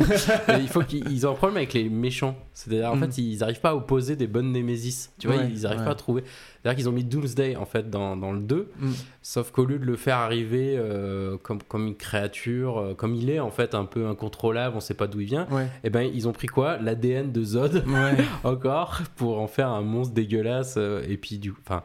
mais 0.48 0.60
il 0.62 0.68
faut 0.68 0.82
qu'ils 0.82 1.06
ils 1.10 1.26
ont 1.26 1.32
un 1.32 1.34
problème 1.34 1.58
avec 1.58 1.74
les 1.74 1.88
méchants. 1.88 2.36
C'est-à-dire, 2.54 2.90
en 2.92 2.96
Mm. 2.96 3.00
fait, 3.00 3.18
ils 3.18 3.38
n'arrivent 3.38 3.60
pas 3.60 3.70
à 3.70 3.74
opposer 3.74 4.16
des 4.16 4.26
bonnes 4.26 4.52
Némésis. 4.52 5.12
Tu 5.18 5.26
vois, 5.28 5.36
Ouais, 5.36 5.48
ils 5.52 5.62
n'arrivent 5.62 5.80
ouais. 5.80 5.84
pas 5.84 5.90
à 5.92 5.94
trouver. 5.94 6.24
C'est-à-dire 6.62 6.76
qu'ils 6.76 6.88
ont 6.88 6.92
mis 6.92 7.04
Doomsday, 7.04 7.56
en 7.56 7.66
fait, 7.66 7.88
dans, 7.88 8.16
dans 8.16 8.32
le 8.32 8.40
2, 8.40 8.70
Mm. 8.80 8.90
sauf 9.22 9.50
qu'au 9.52 9.64
lieu 9.64 9.78
de 9.78 9.84
le 9.84 9.96
faire 9.96 10.16
arriver 10.16 10.74
euh, 10.76 11.36
comme, 11.38 11.62
comme 11.62 11.86
une 11.86 11.96
créature, 11.96 12.78
euh, 12.78 12.94
comme 12.94 13.14
il 13.14 13.30
est, 13.30 13.38
en 13.40 13.50
fait, 13.50 13.74
un 13.74 13.84
peu 13.84 14.06
incontrôlable, 14.08 14.76
on 14.76 14.80
sait 14.80 14.94
pas 14.94 15.06
d'où 15.06 15.20
il 15.20 15.26
vient, 15.26 15.46
Ouais. 15.50 15.68
et 15.84 15.90
ben 15.90 16.02
ils 16.02 16.26
ont 16.26 16.32
pris 16.32 16.46
quoi? 16.48 16.78
L'ADN 16.78 17.30
de 17.32 17.42
Zod, 17.44 17.84
encore, 18.44 19.02
pour 19.16 19.40
en 19.40 19.46
faire 19.46 19.68
un 19.68 19.82
monstre 19.82 20.14
dégueulasse. 20.14 20.74
euh, 20.78 21.02
et 21.08 21.16
puis, 21.16 21.38
du 21.38 21.52
Enfin. 21.66 21.82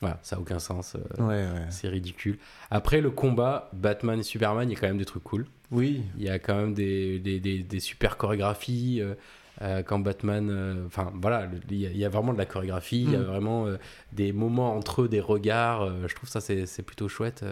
Voilà, 0.00 0.18
ça 0.22 0.36
a 0.36 0.38
aucun 0.38 0.58
sens. 0.58 0.94
euh, 0.96 1.22
Ouais, 1.22 1.44
ouais. 1.50 1.66
c'est 1.70 1.88
ridicule. 1.88 2.38
Après 2.70 3.00
le 3.00 3.10
combat, 3.10 3.70
Batman 3.72 4.20
et 4.20 4.22
Superman, 4.22 4.68
il 4.68 4.74
y 4.74 4.76
a 4.76 4.80
quand 4.80 4.88
même 4.88 4.98
des 4.98 5.04
trucs 5.06 5.22
cool. 5.24 5.46
Oui. 5.70 6.02
Il 6.18 6.24
y 6.24 6.28
a 6.28 6.38
quand 6.38 6.54
même 6.54 6.74
des, 6.74 7.18
des, 7.18 7.40
des- 7.40 7.62
des 7.62 7.80
super 7.80 8.16
chorégraphies. 8.16 9.00
euh, 9.00 9.14
euh, 9.62 9.82
quand 9.82 9.98
Batman. 9.98 10.84
Enfin, 10.86 11.10
voilà, 11.14 11.48
il 11.70 11.78
y, 11.80 11.86
a, 11.86 11.90
il 11.90 11.96
y 11.96 12.04
a 12.04 12.10
vraiment 12.10 12.34
de 12.34 12.38
la 12.38 12.44
chorégraphie. 12.44 13.04
Il 13.04 13.12
y 13.12 13.16
a 13.16 13.20
Mm. 13.20 13.22
vraiment 13.22 13.66
des 14.12 14.32
moments 14.32 14.76
entre 14.76 15.02
eux, 15.02 15.08
des 15.08 15.20
regards. 15.20 16.06
je 16.06 16.14
trouve 16.14 16.28
ça, 16.28 16.40
c'est 16.42 16.66
c'est 16.66 16.82
plutôt 16.82 17.08
chouette. 17.08 17.42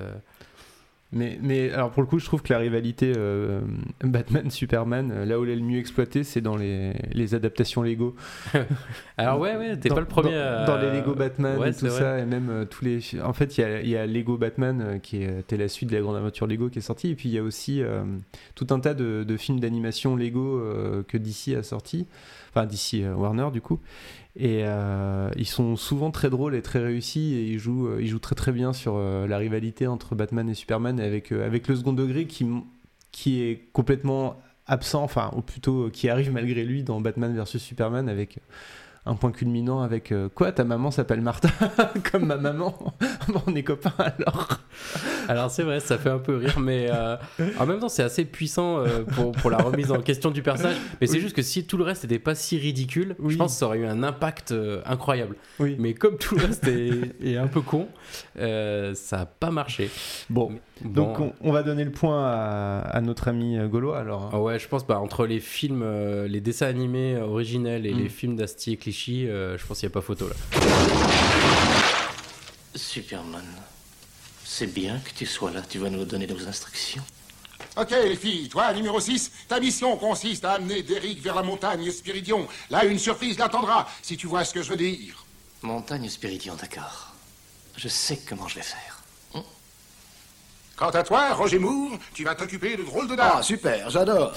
Mais, 1.13 1.39
mais 1.41 1.71
alors 1.71 1.91
pour 1.91 2.03
le 2.03 2.09
coup, 2.09 2.19
je 2.19 2.25
trouve 2.25 2.43
que 2.43 2.53
la 2.53 2.59
rivalité 2.59 3.13
euh, 3.17 3.61
Batman-Superman, 4.03 5.13
euh, 5.13 5.25
là 5.25 5.39
où 5.39 5.45
elle 5.45 5.51
est 5.51 5.57
le 5.57 5.63
mieux 5.63 5.79
exploitée, 5.79 6.25
c'est 6.25 6.41
dans 6.41 6.57
les, 6.57 6.93
les 7.13 7.35
adaptations 7.35 7.83
Lego. 7.83 8.17
Alors, 9.17 9.39
ouais, 9.39 9.57
ouais, 9.57 9.77
t'es 9.77 9.89
pas 9.91 10.01
le 10.01 10.07
premier. 10.07 10.31
Dans, 10.33 10.37
à- 10.41 10.67
dans 10.67 10.79
les 10.79 10.91
Lego 10.91 11.15
Batman 11.15 11.59
Ouais, 11.59 11.71
et 11.71 11.75
tout 11.75 11.87
vrai. 11.87 11.99
ça, 11.99 12.19
et 12.19 12.25
même 12.25 12.49
euh, 12.51 12.65
tous 12.65 12.85
les. 12.85 13.01
En 13.23 13.33
fait, 13.33 13.57
il 13.59 13.87
y 13.87 13.91
y 13.91 13.97
a 13.97 14.07
Lego 14.07 14.37
Batman 14.37 14.81
euh, 14.85 14.99
qui 14.99 15.23
était 15.23 15.57
la 15.57 15.69
suite 15.69 15.91
de 15.91 15.95
la 15.95 16.03
grande 16.03 16.17
aventure 16.17 16.47
Lego 16.47 16.69
qui 16.69 16.79
est 16.79 16.83
sortie, 16.83 17.11
et 17.11 17.15
puis 17.15 17.29
il 17.29 17.35
y 17.35 17.39
a 17.39 17.43
aussi 17.43 17.83
tout 18.55 18.67
un 18.71 18.81
tas 18.81 18.95
de, 18.95 19.25
de 19.25 19.37
films 19.37 19.61
d'animation 19.61 20.17
Lego 20.17 20.61
que 21.07 21.17
DC 21.17 21.57
a 21.57 21.63
sorti, 21.63 22.07
enfin 22.55 22.67
DC 22.67 23.03
euh, 23.03 23.15
Warner 23.15 23.49
du 23.53 23.61
coup. 23.61 23.81
Et 24.37 24.63
euh, 24.65 25.31
ils 25.37 25.47
sont 25.47 25.77
souvent 25.77 26.11
très 26.11 26.29
drôles 26.29 26.55
et 26.55 26.63
très 26.63 26.81
réussis, 26.81 27.35
et 27.35 27.45
ils 27.45 27.59
jouent, 27.59 27.87
euh, 27.87 28.03
ils 28.03 28.09
jouent 28.09 28.19
très 28.19 28.35
très 28.35 28.53
bien 28.53 28.73
sur 28.73 28.99
la 28.99 29.39
rivalité 29.39 29.87
entre 29.87 30.15
Batman 30.15 30.49
et 30.49 30.55
Superman, 30.55 30.99
avec, 30.99 31.31
avec 31.31 31.69
le 31.69 31.77
second 31.77 31.93
degré 31.93 32.27
qui, 32.27 32.47
qui 33.13 33.43
est 33.43 33.69
complètement 33.73 34.37
absent, 34.67 35.03
enfin, 35.03 35.31
ou 35.37 35.41
plutôt 35.41 35.89
qui 35.91 36.09
arrive 36.09 36.33
malgré 36.33 36.65
lui 36.65 36.83
dans 36.83 37.01
Batman 37.01 37.37
vs 37.37 37.59
Superman 37.59 38.09
avec 38.09 38.39
un 39.07 39.15
point 39.17 39.33
culminant 39.33 39.83
avec 39.83 40.13
euh, 40.13 40.29
quoi 40.35 40.51
ta 40.51 40.65
maman 40.65 40.91
s'appelle 40.91 41.21
Martha 41.21 41.51
comme 42.13 42.25
ma 42.27 42.37
maman 42.37 42.95
on 43.47 43.55
est 43.55 43.63
copains 43.63 43.93
alors 43.99 44.61
Alors 45.29 45.51
c'est 45.51 45.63
vrai, 45.63 45.81
ça 45.81 45.99
fait 45.99 46.09
un 46.11 46.19
peu 46.19 46.37
rire, 46.37 46.59
mais 46.59 46.89
euh, 46.91 47.17
en 47.59 47.67
même 47.67 47.81
temps 47.81 47.89
c'est 47.89 48.03
assez 48.03 48.25
puissant 48.25 48.79
euh, 48.79 49.05
pour, 49.05 49.33
pour 49.33 49.51
la 49.51 49.59
remise 49.59 49.91
en 49.93 50.01
question 50.01 50.31
du 50.31 50.43
personnage. 50.43 50.77
Mais 51.01 51.07
c'est 51.07 51.15
Oui. 51.15 51.21
juste 51.21 51.37
que 51.37 51.43
si 51.43 51.67
tout 51.67 51.77
le 51.77 51.85
reste 51.85 52.03
n'était 52.05 52.19
pas 52.19 52.35
si 52.35 52.59
ridicule, 52.59 53.15
Oui. 53.19 53.33
je 53.35 53.39
pense 53.39 53.53
que 53.53 53.59
ça 53.59 53.67
aurait 53.67 53.79
eu 53.79 53.87
un 53.87 54.03
impact 54.03 54.55
incroyable. 54.87 55.37
Oui. 55.59 55.77
Mais 55.79 55.95
comme 55.95 56.17
tout 56.19 56.35
le 56.37 56.45
reste 56.47 56.67
est, 56.69 57.15
est 57.23 57.37
un 57.37 57.47
peu 57.47 57.61
con, 57.63 57.89
ça 58.37 59.17
n'a 59.19 59.27
pas 59.27 59.51
marché. 59.51 59.91
bon 60.31 60.51
Mais- 60.51 60.61
donc 60.83 61.19
bon. 61.19 61.33
on, 61.41 61.49
on 61.51 61.53
va 61.53 61.63
donner 61.63 61.85
le 61.85 61.93
point 61.93 62.25
à, 62.27 62.79
à 62.81 63.01
notre 63.01 63.29
ami 63.29 63.57
euh, 63.57 63.69
Gaulois 63.69 63.99
alors 64.01 64.31
Ah 64.33 64.41
ouais, 64.41 64.59
je 64.59 64.67
pense 64.69 64.85
bah, 64.87 64.99
entre 64.99 65.25
les 65.27 65.39
films, 65.41 65.83
euh, 65.85 66.27
les 66.27 66.41
dessins 66.41 66.67
animés 66.67 67.15
euh, 67.15 67.25
originels 67.27 67.87
et 67.87 67.93
Mm. 67.95 67.99
les 67.99 68.09
films 68.09 68.37
d'Asti 68.37 68.73
et 68.73 68.77
Clichy, 68.77 69.27
euh, 69.29 69.57
je 69.57 69.65
pense 69.67 69.79
qu'il 69.81 69.89
n'y 69.89 69.93
a 69.93 69.95
pas 69.95 70.01
photo 70.01 70.29
là. 70.29 70.35
Superman, 72.75 73.45
c'est 74.45 74.67
bien 74.73 74.99
que 74.99 75.11
tu 75.15 75.27
sois 75.27 75.51
là. 75.53 75.63
Tu 75.63 75.79
vas 75.79 75.91
nous 75.91 76.05
donner 76.05 76.27
nos 76.27 76.47
instructions. 76.49 77.03
Ok, 77.77 77.91
les 77.91 78.17
filles, 78.17 78.49
toi, 78.49 78.73
numéro 78.73 79.01
6, 79.01 79.31
ta 79.49 79.59
mission 79.61 79.97
consiste 79.97 80.45
à 80.45 80.53
amener 80.53 80.83
Derrick 80.83 81.21
vers 81.23 81.35
la 81.35 81.43
montagne 81.43 81.91
Spiridion. 81.91 82.47
Là, 82.71 82.85
une 82.85 82.99
surprise 82.99 83.39
l'attendra, 83.39 83.89
si 84.03 84.17
tu 84.17 84.27
vois 84.27 84.45
ce 84.45 84.55
que 84.55 84.63
je 84.63 84.71
veux 84.71 84.77
dire. 84.77 85.25
Montagne 85.63 86.09
Spiridion, 86.09 86.55
d'accord. 86.55 87.15
Je 87.77 87.89
sais 87.89 88.21
comment 88.29 88.47
je 88.49 88.57
vais 88.57 88.63
faire. 88.63 88.94
Quant 90.77 90.91
à 90.91 91.03
toi, 91.03 91.33
Roger 91.35 91.59
Moore, 91.59 91.99
tu 92.15 92.25
vas 92.25 92.35
t'occuper 92.35 92.77
de 92.77 92.83
drôles 92.83 93.07
de 93.09 93.15
dames. 93.15 93.35
Ah, 93.37 93.43
super, 93.43 93.91
j'adore. 93.91 94.33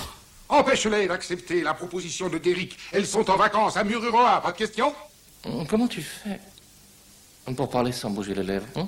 Empêche-les 0.50 1.08
d'accepter 1.08 1.62
la 1.62 1.74
proposition 1.74 2.30
de 2.30 2.38
Derrick. 2.38 2.78
Elles 2.92 3.08
sont 3.08 3.30
en 3.30 3.36
vacances 3.36 3.76
à 3.76 3.84
Mururoa, 3.84 4.42
pas 4.42 4.52
de 4.52 4.58
question 4.58 4.94
Hum, 5.46 5.66
Comment 5.68 5.88
tu 5.88 6.02
fais 6.02 6.40
pour 7.56 7.70
parler 7.70 7.94
sans 7.94 8.10
bouger 8.10 8.34
les 8.36 8.44
lèvres 8.44 8.66
hein 8.76 8.88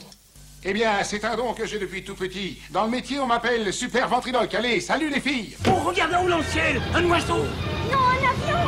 Eh 0.65 0.73
bien, 0.73 1.01
c'est 1.03 1.23
un 1.23 1.35
don 1.37 1.53
que 1.53 1.65
j'ai 1.65 1.79
depuis 1.79 2.03
tout 2.03 2.15
petit. 2.15 2.61
Dans 2.71 2.83
le 2.83 2.91
métier, 2.91 3.17
on 3.19 3.25
m'appelle 3.25 3.71
Super 3.73 4.09
Ventriloque. 4.09 4.53
Allez, 4.53 4.81
salut 4.81 5.09
les 5.09 5.21
filles 5.21 5.55
Oh, 5.67 5.75
regarde 5.85 6.11
là-haut 6.11 6.29
dans 6.29 6.39
le 6.39 6.43
ciel 6.43 6.81
Un 6.93 7.05
oiseau 7.05 7.45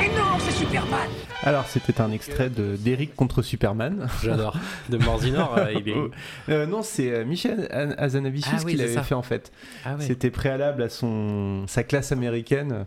Mais 0.01 0.07
non, 0.09 0.39
c'est 0.39 0.51
Superman 0.51 1.07
alors 1.43 1.65
c'était 1.65 1.99
un 2.01 2.11
extrait 2.11 2.51
de 2.51 2.75
d'Eric 2.75 3.15
contre 3.15 3.41
Superman 3.41 4.07
J'adore. 4.23 4.55
De 4.89 4.97
Morzinor, 4.99 5.57
euh, 5.57 5.73
il 5.73 5.89
est. 5.89 5.95
Euh, 6.49 6.67
non 6.67 6.83
c'est 6.83 7.11
euh, 7.11 7.25
Michel 7.25 7.67
Az- 7.71 7.95
Hazanavicius 7.97 8.53
Ah 8.59 8.63
oui, 8.65 8.73
qui 8.73 8.77
l'avait 8.77 9.01
fait 9.01 9.15
en 9.15 9.23
fait 9.23 9.51
Ah. 9.83 9.95
C'était 9.99 10.29
préalable 10.29 10.83
à 10.83 10.89
son 10.89 11.63
sa 11.67 11.81
classe 11.83 12.11
américaine. 12.11 12.85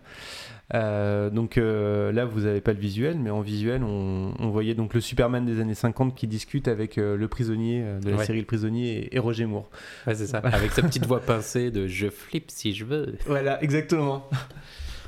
Euh, 0.72 1.30
donc 1.30 1.58
euh, 1.58 2.12
là, 2.12 2.24
vous 2.24 2.42
n'avez 2.42 2.60
pas 2.60 2.72
le 2.72 2.78
visuel, 2.78 3.16
mais 3.18 3.30
en 3.30 3.40
visuel, 3.40 3.82
on, 3.82 4.34
on 4.38 4.48
voyait 4.50 4.74
donc 4.74 4.94
le 4.94 5.00
Superman 5.00 5.44
des 5.44 5.60
années 5.60 5.74
50 5.74 6.14
qui 6.14 6.26
discute 6.28 6.68
avec 6.68 6.96
euh, 6.96 7.16
le 7.16 7.26
prisonnier 7.28 7.84
de 8.02 8.10
la 8.10 8.16
Ouais. 8.18 8.24
série 8.24 8.38
Le 8.40 8.46
Prisonnier 8.46 8.98
et, 9.06 9.16
et 9.16 9.18
Roger 9.18 9.46
Moore. 9.46 9.68
Ouais, 10.06 10.14
c'est 10.14 10.26
ça. 10.28 10.38
Avec 10.38 10.70
sa 10.72 10.82
petite 10.82 11.06
voix 11.06 11.20
pincée 11.20 11.70
de 11.72 11.86
je 11.88 12.08
flippe 12.08 12.50
si 12.52 12.72
je 12.72 12.84
veux. 12.84 13.16
Voilà, 13.26 13.60
exactement. 13.64 14.28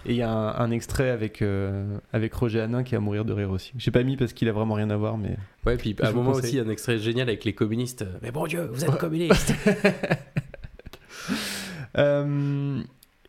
Et 0.09 0.12
il 0.12 0.16
y 0.16 0.23
a 0.23 0.31
un, 0.31 0.55
un 0.55 0.71
extrait 0.71 1.11
avec, 1.11 1.42
euh, 1.42 1.99
avec 2.12 2.33
Roger 2.33 2.61
Hanin 2.61 2.85
qui 2.85 2.95
est 2.95 2.99
à 2.99 3.01
mourir 3.01 3.25
de 3.25 3.33
rire 3.33 3.51
aussi. 3.51 3.73
J'ai 3.77 3.90
pas 3.90 4.05
mis 4.05 4.16
parce 4.16 4.33
qu'il 4.33 4.49
a 4.49 4.53
vraiment 4.53 4.75
rien 4.75 4.88
à 4.90 4.97
voir, 4.97 5.19
mais. 5.19 5.37
Ouais, 5.66 5.77
puis 5.77 5.97
Je 5.99 6.05
à 6.05 6.11
un 6.11 6.12
moment 6.12 6.31
conseille. 6.31 6.61
aussi, 6.61 6.61
un 6.61 6.71
extrait 6.71 6.99
génial 6.99 7.29
avec 7.29 7.45
les 7.45 7.55
communistes. 7.55 8.05
Mais 8.23 8.31
bon 8.31 8.47
Dieu, 8.47 8.69
vous 8.73 8.85
êtes 8.85 8.97
communistes 8.99 9.53
Euh, 11.99 12.83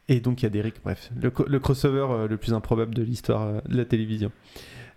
et 0.10 0.20
donc 0.20 0.42
il 0.42 0.44
y 0.44 0.48
a 0.48 0.50
Derrick, 0.50 0.76
bref, 0.84 1.10
le, 1.20 1.30
crossover 1.60 2.06
euh, 2.10 2.28
le 2.28 2.36
plus 2.36 2.54
improbable 2.54 2.94
de 2.94 3.02
l'histoire 3.02 3.64
de 3.64 3.78
la 3.78 3.86
télévision. 3.86 4.30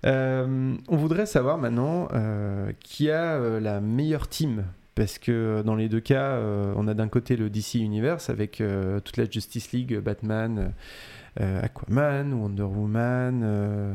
Euh, 0.04 0.74
on 0.88 0.96
voudrait 0.96 1.26
savoir 1.26 1.56
maintenant 1.56 2.08
qui 2.80 3.10
a 3.10 3.38
la 3.60 3.80
meilleure 3.80 4.26
team? 4.28 4.64
Parce 5.00 5.18
que 5.18 5.62
dans 5.64 5.76
les 5.76 5.88
deux 5.88 6.00
cas, 6.00 6.32
euh, 6.32 6.74
on 6.76 6.86
a 6.86 6.92
d'un 6.92 7.08
côté 7.08 7.36
le 7.36 7.48
DC 7.48 7.76
Universe 7.76 8.28
avec 8.28 8.60
euh, 8.60 9.00
toute 9.00 9.16
la 9.16 9.24
Justice 9.24 9.72
League, 9.72 9.98
Batman, 9.98 10.72
Aquaman, 11.38 12.32
Wonder 12.32 12.62
Woman, 12.64 13.40
euh, 13.44 13.94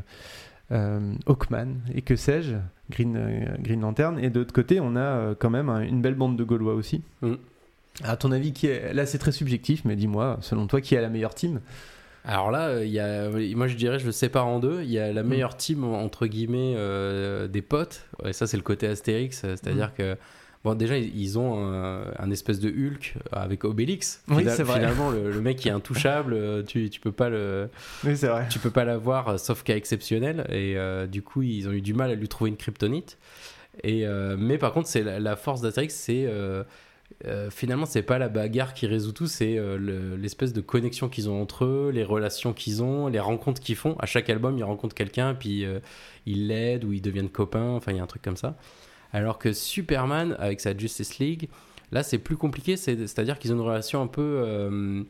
euh, 0.71 1.13
Hawkman 1.28 1.76
et 1.93 2.02
que 2.02 2.15
sais-je, 2.15 2.56
Green, 2.89 3.15
euh, 3.17 3.45
Green 3.60 3.82
Lantern. 3.82 4.17
Et 4.19 4.30
de 4.30 4.39
l'autre 4.39 4.54
côté, 4.54 4.80
on 4.80 4.95
a 4.95 5.00
euh, 5.00 5.36
quand 5.38 5.50
même 5.50 5.69
un- 5.69 5.82
une 5.82 6.02
belle 6.02 6.15
bande 6.15 6.38
de 6.38 6.43
Gaulois 6.43 6.74
aussi. 6.76 7.02
Mm. 7.21 7.34
À 8.04 8.17
ton 8.17 8.32
avis, 8.32 8.52
qui 8.54 8.67
est... 8.67 8.93
là 8.93 9.06
c'est 9.06 9.17
très 9.17 9.32
subjectif, 9.32 9.86
mais 9.86 9.95
dis-moi, 9.95 10.38
selon 10.41 10.67
toi, 10.67 10.82
qui 10.82 10.98
a 10.98 11.02
la 11.02 11.10
meilleure 11.10 11.34
team? 11.36 11.62
Alors 12.28 12.50
là, 12.52 12.69
euh, 12.69 12.86
il 12.86 12.91
y 12.91 13.00
a, 13.00 13.30
moi 13.56 13.67
je 13.67 13.76
dirais, 13.76 14.00
je 14.00 14.06
le 14.08 14.12
sépare 14.12 14.48
en 14.48 14.60
deux. 14.60 14.82
Il 14.84 14.89
y 14.89 15.00
a 15.00 15.12
Mm. 15.12 15.15
la 15.15 15.24
meilleure 15.24 15.56
team 15.58 15.84
entre 15.84 16.26
guillemets 16.28 16.74
euh, 16.76 17.48
des 17.48 17.62
potes. 17.62 18.06
Et 18.26 18.34
ça, 18.34 18.48
c'est 18.48 18.58
le 18.58 18.63
côté 18.63 18.88
Astérix, 18.88 19.43
euh, 19.45 19.56
c'est-à-dire 19.56 19.89
Mm. 19.89 19.98
que 19.98 20.17
bon, 20.65 20.75
déjà 20.75 20.97
ils 20.97 21.39
ont 21.39 21.63
un, 21.65 22.01
un 22.19 22.32
espèce 22.32 22.60
de 22.60 22.69
Hulk 22.69 23.13
avec 23.32 23.63
Obélix. 23.63 24.21
Oui, 24.28 24.43
c'est 24.49 24.63
vrai. 24.63 24.80
Finalement, 24.80 25.10
le, 25.12 25.32
le 25.32 25.39
mec 25.41 25.65
est 25.65 25.69
intouchable, 25.80 26.34
euh, 26.34 26.62
tu, 26.63 26.89
tu 26.89 26.99
peux 26.99 27.13
pas 27.13 27.30
le, 27.30 27.69
Oui, 28.04 28.17
c'est 28.17 28.28
vrai. 28.28 28.47
tu 28.49 28.60
peux 28.60 28.71
pas 28.71 28.84
l'avoir, 28.84 29.30
euh, 29.30 29.38
sauf 29.38 29.63
cas 29.63 29.78
exceptionnel. 29.78 30.45
Et 30.49 30.75
euh, 30.75 31.08
du 31.08 31.21
coup, 31.21 31.41
ils 31.43 31.69
ont 31.69 31.71
eu 31.71 31.82
du 31.82 31.93
mal 31.93 32.12
à 32.12 32.15
lui 32.15 32.28
trouver 32.28 32.49
une 32.49 32.58
kryptonite. 32.58 33.17
Et 33.84 34.06
euh, 34.06 34.36
mais 34.38 34.58
par 34.58 34.73
contre, 34.73 34.88
c'est 34.89 35.04
la, 35.04 35.19
la 35.21 35.36
force 35.38 35.62
d'Astérix, 35.62 35.93
c'est 35.93 36.25
euh, 36.25 36.63
euh, 37.25 37.49
finalement, 37.51 37.86
c'est 37.86 38.01
pas 38.01 38.17
la 38.17 38.30
bagarre 38.30 38.73
qui 38.73 38.88
résout 38.88 39.12
tout, 39.12 39.28
c'est 39.28 39.58
euh, 39.58 39.78
le- 39.78 40.15
l'espèce 40.15 40.54
de 40.54 40.62
connexion 40.62 41.08
qu'ils 41.08 41.30
ont 41.30 41.39
entre 41.41 41.65
eux, 41.65 41.91
les 41.93 42.04
relations 42.04 42.51
qu'ils 42.54 42.82
ont, 42.84 43.08
les 43.08 43.19
rencontres 43.19 43.62
qu'ils 43.62 43.75
font. 43.75 43.95
À 43.99 44.06
chaque 44.06 44.30
album, 44.30 44.58
ils 44.58 44.63
rencontrent 44.63 44.95
quelqu'un, 44.95 45.36
puis 45.36 45.65
euh, 45.65 45.80
ils 46.25 46.47
l'aident 46.47 46.86
ou 46.86 46.93
ils 46.93 47.01
deviennent 47.01 47.30
copains. 47.30 47.69
Enfin, 47.69 47.91
il 47.91 47.97
y 47.97 47.99
a 47.99 48.04
un 48.04 48.08
truc 48.08 48.21
comme 48.23 48.38
ça. 48.38 48.58
Alors 49.13 49.38
que 49.39 49.54
Superman, 49.54 50.36
avec 50.39 50.60
sa 50.60 50.76
Justice 50.78 51.20
League, 51.20 51.50
là, 51.91 52.04
c'est 52.04 52.18
plus 52.18 52.38
compliqué. 52.38 52.76
c'est- 52.78 52.98
C'est-à-dire 53.08 53.39
qu'ils 53.39 53.52
ont 53.54 53.56
une 53.56 53.62
relation 53.62 54.02
un 54.02 54.08
peu 54.08 54.22
euh, 54.46 55.04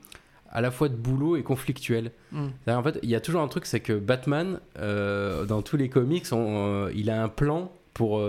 à 0.50 0.62
la 0.62 0.72
fois 0.72 0.88
de 0.90 0.96
boulot 0.96 1.36
et 1.38 1.44
conflictuelle. 1.44 2.12
Mm. 2.32 2.48
En 2.68 2.84
fait, 2.84 3.00
il 3.04 3.10
y 3.10 3.16
a 3.16 3.20
toujours 3.20 3.42
un 3.42 3.48
truc, 3.48 3.66
c'est 3.66 3.80
que 3.82 3.94
Batman, 3.94 4.60
euh, 4.80 5.46
dans 5.46 5.62
tous 5.62 5.78
les 5.78 5.90
comics, 5.90 6.26
on- 6.32 6.86
euh, 6.86 6.92
il 6.96 7.10
a 7.10 7.22
un 7.24 7.30
plan 7.30 7.72
pour 7.94 8.22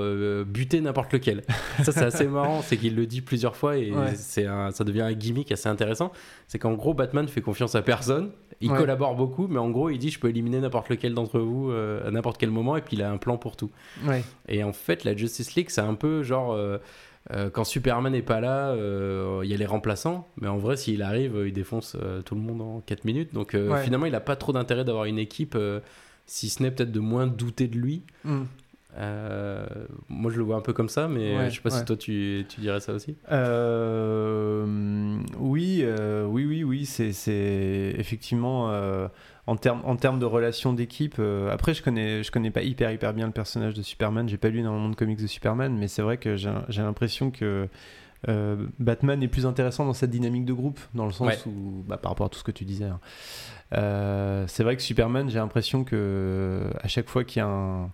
buter 0.46 0.80
n'importe 0.80 1.12
lequel. 1.12 1.42
Ça, 1.84 1.90
c'est 1.90 2.04
assez 2.04 2.28
marrant, 2.28 2.62
c'est 2.62 2.76
qu'il 2.76 2.94
le 2.94 3.04
dit 3.04 3.20
plusieurs 3.20 3.56
fois 3.56 3.76
et 3.76 3.90
Ouais. 3.92 4.14
c'est 4.14 4.46
un- 4.46 4.70
ça 4.70 4.84
devient 4.84 5.00
un 5.02 5.12
gimmick 5.12 5.50
assez 5.50 5.68
intéressant. 5.68 6.12
C'est 6.46 6.60
qu'en 6.60 6.74
gros, 6.74 6.94
Batman 6.94 7.26
fait 7.26 7.40
confiance 7.40 7.74
à 7.74 7.82
personne, 7.82 8.30
il 8.60 8.70
Ouais. 8.70 8.78
collabore 8.78 9.14
beaucoup, 9.14 9.46
mais 9.48 9.58
en 9.58 9.70
gros, 9.70 9.90
il 9.90 9.98
dit 9.98 10.10
je 10.10 10.18
peux 10.18 10.28
éliminer 10.28 10.60
n'importe 10.60 10.88
lequel 10.88 11.14
d'entre 11.14 11.38
vous 11.40 11.70
euh, 11.70 12.06
à 12.06 12.10
n'importe 12.10 12.38
quel 12.38 12.50
moment, 12.50 12.76
et 12.76 12.80
puis 12.82 12.96
il 12.96 13.02
a 13.02 13.10
un 13.10 13.18
plan 13.18 13.36
pour 13.36 13.56
tout. 13.56 13.70
Ouais. 14.06 14.22
Et 14.48 14.64
en 14.64 14.72
fait, 14.72 15.04
la 15.04 15.16
Justice 15.16 15.54
League, 15.54 15.70
c'est 15.70 15.80
un 15.82 15.94
peu 15.94 16.22
genre. 16.22 16.52
euh, 16.52 16.78
euh, 17.32 17.50
quand 17.50 17.64
Superman 17.64 18.12
n'est 18.12 18.22
pas 18.22 18.40
là, 18.40 18.72
il 19.42 19.50
y 19.50 19.52
a 19.54 19.56
les 19.56 19.66
remplaçants, 19.66 20.28
mais 20.40 20.46
en 20.46 20.58
vrai, 20.58 20.76
s'il 20.76 21.02
arrive, 21.02 21.42
il 21.44 21.52
défonce 21.52 21.96
tout 22.24 22.34
le 22.36 22.40
monde 22.40 22.62
en 22.62 22.80
4 22.80 23.04
minutes. 23.04 23.34
Donc 23.34 23.50
Ouais. 23.54 23.82
finalement, 23.82 24.06
il 24.06 24.12
n'a 24.12 24.20
pas 24.20 24.36
trop 24.36 24.52
d'intérêt 24.52 24.84
d'avoir 24.84 25.06
une 25.06 25.18
équipe, 25.18 25.58
si 26.26 26.48
ce 26.48 26.62
n'est 26.62 26.70
peut-être 26.70 26.92
de 26.92 27.00
moins 27.00 27.26
douter 27.26 27.66
de 27.66 27.76
lui. 27.76 28.04
Mm. 28.24 28.42
Euh, 28.98 29.66
moi, 30.08 30.30
je 30.30 30.38
le 30.38 30.44
vois 30.44 30.56
un 30.56 30.60
peu 30.60 30.72
comme 30.72 30.88
ça, 30.88 31.06
mais 31.08 31.36
Ouais, 31.36 31.50
je 31.50 31.56
sais 31.56 31.60
pas 31.60 31.70
ouais. 31.70 31.78
si 31.78 31.84
toi, 31.84 31.96
tu, 31.96 32.46
tu 32.48 32.60
dirais 32.60 32.80
ça 32.80 32.92
aussi. 32.94 33.16
Euh, 33.30 35.18
oui, 35.38 35.80
euh, 35.82 36.24
oui, 36.24 36.44
oui, 36.46 36.64
oui, 36.64 36.86
c'est, 36.86 37.12
c'est 37.12 37.94
effectivement 37.98 38.72
en 39.48 39.56
termes 39.56 39.82
en 39.84 39.96
termes 39.96 40.18
de 40.18 40.24
relations 40.24 40.72
d'équipe. 40.72 41.20
après, 41.50 41.74
je 41.74 41.82
connais, 41.82 42.22
je 42.22 42.30
connais 42.32 42.50
pas 42.50 42.62
hyper 42.62 42.90
hyper 42.90 43.12
bien 43.12 43.26
le 43.26 43.32
personnage 43.32 43.74
de 43.74 43.82
Superman. 43.82 44.28
J'ai 44.28 44.38
pas 44.38 44.48
lu 44.48 44.60
énormément 44.60 44.88
de 44.88 44.96
comics 44.96 45.20
de 45.20 45.26
Superman, 45.26 45.76
mais 45.76 45.88
c'est 45.88 46.02
vrai 46.02 46.16
que 46.16 46.36
j'ai, 46.36 46.50
l'impression 46.78 47.30
que 47.30 47.68
Batman 48.78 49.22
est 49.22 49.28
plus 49.28 49.46
intéressant 49.46 49.84
dans 49.84 49.92
cette 49.92 50.10
dynamique 50.10 50.46
de 50.46 50.52
groupe, 50.52 50.80
dans 50.94 51.06
le 51.06 51.12
sens 51.12 51.28
Ouais. 51.28 51.38
où, 51.46 51.84
bah, 51.86 51.96
par 51.96 52.12
rapport 52.12 52.26
à 52.26 52.28
tout 52.30 52.38
ce 52.38 52.44
que 52.44 52.50
tu 52.50 52.64
disais. 52.64 52.86
hein. 52.86 54.44
C'est 54.48 54.62
vrai 54.62 54.76
que 54.76 54.82
Superman, 54.82 55.28
j'ai 55.28 55.38
l'impression 55.38 55.84
que 55.84 56.62
à 56.80 56.88
chaque 56.88 57.08
fois 57.08 57.24
qu'il 57.24 57.40
y 57.40 57.42
a 57.42 57.48
un 57.48 57.90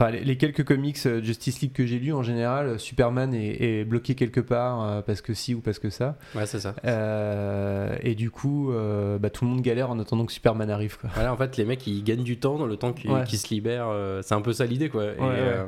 Enfin, 0.00 0.12
les, 0.12 0.22
les 0.22 0.36
quelques 0.36 0.64
comics 0.64 0.96
euh, 1.06 1.20
Justice 1.20 1.60
League 1.60 1.72
que 1.72 1.84
j'ai 1.84 1.98
lus, 1.98 2.12
en 2.12 2.22
général, 2.22 2.66
euh, 2.66 2.78
Superman 2.78 3.34
est, 3.34 3.80
est 3.80 3.84
bloqué 3.84 4.14
quelque 4.14 4.38
part 4.40 4.82
euh, 4.84 5.02
parce 5.02 5.20
que 5.22 5.34
si 5.34 5.54
ou 5.54 5.60
parce 5.60 5.80
que 5.80 5.90
ça. 5.90 6.16
Ouais, 6.36 6.46
c'est 6.46 6.60
ça. 6.60 6.74
Euh, 6.84 7.96
et 8.02 8.14
du 8.14 8.30
coup, 8.30 8.70
euh, 8.72 9.18
bah, 9.18 9.30
tout 9.30 9.44
le 9.44 9.50
monde 9.50 9.60
galère 9.60 9.90
en 9.90 9.98
attendant 9.98 10.24
que 10.24 10.32
Superman 10.32 10.70
arrive. 10.70 10.98
Quoi. 10.98 11.10
Voilà, 11.14 11.32
en 11.32 11.36
fait, 11.36 11.56
les 11.56 11.64
mecs, 11.64 11.84
ils 11.86 12.04
gagnent 12.04 12.22
du 12.22 12.38
temps 12.38 12.58
dans 12.58 12.66
le 12.66 12.76
temps 12.76 12.92
qu'ils 12.92 13.10
Ouais. 13.10 13.26
se 13.26 13.48
libèrent. 13.52 13.90
c'est 14.22 14.34
un 14.34 14.40
peu 14.40 14.52
ça 14.52 14.66
l'idée, 14.66 14.88
quoi. 14.88 15.04
Et, 15.04 15.18
Ouais, 15.20 15.66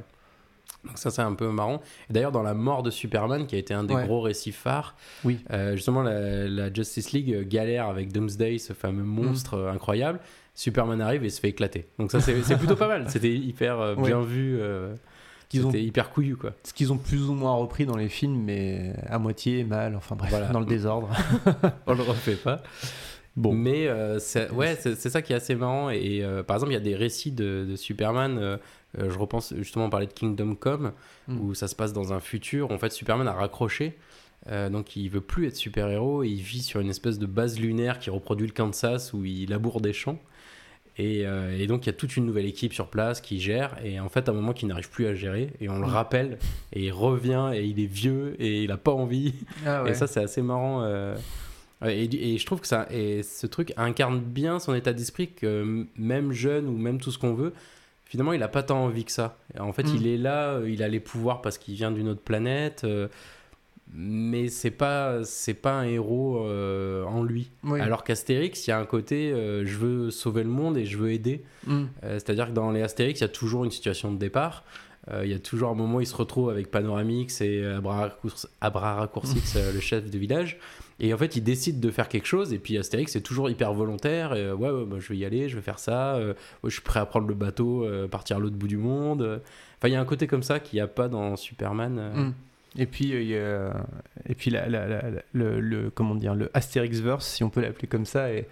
donc 0.86 0.96
ça, 0.96 1.10
c'est 1.10 1.20
un 1.22 1.34
peu 1.34 1.48
marrant. 1.50 1.82
D'ailleurs, 2.08 2.32
dans 2.32 2.42
la 2.42 2.54
mort 2.54 2.82
de 2.82 2.90
Superman, 2.90 3.46
qui 3.46 3.54
a 3.54 3.58
été 3.58 3.74
un 3.74 3.84
des 3.84 3.94
Ouais. 3.94 4.04
gros 4.06 4.20
récits 4.22 4.52
phares, 4.52 4.94
Oui. 5.24 5.38
euh, 5.52 5.74
justement, 5.76 6.02
la, 6.02 6.48
la 6.48 6.72
Justice 6.72 7.12
League 7.12 7.48
galère 7.48 7.86
avec 7.88 8.12
Doomsday, 8.12 8.56
ce 8.58 8.72
fameux 8.72 9.02
monstre 9.02 9.54
euh, 9.54 9.72
incroyable. 9.72 10.20
Superman 10.54 11.00
arrive 11.00 11.24
et 11.24 11.30
se 11.30 11.40
fait 11.40 11.48
éclater. 11.48 11.86
Donc 11.98 12.10
ça, 12.10 12.20
c'est 12.20 12.56
plutôt 12.58 12.76
pas 12.76 12.88
mal. 12.88 13.08
C'était 13.08 13.34
hyper 13.34 13.80
euh, 13.80 13.94
bien 13.94 14.20
Ouais. 14.20 14.26
vu. 14.26 14.58
euh, 14.60 14.92
ont- 14.92 14.96
C'était 15.70 15.82
hyper 15.82 16.10
couillu, 16.10 16.36
quoi. 16.36 16.52
Ce 16.62 16.72
qu'ils 16.72 16.92
ont 16.92 16.98
plus 16.98 17.22
ou 17.28 17.34
moins 17.34 17.54
repris 17.54 17.84
dans 17.86 17.96
les 17.96 18.08
films, 18.08 18.40
mais 18.44 18.94
à 19.08 19.18
moitié, 19.18 19.64
mal, 19.64 19.96
enfin 19.96 20.14
bref, 20.16 20.30
Voilà. 20.30 20.48
dans 20.48 20.60
le 20.60 20.66
désordre. 20.66 21.08
On 21.86 21.94
le 21.94 22.02
refait 22.02 22.36
pas. 22.36 22.62
Bon. 23.36 23.52
Mais 23.52 23.86
euh, 23.88 24.18
c'est- 24.18 24.50
ouais, 24.50 24.76
c'est 24.80 24.96
ça 25.08 25.22
qui 25.22 25.32
est 25.32 25.36
assez 25.36 25.54
marrant. 25.54 25.88
Et 25.90 26.22
euh, 26.22 26.42
par 26.42 26.56
exemple, 26.56 26.72
il 26.72 26.74
y 26.74 26.78
a 26.78 26.80
des 26.80 26.94
récits 26.96 27.32
de, 27.32 27.66
de 27.68 27.76
Superman. 27.76 28.38
euh, 28.38 28.56
je 28.98 29.16
repense 29.18 29.54
justement, 29.56 29.84
on 29.86 29.90
parlait 29.90 30.06
de 30.08 30.12
Kingdom 30.12 30.54
Come, 30.56 30.92
Mm. 31.28 31.40
où 31.40 31.54
ça 31.54 31.68
se 31.68 31.74
passe 31.76 31.92
dans 31.92 32.12
un 32.12 32.18
futur. 32.20 32.70
En 32.72 32.78
fait, 32.78 32.90
Superman 32.92 33.26
a 33.28 33.32
raccroché. 33.32 33.96
donc, 34.70 34.96
il 34.96 35.08
veut 35.10 35.20
plus 35.20 35.46
être 35.46 35.56
super-héros. 35.56 36.22
et 36.24 36.28
Il 36.28 36.40
vit 36.42 36.62
sur 36.62 36.80
une 36.80 36.90
espèce 36.90 37.18
de 37.18 37.26
base 37.26 37.58
lunaire 37.60 37.98
qui 37.98 38.10
reproduit 38.10 38.46
le 38.46 38.52
Kansas, 38.52 39.12
où 39.12 39.24
il 39.24 39.48
laboure 39.50 39.80
des 39.80 39.92
champs. 39.92 40.18
Et, 40.98 41.26
euh, 41.26 41.56
et 41.58 41.66
donc, 41.66 41.84
il 41.84 41.86
y 41.86 41.90
a 41.90 41.94
toute 41.94 42.16
une 42.16 42.26
nouvelle 42.26 42.46
équipe 42.46 42.72
sur 42.74 42.88
place 42.88 43.20
qui 43.20 43.40
gère. 43.40 43.76
Et 43.84 43.98
en 44.00 44.08
fait, 44.08 44.28
à 44.28 44.32
un 44.32 44.34
moment, 44.34 44.52
qu'il 44.52 44.68
n'arrive 44.68 44.90
plus 44.90 45.06
à 45.06 45.14
gérer. 45.14 45.50
Et 45.60 45.68
on 45.68 45.74
le 45.78 45.86
Mm. 45.86 45.90
rappelle. 45.90 46.38
Et 46.72 46.84
il 46.86 46.92
revient. 46.92 47.50
Et 47.54 47.64
il 47.64 47.80
est 47.80 47.86
vieux. 47.86 48.34
Et 48.38 48.64
il 48.64 48.70
a 48.72 48.76
pas 48.76 48.92
envie. 48.92 49.34
Ah 49.66 49.82
ouais. 49.84 49.90
Et 49.90 49.94
ça, 49.94 50.06
c'est 50.06 50.20
assez 50.22 50.42
marrant. 50.42 50.82
euh, 50.82 51.16
Et, 51.86 52.36
je 52.36 52.44
trouve 52.44 52.60
que 52.60 52.66
ça, 52.66 52.86
et 52.90 53.22
ce 53.22 53.46
truc 53.46 53.72
incarne 53.78 54.20
bien 54.20 54.58
son 54.58 54.74
état 54.74 54.92
d'esprit 54.92 55.28
que 55.30 55.86
même 55.96 56.30
jeune 56.32 56.66
ou 56.66 56.76
même 56.76 57.00
tout 57.00 57.10
ce 57.10 57.18
qu'on 57.18 57.32
veut, 57.32 57.54
finalement, 58.04 58.34
il 58.34 58.42
a 58.42 58.48
pas 58.48 58.62
tant 58.62 58.84
envie 58.84 59.04
que 59.06 59.12
ça. 59.12 59.38
En 59.58 59.72
fait, 59.72 59.84
Mm. 59.84 59.96
il 59.96 60.06
est 60.06 60.18
là, 60.18 60.48
euh, 60.56 60.68
il 60.70 60.82
a 60.82 60.88
les 60.88 61.00
pouvoirs 61.00 61.40
parce 61.40 61.56
qu'il 61.56 61.72
vient 61.76 61.90
d'une 61.90 62.08
autre 62.08 62.20
planète, 62.20 62.82
euh, 62.84 63.08
mais 63.92 64.48
c'est 64.48 64.70
pas, 64.70 65.24
c'est 65.24 65.54
pas 65.54 65.72
un 65.72 65.84
héros 65.84 66.44
euh, 66.46 67.04
en 67.04 67.22
lui. 67.22 67.50
Oui. 67.64 67.80
Alors 67.80 68.04
qu'Astérix, 68.04 68.66
il 68.66 68.70
y 68.70 68.72
a 68.72 68.78
un 68.78 68.84
côté, 68.84 69.32
euh, 69.32 69.66
je 69.66 69.76
veux 69.76 70.10
sauver 70.10 70.44
le 70.44 70.48
monde 70.48 70.76
et 70.76 70.84
je 70.84 70.96
veux 70.96 71.12
aider. 71.12 71.42
Mm. 71.66 71.84
Euh, 72.04 72.14
C'est-à-dire 72.14 72.46
que 72.48 72.52
dans 72.52 72.70
les 72.70 72.82
Astérix, 72.82 73.20
il 73.20 73.22
y 73.22 73.24
a 73.24 73.28
toujours 73.28 73.64
une 73.64 73.70
situation 73.70 74.12
de 74.12 74.18
départ. 74.18 74.64
Il 75.24 75.28
y 75.28 75.34
a 75.34 75.40
toujours 75.40 75.70
un 75.70 75.74
moment 75.74 75.96
où 75.96 76.00
il 76.02 76.06
se 76.06 76.14
retrouve 76.14 76.50
avec 76.50 76.70
Panoramix 76.70 77.40
et 77.40 77.64
Abraracourcix, 78.60 79.58
le 79.74 79.80
chef 79.80 80.08
de 80.08 80.18
village. 80.18 80.58
Et 81.00 81.12
en 81.12 81.18
fait, 81.18 81.34
il 81.34 81.42
décide 81.42 81.80
de 81.80 81.90
faire 81.90 82.06
quelque 82.06 82.26
chose. 82.26 82.52
Et 82.52 82.60
puis 82.60 82.78
Astérix, 82.78 83.10
c'est 83.10 83.22
toujours 83.22 83.50
hyper 83.50 83.72
volontaire. 83.72 84.34
Et, 84.34 84.52
ouais, 84.52 84.70
ouais, 84.70 84.84
bah, 84.84 84.98
je 85.00 85.08
vais 85.08 85.16
y 85.16 85.24
aller, 85.24 85.48
je 85.48 85.56
vais 85.56 85.62
faire 85.62 85.80
ça. 85.80 86.20
je 86.62 86.70
suis 86.70 86.82
prêt 86.82 87.00
à 87.00 87.06
prendre 87.06 87.26
le 87.26 87.34
bateau, 87.34 87.84
partir 88.08 88.36
à 88.36 88.40
l'autre 88.40 88.54
bout 88.54 88.68
du 88.68 88.76
monde. 88.76 89.40
Enfin, 89.78 89.88
il 89.88 89.92
y 89.92 89.96
a 89.96 90.00
un 90.00 90.04
côté 90.04 90.28
comme 90.28 90.44
ça 90.44 90.60
qu'il 90.60 90.76
n'y 90.76 90.80
a 90.80 90.86
pas 90.86 91.08
dans 91.08 91.34
Superman. 91.34 92.12
Mm. 92.14 92.34
Et 92.78 92.86
puis, 92.86 93.10
euh, 93.14 93.72
et 94.28 94.34
puis 94.34 94.50
le, 94.52 95.60
le- 95.60 95.90
comment 95.90 96.14
dire, 96.14 96.34
le 96.34 96.50
Astérix-verse, 96.54 97.26
si 97.26 97.42
on 97.42 97.50
peut 97.50 97.60
l'appeler 97.60 97.88
comme 97.88 98.06
ça, 98.06 98.28
est, 98.30 98.46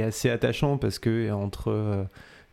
assez 0.00 0.30
attachant 0.30 0.78
parce 0.78 0.98
que 0.98 1.30
entre 1.32 1.70
euh, 1.70 2.04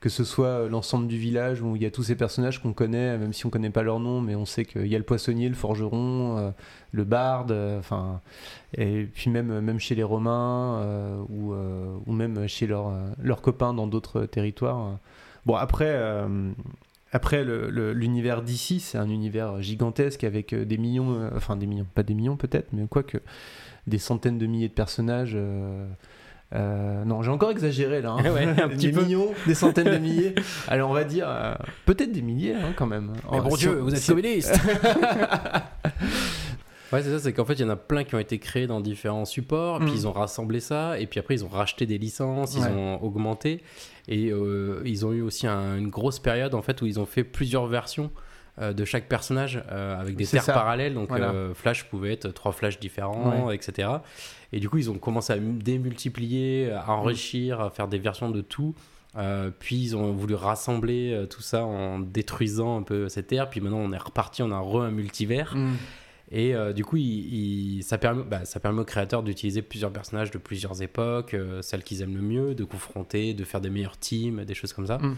que 0.01 0.09
ce 0.09 0.25
soit 0.25 0.67
l'ensemble 0.67 1.07
du 1.07 1.17
village 1.17 1.61
où 1.61 1.77
il 1.77 1.81
y 1.83 1.85
a 1.85 1.91
tous 1.91 2.03
ces 2.03 2.15
personnages 2.15 2.61
qu'on 2.61 2.73
connaît, 2.73 3.17
même 3.17 3.31
si 3.31 3.45
on 3.45 3.49
connaît 3.49 3.69
pas 3.69 3.83
leur 3.83 4.01
nom, 4.01 4.19
mais 4.19 4.35
on 4.35 4.45
sait 4.45 4.65
qu'il 4.65 4.87
y 4.87 4.95
a 4.95 4.97
le 4.97 5.05
poissonnier, 5.05 5.47
le 5.47 5.55
forgeron, 5.55 6.37
euh, 6.37 6.51
le 6.91 7.03
barde, 7.05 7.53
enfin, 7.79 8.19
et 8.77 9.05
puis 9.05 9.29
même 9.29 9.61
même 9.61 9.79
chez 9.79 9.95
les 9.95 10.03
Romains 10.03 10.85
ou, 11.29 11.53
ou 11.53 12.11
même 12.11 12.47
chez 12.47 12.67
leurs 12.67 12.91
leurs 13.21 13.41
copains 13.41 13.73
dans 13.73 13.87
d'autres 13.87 14.25
territoires. 14.25 14.97
Bon 15.45 15.55
après. 15.55 16.25
Après, 17.13 17.43
le- 17.43 17.69
le- 17.69 17.93
l'univers 17.93 18.41
d'ici, 18.41 18.79
c'est 18.79 18.97
un 18.97 19.09
univers 19.09 19.61
gigantesque 19.61 20.23
avec 20.23 20.51
euh, 20.53 20.65
des 20.65 20.77
millions, 20.77 21.13
euh, 21.15 21.29
enfin 21.35 21.55
des 21.55 21.67
millions, 21.67 21.85
pas 21.93 22.03
des 22.03 22.13
millions 22.15 22.35
peut-être, 22.35 22.67
mais 22.73 22.85
quoique 22.89 23.19
des 23.87 23.99
centaines 23.99 24.37
de 24.37 24.45
milliers 24.47 24.69
de 24.69 24.73
personnages. 24.73 25.33
euh, 25.35 25.87
euh, 26.55 27.03
non, 27.05 27.23
j'ai 27.23 27.31
encore 27.31 27.49
exagéré 27.51 28.01
là. 28.01 28.11
hein. 28.11 28.23
Ouais, 28.33 28.45
un 28.45 28.67
petit 28.69 28.87
des 28.87 28.91
peu. 28.91 29.03
millions, 29.03 29.29
des 29.47 29.55
centaines 29.55 29.89
de 29.91 29.97
milliers. 30.07 30.35
Alors 30.67 30.89
on 30.91 30.93
va 30.93 31.03
dire 31.03 31.27
peut-être 31.85 32.11
des 32.11 32.21
milliers 32.21 32.53
hein, 32.55 32.73
quand 32.75 32.85
même. 32.87 33.13
Mais 33.31 33.39
Oh, 33.39 33.41
bon 33.41 33.51
si 33.55 33.61
Dieu, 33.61 33.77
on- 33.79 33.83
vous 33.85 33.93
êtes 33.93 34.01
si- 34.01 34.09
communiste 34.11 34.53
Ouais, 36.93 37.01
c'est 37.03 37.09
ça, 37.11 37.19
c'est 37.19 37.33
qu'en 37.33 37.43
fait, 37.45 37.53
il 37.55 37.61
y 37.61 37.65
en 37.65 37.69
a 37.69 37.75
plein 37.75 38.03
qui 38.03 38.15
ont 38.15 38.19
été 38.19 38.37
créés 38.39 38.67
dans 38.67 38.79
différents 38.81 39.25
supports, 39.25 39.79
puis 39.79 39.91
Mm. 39.91 39.95
ils 39.95 40.07
ont 40.07 40.11
rassemblé 40.11 40.59
ça, 40.59 40.99
et 40.99 41.07
puis 41.07 41.19
après, 41.19 41.33
ils 41.35 41.43
ont 41.43 41.49
racheté 41.49 41.85
des 41.85 41.97
licences, 41.97 42.55
ils 42.55 42.63
ont 42.67 43.01
augmenté, 43.03 43.61
et 44.07 44.29
euh, 44.31 44.81
ils 44.85 45.05
ont 45.05 45.11
eu 45.11 45.21
aussi 45.21 45.47
un- 45.47 45.77
une 45.77 45.89
grosse 45.89 46.19
période, 46.19 46.53
en 46.53 46.61
fait, 46.61 46.81
où 46.81 46.85
ils 46.85 46.99
ont 46.99 47.05
fait 47.05 47.23
plusieurs 47.23 47.65
versions 47.67 48.11
euh, 48.61 48.71
de 48.71 48.85
chaque 48.85 49.09
personnage, 49.09 49.63
euh, 49.71 49.99
avec 49.99 50.15
des 50.15 50.27
terres 50.27 50.43
ça. 50.43 50.53
parallèles, 50.53 50.93
donc 50.93 51.09
Voilà. 51.09 51.31
euh, 51.31 51.55
Flash 51.55 51.85
pouvait 51.85 52.13
être 52.13 52.29
trois 52.31 52.51
Flash 52.51 52.79
différents, 52.79 53.47
Ouais. 53.47 53.55
etc. 53.55 53.89
Et 54.51 54.59
du 54.59 54.69
coup, 54.69 54.77
ils 54.77 54.91
ont 54.91 54.99
commencé 54.99 55.33
à 55.33 55.37
démultiplier, 55.39 56.71
à 56.71 56.91
enrichir, 56.91 57.61
à 57.61 57.69
faire 57.71 57.87
des 57.87 57.97
versions 57.97 58.29
de 58.29 58.41
tout. 58.41 58.75
Euh, 59.15 59.49
puis 59.57 59.75
ils 59.77 59.95
ont 59.95 60.11
voulu 60.11 60.35
rassembler 60.35 61.25
tout 61.29 61.41
ça 61.41 61.63
en 61.65 61.97
détruisant 61.99 62.77
un 62.77 62.83
peu 62.83 63.09
cette 63.09 63.27
terre. 63.27 63.49
Puis 63.49 63.59
maintenant, 63.61 63.77
on 63.79 63.91
est 63.91 63.97
reparti, 63.97 64.43
on 64.43 64.51
a 64.51 64.59
re 64.59 64.81
un 64.83 64.91
multivers. 64.91 65.55
Mm. 65.55 65.73
Et 66.31 66.55
euh, 66.55 66.73
du 66.73 66.83
coup, 66.85 66.97
il, 66.97 67.77
il- 67.77 67.83
ça, 67.83 67.97
permet, 67.97 68.23
bah, 68.23 68.45
ça 68.45 68.59
permet 68.59 68.81
aux 68.81 68.85
créateurs 68.85 69.23
d'utiliser 69.23 69.61
plusieurs 69.61 69.91
personnages 69.91 70.31
de 70.31 70.37
plusieurs 70.37 70.81
époques, 70.81 71.33
euh, 71.33 71.61
celles 71.61 71.83
qu'ils 71.83 72.01
aiment 72.01 72.15
le 72.15 72.21
mieux, 72.21 72.55
de 72.55 72.63
confronter, 72.63 73.33
de 73.33 73.43
faire 73.43 73.61
des 73.61 73.69
meilleurs 73.69 73.97
teams, 73.97 74.43
des 74.45 74.53
choses 74.55 74.73
comme 74.73 74.87
ça. 74.87 74.97
Mm. 74.97 75.15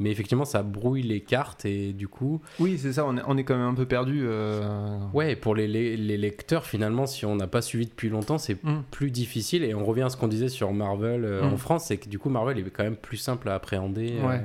Mais 0.00 0.10
effectivement, 0.10 0.44
ça 0.44 0.64
brouille 0.64 1.02
les 1.02 1.20
cartes 1.20 1.64
et 1.66 1.92
du 1.92 2.08
coup, 2.08 2.40
Oui, 2.58 2.78
c'est 2.78 2.94
ça. 2.94 3.04
On 3.06 3.16
est, 3.16 3.22
on 3.28 3.36
est 3.36 3.44
quand 3.44 3.56
même 3.56 3.66
un 3.68 3.74
peu 3.74 3.86
perdu. 3.86 4.22
euh, 4.24 4.98
ouais, 5.12 5.36
pour 5.36 5.54
les, 5.54 5.68
les- 5.68 5.96
les 5.96 6.16
lecteurs, 6.16 6.66
finalement, 6.66 7.06
si 7.06 7.24
on 7.26 7.36
n'a 7.36 7.46
pas 7.46 7.62
suivi 7.62 7.86
depuis 7.86 8.08
longtemps, 8.08 8.38
c'est 8.38 8.62
Mm. 8.64 8.82
plus 8.90 9.10
difficile. 9.12 9.62
Et 9.62 9.72
on 9.74 9.84
revient 9.84 10.02
à 10.02 10.08
ce 10.10 10.16
qu'on 10.16 10.26
disait 10.28 10.48
sur 10.48 10.72
Marvel 10.72 11.24
euh, 11.24 11.42
Mm. 11.48 11.52
en 11.52 11.56
France, 11.58 11.84
c'est 11.86 11.98
que 11.98 12.08
du 12.08 12.18
coup, 12.18 12.28
Marvel 12.28 12.58
est 12.58 12.70
quand 12.70 12.82
même 12.82 12.96
plus 12.96 13.18
simple 13.18 13.48
à 13.48 13.54
appréhender. 13.54 14.14
Ouais. 14.26 14.40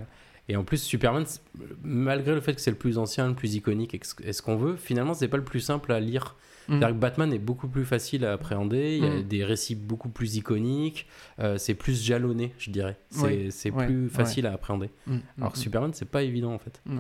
Et 0.50 0.56
en 0.58 0.64
plus, 0.64 0.82
Superman, 0.82 1.24
c'est- 1.26 1.42
malgré 1.84 2.34
le 2.34 2.42
fait 2.42 2.54
que 2.56 2.60
c'est 2.62 2.72
le 2.72 2.76
plus 2.78 2.98
ancien, 2.98 3.28
le 3.28 3.36
plus 3.36 3.56
iconique, 3.56 3.94
et 3.94 4.32
ce- 4.34 4.42
qu'on 4.42 4.56
veut, 4.58 4.76
finalement, 4.76 5.14
c'est 5.14 5.28
pas 5.28 5.38
le 5.38 5.44
plus 5.44 5.60
simple 5.62 5.92
à 5.94 6.00
lire. 6.00 6.36
Mm. 6.68 6.72
C'est-à-dire 6.80 6.96
que 6.96 7.02
Batman 7.02 7.34
est 7.34 7.40
beaucoup 7.40 7.68
plus 7.68 7.86
facile 7.86 8.26
à 8.26 8.34
appréhender, 8.34 8.98
il 8.98 9.04
y 9.04 9.08
a 9.08 9.20
Mm. 9.20 9.24
des 9.24 9.44
récits 9.46 9.76
beaucoup 9.76 10.10
plus 10.10 10.36
iconiques, 10.38 11.08
euh, 11.40 11.58
c'est 11.58 11.76
plus 11.76 12.04
jalonné, 12.04 12.52
je 12.60 12.72
dirais. 12.72 12.98
C'est 13.12 13.24
Oui, 13.26 13.52
c'est 13.52 13.72
ouais, 13.72 13.86
plus 13.86 14.04
ouais. 14.04 14.10
facile 14.10 14.46
à 14.48 14.54
appréhender. 14.54 14.90
Mm, 15.08 15.18
Alors 15.38 15.50
mm, 15.50 15.54
que. 15.54 15.58
Superman, 15.60 15.92
c'est 15.94 16.10
pas 16.10 16.24
évident 16.24 16.54
en 16.54 16.60
fait. 16.60 16.82
Ouais. 16.90 16.98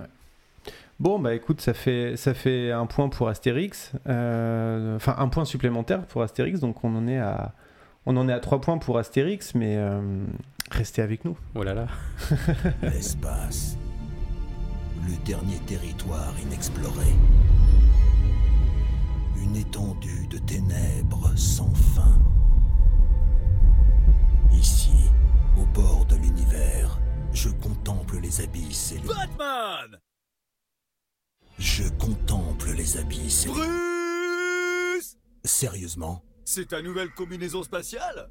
Bon, 0.99 1.17
bah 1.17 1.33
écoute, 1.33 1.61
ça 1.61 1.73
fait, 1.73 2.17
ça 2.17 2.33
fait 2.33 2.71
un 2.71 2.85
point 2.85 3.09
pour 3.09 3.29
Astérix, 3.29 3.93
euh, 4.07 4.95
enfin 4.95 5.15
un 5.17 5.27
point 5.29 5.45
supplémentaire 5.45 6.05
pour 6.05 6.21
Astérix, 6.23 6.59
donc 6.59 6.83
on 6.83 6.93
en 6.95 7.07
est 7.07 7.17
à, 7.19 7.53
on 8.05 8.17
en 8.17 8.27
est 8.27 8.33
à 8.33 8.39
trois 8.39 8.59
points 8.59 8.77
pour 8.77 8.97
Astérix, 8.97 9.55
mais 9.55 9.75
euh, 9.77 10.01
restez 10.71 11.01
avec 11.01 11.25
nous. 11.25 11.37
Oh 11.55 11.63
là 11.63 11.73
là. 11.73 11.87
L'espace. 12.81 13.77
Le 15.07 15.15
dernier 15.25 15.57
territoire 15.59 16.33
inexploré. 16.41 17.07
Une 19.41 19.55
étendue 19.55 20.27
de 20.27 20.37
ténèbres 20.37 21.31
sans 21.37 21.73
fin. 21.73 22.19
Ici, 24.51 25.09
au 25.57 25.65
bord 25.67 26.05
de 26.05 26.15
l'univers, 26.15 26.99
je 27.33 27.49
contemple 27.49 28.19
les 28.19 28.41
abysses 28.41 28.91
et 28.91 28.99
les... 28.99 29.07
Batman 29.07 29.99
Je 31.57 31.87
contemple 31.97 32.71
les 32.71 32.97
abysses 32.97 33.45
et 33.45 33.49
les... 33.49 33.53
Bruce 33.53 35.17
Sérieusement? 35.43 36.23
C'est 36.43 36.69
ta 36.69 36.81
nouvelle 36.81 37.11
combinaison 37.13 37.63
spatiale? 37.63 38.29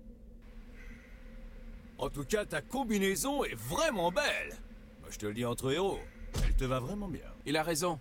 En 2.09 2.11
tout 2.11 2.25
cas, 2.25 2.47
ta 2.47 2.63
combinaison 2.63 3.45
est 3.45 3.55
vraiment 3.55 4.11
belle 4.11 4.55
Moi, 5.03 5.11
je 5.11 5.19
te 5.19 5.27
le 5.27 5.35
dis 5.35 5.45
entre 5.45 5.71
héros, 5.71 5.99
elle 6.43 6.55
te 6.57 6.65
va 6.65 6.81
vraiment 6.81 7.07
bien. 7.07 7.21
Il 7.45 7.55
a 7.59 7.63
raison. 7.63 8.01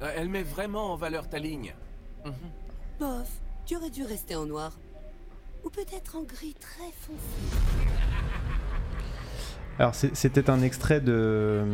Euh, 0.00 0.12
Elle 0.16 0.28
met 0.28 0.44
vraiment 0.44 0.92
en 0.92 0.96
valeur 0.96 1.28
ta 1.28 1.40
ligne. 1.40 1.74
Mhm. 2.24 2.32
Bof, 3.00 3.28
tu 3.66 3.74
aurais 3.74 3.90
dû 3.90 4.04
rester 4.04 4.36
en 4.36 4.46
noir. 4.46 4.78
Ou 5.64 5.70
peut-être 5.70 6.14
en 6.16 6.22
gris 6.22 6.54
très 6.54 6.92
foncé. 7.00 7.88
Alors 9.80 9.94
c'est- 9.96 10.14
c'était 10.14 10.50
un 10.50 10.62
extrait 10.62 11.00
de 11.00 11.64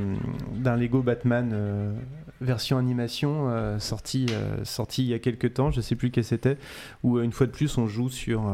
d'un 0.55 0.77
Lego 0.77 1.03
Batman 1.03 1.51
euh, 1.53 1.93
version 2.41 2.79
animation 2.79 3.51
euh, 3.51 3.79
euh, 3.79 4.65
sorti 4.65 5.03
il 5.03 5.09
y 5.09 5.15
a 5.15 5.19
quelques 5.19 5.55
temps, 5.55 5.71
je 5.71 5.81
sais 5.81 5.97
plus 5.97 6.11
quel 6.11 6.25
c'était, 6.25 6.59
où 7.03 7.19
euh, 7.19 7.23
une 7.23 7.33
fois 7.33 7.47
de 7.47 7.53
plus 7.53 7.79
on 7.79 7.87
joue 7.87 8.09
sur 8.09 8.51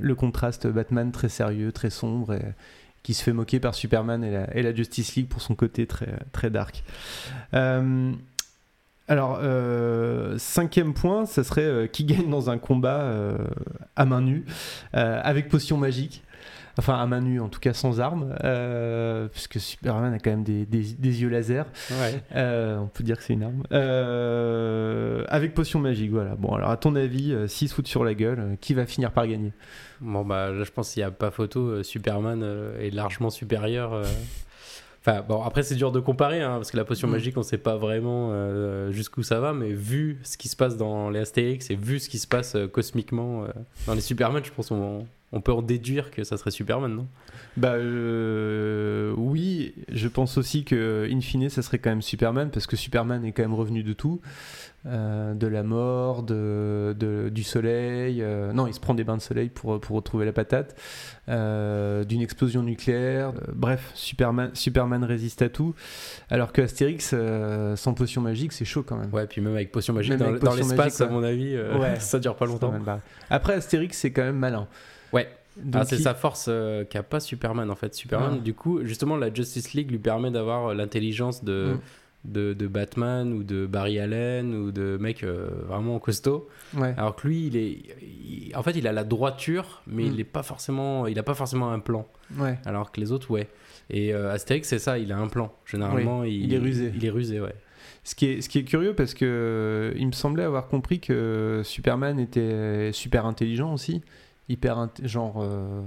le 0.00 0.14
contraste 0.14 0.66
Batman 0.66 1.12
très 1.12 1.28
sérieux, 1.28 1.72
très 1.72 1.90
sombre 1.90 2.38
qui 3.02 3.14
se 3.14 3.22
fait 3.22 3.32
moquer 3.32 3.60
par 3.60 3.74
Superman 3.74 4.24
et 4.24 4.62
la, 4.62 4.74
Justice 4.74 5.14
League 5.14 5.28
pour 5.28 5.40
son 5.40 5.54
côté 5.54 5.86
très 5.86 6.18
très 6.32 6.50
dark. 6.50 6.82
Alors, 9.08 9.40
cinquième 10.38 10.92
point, 10.92 11.26
ça 11.26 11.44
serait 11.44 11.88
qui 11.92 12.04
gagne 12.04 12.28
dans 12.28 12.50
un 12.50 12.58
combat 12.58 13.36
à 13.94 14.04
main 14.04 14.20
nue, 14.20 14.44
avec 14.92 15.48
potion 15.48 15.76
magique. 15.76 16.24
Enfin, 16.78 16.96
à 17.00 17.06
main 17.06 17.22
nue, 17.22 17.40
en 17.40 17.48
tout 17.48 17.58
cas 17.60 17.72
sans 17.72 18.00
armes, 18.00 18.36
euh, 18.44 19.28
puisque 19.28 19.58
Superman 19.58 20.12
a 20.12 20.18
quand 20.18 20.28
même 20.30 20.42
des, 20.44 20.66
des- 20.66 20.92
des 20.98 21.22
yeux 21.22 21.28
laser. 21.30 21.64
Ouais. 21.90 22.20
Euh, 22.34 22.76
on 22.78 22.86
peut 22.86 23.02
dire 23.02 23.16
que 23.16 23.22
c'est 23.22 23.32
une 23.32 23.44
arme. 23.44 23.62
Euh, 23.72 25.24
avec 25.28 25.54
potion 25.54 25.78
magique, 25.80 26.10
voilà. 26.10 26.34
Bon, 26.34 26.52
alors 26.54 26.70
à 26.70 26.76
ton 26.76 26.94
avis, 26.96 27.32
euh, 27.32 27.46
s'il 27.46 27.68
se 27.68 27.74
fout 27.74 27.86
sur 27.86 28.04
la 28.04 28.14
gueule, 28.14 28.56
qui 28.60 28.74
va 28.74 28.84
finir 28.86 29.12
par 29.12 29.26
gagner? 29.26 29.52
Bon, 30.00 30.24
bah 30.24 30.50
là, 30.52 30.64
je 30.64 30.70
pense 30.70 30.92
qu'il 30.92 31.00
n'y 31.00 31.04
a 31.04 31.10
pas 31.10 31.30
photo. 31.30 31.82
Superman 31.82 32.44
est 32.80 32.90
largement 32.90 33.30
supérieur. 33.30 34.02
Enfin, 35.00 35.22
bon, 35.26 35.42
après, 35.42 35.62
c'est 35.62 35.76
dur 35.76 35.92
de 35.92 36.00
comparer, 36.00 36.42
hein, 36.42 36.56
parce 36.56 36.70
que 36.72 36.76
la 36.76 36.84
potion 36.84 37.06
Mm. 37.08 37.12
magique, 37.12 37.38
on 37.38 37.42
sait 37.42 37.58
pas 37.58 37.76
vraiment 37.76 38.30
euh, 38.32 38.90
jusqu'où 38.90 39.22
ça 39.22 39.38
va, 39.40 39.52
mais 39.52 39.70
vu 39.70 40.18
ce 40.24 40.36
qui 40.36 40.48
se 40.48 40.56
passe 40.56 40.76
dans 40.76 41.10
les 41.10 41.20
Astérix 41.20 41.70
et 41.70 41.76
vu 41.76 42.00
ce 42.00 42.08
qui 42.08 42.18
se 42.18 42.26
passe 42.26 42.56
euh, 42.56 42.66
cosmiquement 42.66 43.44
euh, 43.44 43.48
dans 43.86 43.94
les 43.94 44.00
Superman, 44.00 44.42
je 44.44 44.50
pense 44.50 44.68
qu'on 44.68 45.06
on 45.36 45.40
peut 45.40 45.52
en 45.52 45.62
déduire 45.62 46.10
que 46.10 46.24
ça 46.24 46.36
serait 46.36 46.50
Superman, 46.50 46.94
non? 46.94 47.06
Bah 47.56 47.72
euh, 47.74 49.12
oui, 49.16 49.74
je 49.90 50.08
pense 50.08 50.36
aussi 50.38 50.64
que 50.64 51.08
in 51.10 51.20
fine 51.20 51.48
ça 51.48 51.62
serait 51.62 51.78
quand 51.78 51.90
même 51.90 52.02
Superman 52.02 52.50
parce 52.50 52.66
que 52.66 52.76
Superman 52.76 53.24
est 53.24 53.32
quand 53.32 53.42
même 53.42 53.54
revenu 53.54 53.82
de 53.82 53.92
tout, 53.92 54.20
Euh, 54.88 55.34
de 55.34 55.48
la 55.48 55.64
mort, 55.64 56.22
de, 56.22 56.94
de- 56.96 57.28
du 57.28 57.42
soleil. 57.42 58.22
euh, 58.22 58.52
non, 58.52 58.68
il 58.68 58.74
se 58.74 58.78
prend 58.78 58.94
des 58.94 59.02
bains 59.02 59.16
de 59.16 59.22
soleil 59.22 59.48
pour 59.48 59.80
pour 59.80 59.96
retrouver 59.96 60.24
la 60.24 60.32
patate, 60.32 60.76
d'une 62.08 62.20
explosion 62.22 62.62
nucléaire. 62.62 63.32
bref, 63.52 63.90
Superman 63.94 64.50
Superman 64.54 65.02
résiste 65.02 65.42
à 65.42 65.48
tout, 65.48 65.74
alors 66.30 66.52
que 66.52 66.62
Astérix 66.62 67.14
sans 67.74 67.94
potion 67.94 68.20
magique 68.22 68.52
c'est 68.52 68.64
chaud 68.64 68.84
quand 68.84 68.96
même. 68.96 69.12
Ouais, 69.12 69.26
puis 69.26 69.40
même 69.40 69.54
avec 69.54 69.72
potion 69.72 69.92
magique 69.92 70.18
Même 70.20 70.38
dans, 70.38 70.54
l'espace, 70.54 71.00
à 71.00 71.08
mon 71.08 71.22
avis, 71.24 71.56
Ouais. 71.56 71.96
ça 71.98 72.18
dure 72.20 72.36
pas 72.36 72.46
longtemps. 72.46 72.72
barré. 72.78 73.00
Après 73.28 73.54
Astérix 73.54 73.96
c'est 73.98 74.12
quand 74.12 74.22
même 74.24 74.38
malin. 74.38 74.68
Ouais. 75.12 75.28
Ah, 75.72 75.84
c'est 75.84 75.96
il- 75.96 76.02
sa 76.02 76.14
force 76.14 76.46
euh, 76.48 76.84
qu'a 76.84 77.02
pas 77.02 77.18
Superman 77.20 77.70
en 77.70 77.76
fait. 77.76 77.94
Superman, 77.94 78.34
Ah. 78.38 78.42
du 78.42 78.52
coup, 78.54 78.84
justement, 78.84 79.16
la 79.16 79.32
Justice 79.32 79.72
League 79.72 79.90
lui 79.90 79.98
permet 79.98 80.30
d'avoir 80.30 80.66
euh, 80.68 80.74
l'intelligence 80.74 81.42
de, 81.44 81.74
Mm. 81.74 82.30
de, 82.32 82.52
de 82.52 82.66
Batman 82.66 83.32
ou 83.32 83.42
de 83.42 83.64
Barry 83.64 83.98
Allen 83.98 84.54
ou 84.54 84.70
de 84.70 84.98
mecs 85.00 85.22
euh, 85.24 85.48
vraiment 85.66 85.98
costauds. 85.98 86.48
Ouais. 86.76 86.92
Alors 86.98 87.16
que 87.16 87.26
lui, 87.28 87.46
il 87.46 87.56
est, 87.56 87.78
il- 88.02 88.52
en 88.54 88.62
fait, 88.62 88.72
il 88.72 88.86
a 88.86 88.92
la 88.92 89.04
droiture, 89.04 89.82
mais 89.86 90.02
Mm. 90.04 90.12
il 90.12 90.20
est 90.20 90.24
pas 90.24 90.42
forcément, 90.42 91.06
il 91.06 91.18
a 91.18 91.22
pas 91.22 91.34
forcément 91.34 91.72
un 91.72 91.78
plan. 91.78 92.06
Ouais. 92.38 92.58
Alors 92.66 92.92
que 92.92 93.00
les 93.00 93.10
autres, 93.12 93.30
ouais. 93.30 93.48
Et 93.88 94.12
euh, 94.12 94.32
Astérix, 94.32 94.68
c'est 94.68 94.78
ça, 94.80 94.98
il 94.98 95.10
a 95.12 95.16
un 95.18 95.28
plan. 95.28 95.52
Généralement, 95.64 96.20
Oui, 96.20 96.34
il, 96.34 96.44
il 96.46 96.54
est 96.54 96.58
rusé. 96.58 96.92
Il 96.94 97.04
est 97.06 97.10
rusé, 97.10 97.40
ouais. 97.40 97.54
Ce 98.04 98.14
qui, 98.14 98.26
est, 98.26 98.40
ce 98.40 98.48
qui 98.48 98.58
est 98.58 98.64
curieux 98.64 98.94
parce 98.94 99.14
que 99.14 99.92
il 99.96 100.06
me 100.06 100.12
semblait 100.12 100.44
avoir 100.44 100.68
compris 100.68 101.00
que 101.00 101.62
Superman 101.64 102.18
était 102.20 102.90
super 102.92 103.26
intelligent 103.26 103.72
aussi, 103.72 104.02
hyper 104.48 104.88
genre 105.02 105.36
euh, 105.42 105.82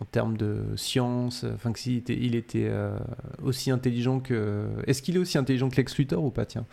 en 0.00 0.04
termes 0.04 0.36
de 0.36 0.64
science, 0.76 1.44
enfin 1.54 1.72
que 1.72 1.78
s'il 1.78 1.96
était, 1.98 2.16
il 2.18 2.34
était 2.34 2.68
euh, 2.68 2.96
aussi 3.42 3.70
intelligent 3.70 4.20
que. 4.20 4.68
Est-ce 4.86 5.02
qu'il 5.02 5.16
est 5.16 5.20
aussi 5.20 5.38
intelligent 5.38 5.68
que 5.68 5.76
Lex 5.76 5.96
Luthor 5.98 6.22
ou 6.24 6.30
pas 6.30 6.46
tiens? 6.46 6.66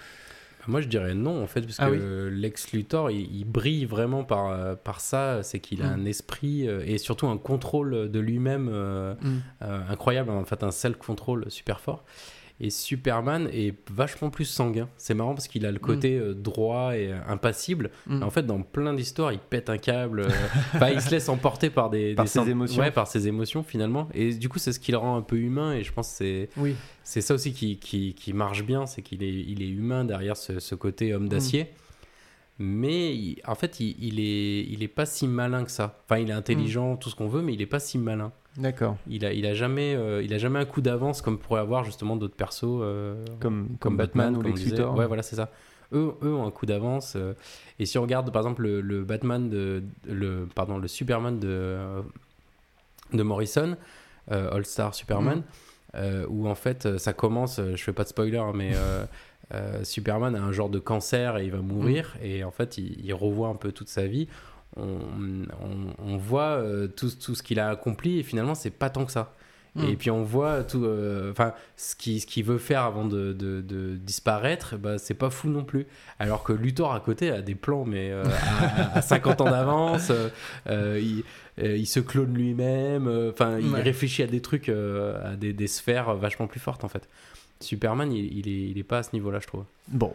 Moi, 0.68 0.82
je 0.82 0.88
dirais 0.88 1.16
non, 1.16 1.42
en 1.42 1.48
fait, 1.48 1.62
parce 1.62 1.78
Ah 1.80 1.90
que 1.90 2.28
oui? 2.30 2.40
Lex 2.42 2.74
Luthor, 2.74 3.10
il, 3.10 3.22
il 3.36 3.46
brille 3.46 3.86
vraiment 3.86 4.24
par, 4.24 4.50
euh, 4.52 4.76
par 4.76 5.00
ça. 5.00 5.42
C'est 5.42 5.60
qu'il 5.60 5.82
a 5.82 5.88
Mm. 5.96 6.00
un 6.02 6.06
esprit 6.06 6.68
euh, 6.68 6.84
et 6.86 6.98
surtout 7.00 7.28
un 7.28 7.38
contrôle 7.38 8.12
de 8.12 8.20
lui-même 8.20 8.70
euh, 8.72 9.16
Mm. 9.22 9.38
euh, 9.64 9.80
incroyable. 9.90 10.30
En 10.32 10.44
fait, 10.46 10.62
un 10.64 10.70
self-control 10.72 11.46
super 11.50 11.80
fort. 11.80 12.04
Et 12.62 12.70
Superman 12.70 13.48
est 13.54 13.74
vachement 13.90 14.30
plus 14.30 14.44
sanguin. 14.44 14.90
C'est 14.98 15.14
marrant 15.14 15.34
parce 15.34 15.48
qu'il 15.48 15.66
a 15.66 15.72
le 15.72 15.80
côté 15.80 16.18
euh, 16.18 16.34
droit 16.34 16.94
et 16.98 17.08
euh, 17.14 17.18
impassible. 17.28 17.90
Mm. 18.06 18.22
En 18.22 18.30
fait, 18.30 18.44
dans 18.44 18.62
plein 18.62 18.94
d'histoires, 18.94 19.32
il 19.32 19.40
pète 19.40 19.70
un 19.70 19.78
câble. 19.78 20.28
Enfin, 20.76 20.90
il 20.90 21.00
se 21.02 21.10
laisse 21.10 21.30
emporter 21.30 21.70
par 21.70 21.90
des, 21.90 22.16
Par 22.16 22.26
des 22.26 22.32
ses 22.32 22.50
émotions. 22.50 22.82
Ouais, 22.82 22.92
par 22.92 23.08
ses 23.08 23.30
émotions 23.30 23.64
finalement. 23.64 24.10
Et 24.14 24.34
du 24.34 24.50
coup, 24.50 24.60
c'est 24.60 24.74
ce 24.74 24.80
qui 24.82 24.92
le 24.92 24.98
rend 24.98 25.16
un 25.16 25.22
peu 25.22 25.38
humain. 25.38 25.74
Et 25.74 25.84
je 25.86 25.94
pense 25.94 26.10
que 26.10 26.16
c'est 26.18 26.50
Oui. 26.58 26.76
c'est 27.06 27.22
ça 27.22 27.34
aussi 27.34 27.54
qui, 27.54 27.78
qui, 27.78 28.14
qui 28.14 28.34
marche 28.34 28.64
bien, 28.66 28.86
c'est 28.86 29.02
qu'il 29.04 29.24
est, 29.24 29.34
il 29.34 29.62
est 29.64 29.70
humain 29.70 30.04
derrière 30.04 30.36
ce, 30.36 30.60
ce 30.60 30.76
côté 30.76 31.14
homme 31.14 31.30
d'acier. 31.30 31.68
Mais 32.58 33.16
il- 33.16 33.42
en 33.48 33.56
fait, 33.56 33.80
il, 33.80 33.96
il 34.04 34.20
est, 34.20 34.66
il 34.70 34.84
est 34.84 34.90
pas 34.90 35.06
si 35.06 35.28
malin 35.28 35.64
que 35.64 35.72
ça. 35.72 36.02
Enfin, 36.06 36.20
il 36.20 36.30
est 36.30 36.34
intelligent, 36.34 36.98
tout 36.98 37.10
ce 37.10 37.16
qu'on 37.16 37.30
veut, 37.30 37.42
mais 37.42 37.54
il 37.54 37.62
est 37.62 37.66
pas 37.66 37.80
si 37.80 37.98
malin. 37.98 38.34
D'accord. 38.60 38.98
Il 39.08 39.26
a, 39.26 39.32
il 39.34 39.46
a 39.46 39.54
jamais, 39.54 39.96
euh, 39.96 40.22
il 40.22 40.34
a 40.34 40.38
jamais 40.38 40.60
un 40.60 40.66
coup 40.66 40.82
d'avance 40.82 41.22
comme 41.22 41.40
pourrait 41.40 41.62
avoir 41.62 41.84
justement 41.86 42.16
d'autres 42.16 42.36
persos 42.36 42.64
euh, 42.66 43.16
Comme- 43.40 43.70
comme 43.80 43.96
Batman 43.98 44.36
ou 44.38 44.42
Lex. 44.42 44.66
Luthor. 44.66 44.96
Ouais, 44.96 45.08
voilà, 45.08 45.24
c'est 45.24 45.36
ça. 45.38 45.50
Eux, 45.94 46.14
eux 46.22 46.34
ont 46.34 46.46
un 46.46 46.52
coup 46.52 46.66
d'avance. 46.66 47.14
euh, 47.16 47.34
et 47.80 47.86
si 47.86 47.98
on 47.98 48.02
regarde 48.04 48.32
par 48.32 48.42
exemple 48.42 48.62
le, 48.64 48.82
le 48.82 49.04
Batman 49.04 49.50
de, 49.50 49.82
le, 50.08 50.48
pardon, 50.54 50.78
le 50.78 50.88
Superman 50.88 51.40
de, 51.40 51.78
de 53.14 53.24
Morrison, 53.24 53.76
All 54.30 54.66
Star 54.66 54.94
Superman, 54.94 55.42
euh, 55.96 56.26
où 56.30 56.48
en 56.48 56.54
fait 56.56 56.98
ça 57.00 57.14
commence, 57.14 57.60
je 57.60 57.82
fais 57.84 57.94
pas 57.94 58.04
de 58.04 58.10
spoiler, 58.10 58.38
hein, 58.38 58.52
mais 58.54 58.74
Superman 59.84 60.36
a 60.36 60.42
un 60.44 60.52
genre 60.52 60.70
de 60.70 60.78
cancer 60.80 61.38
et 61.38 61.46
il 61.46 61.52
va 61.52 61.58
mourir, 61.60 62.16
et 62.22 62.44
en 62.44 62.52
fait 62.52 62.78
il, 62.78 63.04
il 63.04 63.14
revoit 63.14 63.48
un 63.48 63.56
peu 63.56 63.72
toute 63.72 63.90
sa 63.90 64.06
vie. 64.06 64.28
On, 64.78 65.00
on- 65.62 65.94
on 66.06 66.18
voit 66.18 66.58
euh, 66.62 66.88
tout, 66.88 67.10
tout 67.12 67.36
ce 67.36 67.44
qu'il 67.44 67.60
a 67.60 67.70
accompli, 67.70 68.20
et 68.20 68.24
finalement 68.24 68.56
c'est 68.56 68.70
pas 68.70 68.90
tant 68.90 69.06
que 69.06 69.12
ça. 69.12 69.34
Mm. 69.76 69.84
Et 69.88 69.96
puis 69.96 70.10
on 70.10 70.24
voit 70.24 70.64
tout, 70.64 70.84
euh, 70.86 71.32
enfin 71.32 71.54
ce 71.78 71.96
qu'il 71.96 72.20
ce 72.20 72.26
qu'il 72.26 72.44
veut 72.44 72.58
faire 72.58 72.82
avant 72.84 73.06
de, 73.06 73.34
de- 73.34 73.62
de 73.62 73.96
disparaître, 73.98 74.78
bah, 74.78 74.98
c'est 74.98 75.14
pas 75.14 75.30
fou 75.30 75.48
non 75.50 75.64
plus. 75.64 75.86
Alors 76.18 76.44
que 76.44 76.54
Luthor 76.54 76.94
à 76.94 77.00
côté 77.00 77.30
a 77.30 77.42
des 77.42 77.54
plans, 77.56 77.86
mais 77.86 78.10
euh, 78.12 78.24
à, 78.26 78.98
à 78.98 79.02
50 79.04 79.42
ans 79.42 79.46
d'avance, 79.52 80.12
il, 80.68 81.24
euh, 81.60 81.78
il 81.78 81.86
se 81.86 82.00
clone 82.00 82.34
lui-même, 82.34 83.08
euh, 83.08 83.32
enfin 83.32 83.60
il 83.60 83.72
Ouais. 83.72 83.82
réfléchit 83.82 84.24
à 84.24 84.28
des 84.28 84.42
trucs, 84.42 84.70
euh, 84.70 85.34
à 85.34 85.36
des, 85.36 85.54
des 85.54 85.68
sphères 85.68 86.16
vachement 86.16 86.48
plus 86.48 86.60
fortes 86.60 86.84
en 86.84 86.88
fait. 86.90 87.08
Superman, 87.60 88.12
il, 88.12 88.38
il 88.38 88.48
est, 88.48 88.70
il 88.72 88.78
est 88.78 88.84
pas 88.84 89.00
à 89.00 89.04
ce 89.04 89.10
niveau-là, 89.14 89.40
je 89.42 89.48
trouve. 89.48 89.66
Bon. 89.90 90.14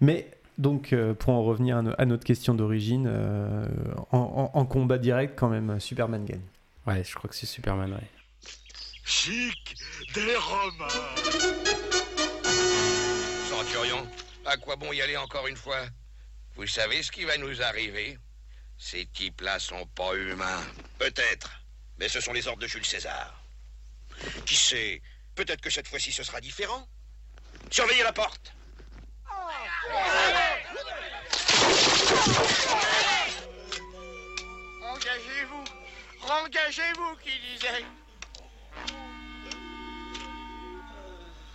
Mais 0.00 0.28
donc, 0.58 0.92
euh, 0.92 1.14
pour 1.14 1.34
en 1.34 1.42
revenir 1.44 1.76
à, 1.78 1.82
no- 1.82 1.94
à 1.98 2.04
notre 2.06 2.24
question 2.24 2.54
d'origine, 2.54 3.06
euh, 3.08 3.66
en, 4.12 4.18
en- 4.54 4.58
en 4.58 4.64
combat 4.66 4.98
direct, 4.98 5.34
quand 5.38 5.48
même, 5.48 5.78
Superman 5.80 6.24
gagne. 6.24 6.40
Ouais, 6.86 7.02
je 7.04 7.14
crois 7.14 7.28
que 7.28 7.36
c'est 7.36 7.46
Superman, 7.46 7.92
ouais. 7.92 8.08
chic 9.04 9.76
des 10.14 10.34
Romains. 10.36 10.86
Centurion, 13.48 14.06
à 14.44 14.56
quoi 14.56 14.76
bon 14.76 14.92
y 14.92 15.00
aller 15.02 15.16
encore 15.16 15.46
une 15.46 15.56
fois? 15.56 15.80
Vous 16.56 16.66
savez 16.66 17.02
ce 17.02 17.10
qui 17.12 17.24
va 17.24 17.36
nous 17.38 17.62
arriver? 17.62 18.18
Ces 18.78 19.06
types-là 19.06 19.58
sont 19.58 19.86
pas 19.94 20.14
humains. 20.14 20.62
Peut-être, 20.98 21.50
mais 21.98 22.08
ce 22.08 22.20
sont 22.20 22.32
les 22.32 22.46
ordres 22.46 22.60
de 22.62 22.66
Jules 22.66 22.84
César. 22.84 23.42
Qui 24.46 24.54
sait 24.54 25.02
Peut-être 25.34 25.60
que 25.60 25.68
cette 25.70 25.88
fois-ci 25.88 26.12
ce 26.12 26.22
sera 26.22 26.40
différent. 26.40 26.86
Surveillez 27.70 28.02
la 28.02 28.12
porte. 28.12 28.54
Engagez-vous. 34.82 35.64
Engagez-vous, 36.24 37.16
qui 37.22 37.30
disait. 37.52 37.84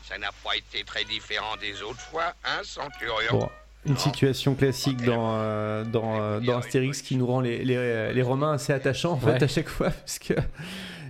Ça 0.03 0.17
n'a 0.17 0.29
pas 0.43 0.55
été 0.57 0.83
très 0.83 1.03
différent 1.05 1.55
des 1.59 1.81
autres 1.81 1.99
fois, 2.01 2.33
hein, 2.43 2.59
Centurion. 2.63 3.31
Bon, 3.39 3.49
une 3.85 3.97
situation 3.97 4.55
classique 4.55 5.01
dans, 5.03 5.35
euh, 5.35 5.83
dans, 5.85 6.19
euh, 6.21 6.39
dans 6.39 6.57
Astérix 6.57 7.01
qui 7.01 7.15
nous 7.15 7.25
rend 7.25 7.39
les, 7.39 7.63
les, 7.63 8.13
les 8.13 8.21
Romains 8.21 8.53
assez 8.53 8.73
attachants 8.73 9.13
en 9.13 9.17
fait, 9.19 9.31
Ouais. 9.33 9.43
à 9.43 9.47
chaque 9.47 9.69
fois, 9.69 9.89
parce 9.89 10.19
que 10.19 10.33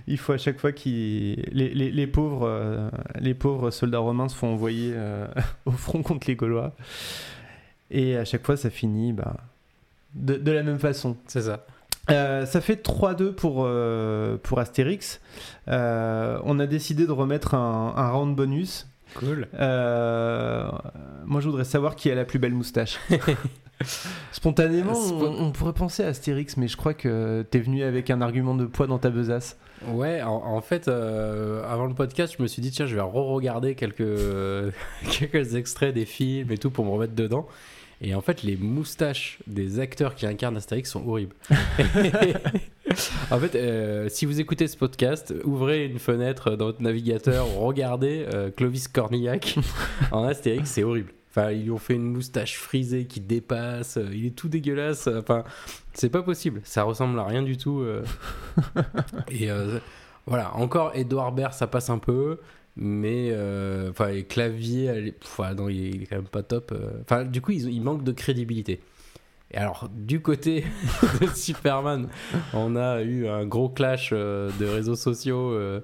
il 0.06 0.18
faut 0.18 0.32
à 0.32 0.38
chaque 0.38 0.58
fois 0.58 0.72
qu'ils 0.72 1.44
les, 1.52 1.68
les, 1.74 1.90
les 1.90 2.06
pauvres 2.06 2.46
euh, 2.48 2.90
les 3.18 3.34
pauvres 3.34 3.70
soldats 3.70 3.98
romains 3.98 4.28
se 4.28 4.36
font 4.36 4.52
envoyer 4.52 4.92
euh, 4.94 5.26
au 5.66 5.72
front 5.72 6.02
contre 6.02 6.28
les 6.28 6.36
Gaulois, 6.36 6.72
et 7.90 8.16
à 8.16 8.24
chaque 8.24 8.44
fois 8.44 8.56
ça 8.56 8.70
finit 8.70 9.12
bah, 9.12 9.36
de, 10.14 10.34
de 10.34 10.52
la 10.52 10.62
même 10.62 10.78
façon. 10.78 11.16
C'est 11.26 11.42
ça. 11.42 11.64
Euh, 12.10 12.46
ça 12.46 12.60
fait 12.60 12.84
3-2 12.84 13.32
pour, 13.32 13.68
pour 14.42 14.58
Astérix. 14.58 15.20
On 15.68 16.58
a 16.58 16.66
décidé 16.66 17.06
de 17.06 17.12
remettre 17.12 17.54
un, 17.54 17.94
un 17.96 18.10
round 18.10 18.34
bonus. 18.34 18.88
Cool. 19.14 19.48
Euh, 19.54 20.70
moi, 21.24 21.40
je 21.40 21.46
voudrais 21.48 21.64
savoir 21.64 21.96
qui 21.96 22.10
a 22.10 22.14
la 22.14 22.24
plus 22.24 22.38
belle 22.38 22.54
moustache. 22.54 22.98
Spontanément, 24.32 24.92
on, 24.92 25.46
on 25.46 25.50
pourrait 25.52 25.72
penser 25.72 26.04
à 26.04 26.08
Astérix, 26.08 26.56
mais 26.56 26.68
je 26.68 26.76
crois 26.76 26.94
que 26.94 27.44
t'es 27.50 27.58
venu 27.58 27.82
avec 27.82 28.10
un 28.10 28.20
argument 28.20 28.54
de 28.54 28.64
poids 28.66 28.86
dans 28.86 28.98
ta 28.98 29.10
besace. 29.10 29.56
Ouais, 29.88 30.22
en, 30.22 30.30
en 30.34 30.60
fait, 30.60 30.86
euh, 30.86 31.64
avant 31.68 31.86
le 31.86 31.94
podcast, 31.94 32.34
je 32.38 32.42
me 32.42 32.46
suis 32.46 32.62
dit, 32.62 32.70
tiens, 32.70 32.86
je 32.86 32.94
vais 32.94 33.00
re-regarder 33.00 33.74
quelques, 33.74 34.04
quelques 35.10 35.54
extraits 35.56 35.94
des 35.94 36.04
films 36.04 36.52
et 36.52 36.58
tout 36.58 36.70
pour 36.70 36.84
me 36.84 36.90
remettre 36.90 37.14
dedans. 37.14 37.48
Et 38.04 38.14
en 38.14 38.20
fait, 38.20 38.42
les 38.42 38.56
moustaches 38.56 39.38
des 39.46 39.78
acteurs 39.78 40.14
qui 40.16 40.26
incarnent 40.26 40.56
Astérix 40.56 40.90
sont 40.90 41.06
horribles. 41.06 41.34
en 43.30 43.38
fait, 43.38 43.54
euh, 43.54 44.08
si 44.08 44.26
vous 44.26 44.40
écoutez 44.40 44.68
ce 44.68 44.76
podcast, 44.76 45.34
ouvrez 45.44 45.86
une 45.86 45.98
fenêtre 45.98 46.56
dans 46.56 46.66
votre 46.66 46.82
navigateur, 46.82 47.46
regardez 47.56 48.26
euh, 48.32 48.50
Clovis 48.50 48.88
Cornillac 48.88 49.56
en 50.12 50.24
Astérix, 50.24 50.70
c'est 50.70 50.82
horrible. 50.82 51.12
Enfin, 51.30 51.50
ils 51.50 51.62
lui 51.64 51.70
ont 51.70 51.78
fait 51.78 51.94
une 51.94 52.12
moustache 52.12 52.58
frisée 52.58 53.06
qui 53.06 53.20
dépasse, 53.20 53.96
euh, 53.96 54.08
il 54.12 54.26
est 54.26 54.36
tout 54.36 54.48
dégueulasse. 54.48 55.08
Enfin, 55.08 55.44
c'est 55.94 56.10
pas 56.10 56.22
possible, 56.22 56.60
ça 56.64 56.82
ressemble 56.82 57.18
à 57.18 57.24
rien 57.24 57.42
du 57.42 57.56
tout. 57.56 57.84
Et 59.30 59.48
voilà, 60.26 60.54
encore 60.56 60.92
Edouard 60.94 61.32
Baird, 61.32 61.52
ça 61.52 61.66
passe 61.66 61.90
un 61.90 61.98
peu. 61.98 62.38
Mais 62.76 63.28
euh, 63.32 63.90
enfin, 63.90 64.08
les 64.10 64.24
claviers, 64.24 64.84
elle 64.86 65.12
pff, 65.12 65.40
non, 65.56 65.68
il 65.68 65.84
est, 65.84 65.90
il 65.90 66.02
est 66.02 66.06
quand 66.06 66.16
même 66.16 66.24
pas 66.24 66.42
top. 66.42 66.72
euh. 66.72 66.90
Enfin, 67.02 67.24
du 67.24 67.42
coup, 67.42 67.52
ils, 67.52 67.68
ils 67.70 67.82
manquent 67.82 68.04
de 68.04 68.12
crédibilité. 68.12 68.80
Et 69.52 69.58
alors, 69.58 69.88
du 69.94 70.20
côté 70.20 70.64
de 71.20 71.26
Superman, 71.34 72.08
on 72.54 72.74
a 72.76 73.02
eu 73.02 73.26
un 73.28 73.44
gros 73.46 73.68
clash 73.68 74.10
euh, 74.12 74.50
de 74.58 74.66
réseaux 74.66 74.96
sociaux. 74.96 75.50
euh, 75.52 75.80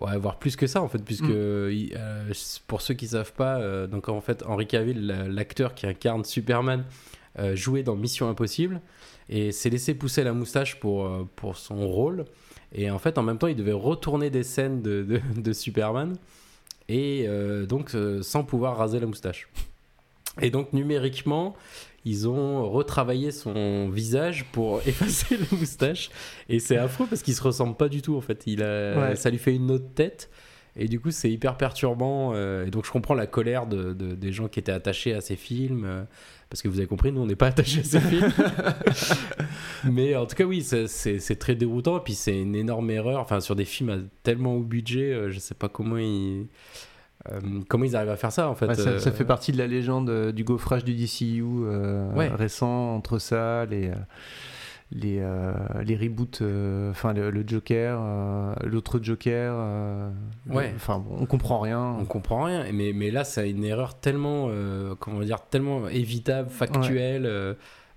ouais, 0.00 0.16
voire 0.18 0.38
plus 0.38 0.56
que 0.56 0.66
ça 0.66 0.82
en 0.82 0.88
fait, 0.88 1.02
puisque 1.02 1.24
il- 1.24 1.94
euh, 1.96 2.30
pour 2.66 2.82
ceux 2.82 2.94
qui 2.94 3.08
savent 3.08 3.32
pas, 3.32 3.58
euh, 3.58 3.86
donc 3.86 4.08
en 4.08 4.20
fait, 4.20 4.42
Henry 4.46 4.66
Cavill, 4.66 5.06
la- 5.06 5.28
l'acteur 5.28 5.74
qui 5.74 5.86
incarne 5.86 6.24
Superman, 6.24 6.84
euh, 7.38 7.54
jouait 7.56 7.82
dans 7.82 7.96
Mission 7.96 8.28
Impossible 8.28 8.80
et 9.28 9.52
s'est 9.52 9.70
laissé 9.70 9.94
pousser 9.94 10.24
la 10.24 10.32
moustache 10.32 10.78
pour, 10.80 11.06
euh, 11.06 11.26
pour 11.36 11.56
son 11.56 11.86
rôle. 11.88 12.24
Et 12.74 12.90
en 12.90 12.98
fait, 12.98 13.16
en 13.18 13.22
même 13.22 13.38
temps, 13.38 13.46
il 13.46 13.56
devait 13.56 13.72
retourner 13.72 14.28
des 14.30 14.42
scènes 14.42 14.82
de, 14.82 15.02
de- 15.02 15.40
de 15.40 15.52
Superman 15.52 16.16
et 16.88 17.24
euh, 17.28 17.64
donc 17.66 17.94
euh, 17.94 18.20
sans 18.22 18.42
pouvoir 18.44 18.76
raser 18.76 19.00
la 19.00 19.06
moustache. 19.06 19.48
Et 20.40 20.50
donc 20.50 20.72
numériquement, 20.72 21.56
ils 22.04 22.28
ont 22.28 22.68
retravaillé 22.70 23.30
son 23.30 23.88
visage 23.90 24.46
pour 24.52 24.80
effacer 24.86 25.36
la 25.36 25.58
moustache. 25.58 26.10
Et 26.48 26.58
c'est 26.58 26.76
affreux 26.76 27.06
parce 27.08 27.22
qu'il 27.22 27.34
se 27.34 27.42
ressemble 27.42 27.76
pas 27.76 27.88
du 27.88 28.02
tout 28.02 28.16
en 28.16 28.20
fait. 28.20 28.42
Il 28.46 28.62
a, 28.62 28.96
Ouais. 29.10 29.16
Ça 29.16 29.30
lui 29.30 29.38
fait 29.38 29.54
une 29.54 29.70
autre 29.70 29.92
tête. 29.94 30.30
Et 30.76 30.86
du 30.86 31.00
coup, 31.00 31.10
c'est 31.10 31.28
hyper 31.30 31.56
perturbant. 31.56 32.30
euh, 32.34 32.64
et 32.64 32.70
donc, 32.70 32.86
je 32.86 32.92
comprends 32.92 33.14
la 33.14 33.26
colère 33.26 33.66
de, 33.66 33.92
de- 33.92 34.14
des 34.14 34.32
gens 34.32 34.46
qui 34.46 34.60
étaient 34.60 34.70
attachés 34.70 35.12
à 35.14 35.20
ces 35.20 35.34
films. 35.34 35.82
euh, 35.84 36.04
parce 36.48 36.62
que 36.62 36.68
vous 36.68 36.78
avez 36.78 36.86
compris, 36.86 37.10
nous, 37.10 37.20
on 37.20 37.26
n'est 37.26 37.34
pas 37.36 37.48
attachés 37.48 37.80
à 37.80 37.84
ces 37.84 37.98
films. 38.00 38.32
Mais 39.84 40.14
en 40.16 40.26
tout 40.26 40.36
cas, 40.36 40.44
oui, 40.44 40.62
c'est 40.62 41.36
très 41.38 41.54
déroutant. 41.54 41.98
Et 41.98 42.02
puis, 42.02 42.14
c'est 42.14 42.40
une 42.40 42.54
énorme 42.54 42.90
erreur. 42.90 43.20
Enfin, 43.20 43.40
sur 43.40 43.56
des 43.56 43.64
films 43.64 43.90
à 43.90 43.96
tellement 44.22 44.54
haut 44.54 44.62
budget, 44.62 45.12
euh, 45.12 45.30
je 45.30 45.38
sais 45.38 45.54
pas 45.54 45.68
comment 45.68 45.98
ils. 45.98 46.46
Euh, 47.30 47.40
comment 47.68 47.84
ils 47.84 47.96
arrivent 47.96 48.08
à 48.10 48.16
faire 48.16 48.32
ça 48.32 48.48
en 48.48 48.54
fait 48.54 48.66
Ouais, 48.66 48.74
ça, 48.74 48.98
ça 48.98 49.10
euh, 49.10 49.12
fait 49.12 49.24
partie 49.24 49.52
de 49.52 49.58
la 49.58 49.66
légende 49.66 50.08
euh, 50.08 50.32
du 50.32 50.44
gaufrage 50.44 50.84
du 50.84 50.94
DCU 50.94 51.42
Ouais. 51.42 52.28
récent 52.28 52.94
entre 52.96 53.18
ça, 53.18 53.66
les, 53.66 53.90
les, 54.92 55.18
euh, 55.20 55.52
les 55.84 55.96
reboots, 55.96 56.40
euh, 56.42 56.90
enfin 56.90 57.12
le, 57.12 57.30
le 57.30 57.44
Joker, 57.46 57.98
euh, 58.02 58.54
l'autre 58.64 58.98
Joker. 59.02 59.54
Ouais. 60.48 60.72
Enfin, 60.74 60.98
bon, 60.98 61.16
on 61.20 61.26
comprend 61.26 61.60
rien. 61.60 61.96
On 62.00 62.04
comprend 62.06 62.44
rien, 62.44 62.64
mais, 62.72 62.92
mais 62.94 63.10
là, 63.10 63.24
c'est 63.24 63.50
une 63.50 63.64
erreur 63.64 64.00
tellement, 64.00 64.50
comment 64.98 65.20
dire, 65.20 65.40
tellement 65.42 65.88
évitable, 65.88 66.48
factuelle, 66.50 67.56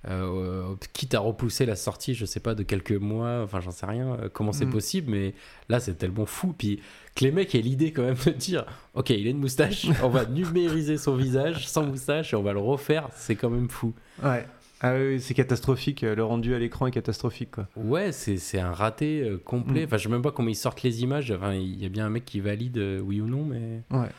euh, 0.10 0.76
quitte 0.92 1.16
à 1.16 1.20
repousser 1.20 1.66
la 1.66 1.76
sortie, 1.78 2.14
je 2.14 2.26
sais 2.26 2.42
pas, 2.42 2.56
de 2.56 2.64
quelques 2.64 2.92
mois, 2.92 3.42
enfin, 3.44 3.62
j'en 3.62 3.72
sais 3.72 3.86
rien, 3.86 4.18
euh, 4.22 4.30
comment 4.32 4.52
c'est 4.52 4.66
Mm. 4.66 4.70
possible, 4.72 5.12
mais 5.12 5.34
là, 5.70 5.80
c'est 5.80 5.94
tellement 5.96 6.26
fou. 6.26 6.54
Puis 6.58 6.82
que 7.16 7.24
les 7.24 7.32
mecs 7.32 7.53
aient 7.55 7.61
l'idée 7.61 7.91
quand 7.91 8.03
même 8.03 8.16
de 8.26 8.32
dire, 8.32 8.66
ok, 8.95 9.09
il 9.11 9.28
a 9.28 9.30
une 9.30 9.39
moustache, 9.39 9.86
on 10.03 10.09
va 10.09 10.26
numériser 10.26 10.97
son 10.97 11.16
visage 11.16 11.68
sans 11.68 11.86
moustache 11.86 12.34
et 12.34 12.36
on 12.36 12.43
va 12.43 12.53
le 12.53 12.59
refaire, 12.59 13.09
c'est 13.16 13.36
quand 13.36 13.49
même 13.49 13.70
fou. 13.70 13.93
Ouais. 14.24 14.45
Ah 14.86 14.95
oui, 14.97 15.22
c'est 15.22 15.34
catastrophique. 15.34 16.01
Le 16.01 16.24
rendu 16.26 16.53
à 16.55 16.59
l'écran 16.59 16.88
est 16.88 16.91
catastrophique. 16.91 17.51
Quoi. 17.51 17.68
Ouais, 17.78 18.11
c'est 18.11 18.36
c'est 18.36 18.59
un 18.59 18.74
raté 18.74 19.22
euh, 19.22 19.38
complet. 19.38 19.84
Mm. 19.84 19.86
Enfin, 19.86 19.95
je 19.97 20.03
sais 20.03 20.09
même 20.09 20.22
pas 20.22 20.32
comment 20.32 20.49
ils 20.49 20.55
sortent 20.55 20.84
les 20.84 21.03
images. 21.03 21.32
Enfin, 21.32 21.53
il 21.53 21.82
y 21.82 21.86
a 21.86 21.89
bien 21.89 22.05
un 22.05 22.09
mec 22.09 22.26
qui 22.26 22.41
valide 22.41 22.78
euh, 22.78 22.99
oui 22.99 23.22
ou 23.22 23.28
non, 23.28 23.45
mais 23.45 23.82
Ouais. 23.97 24.09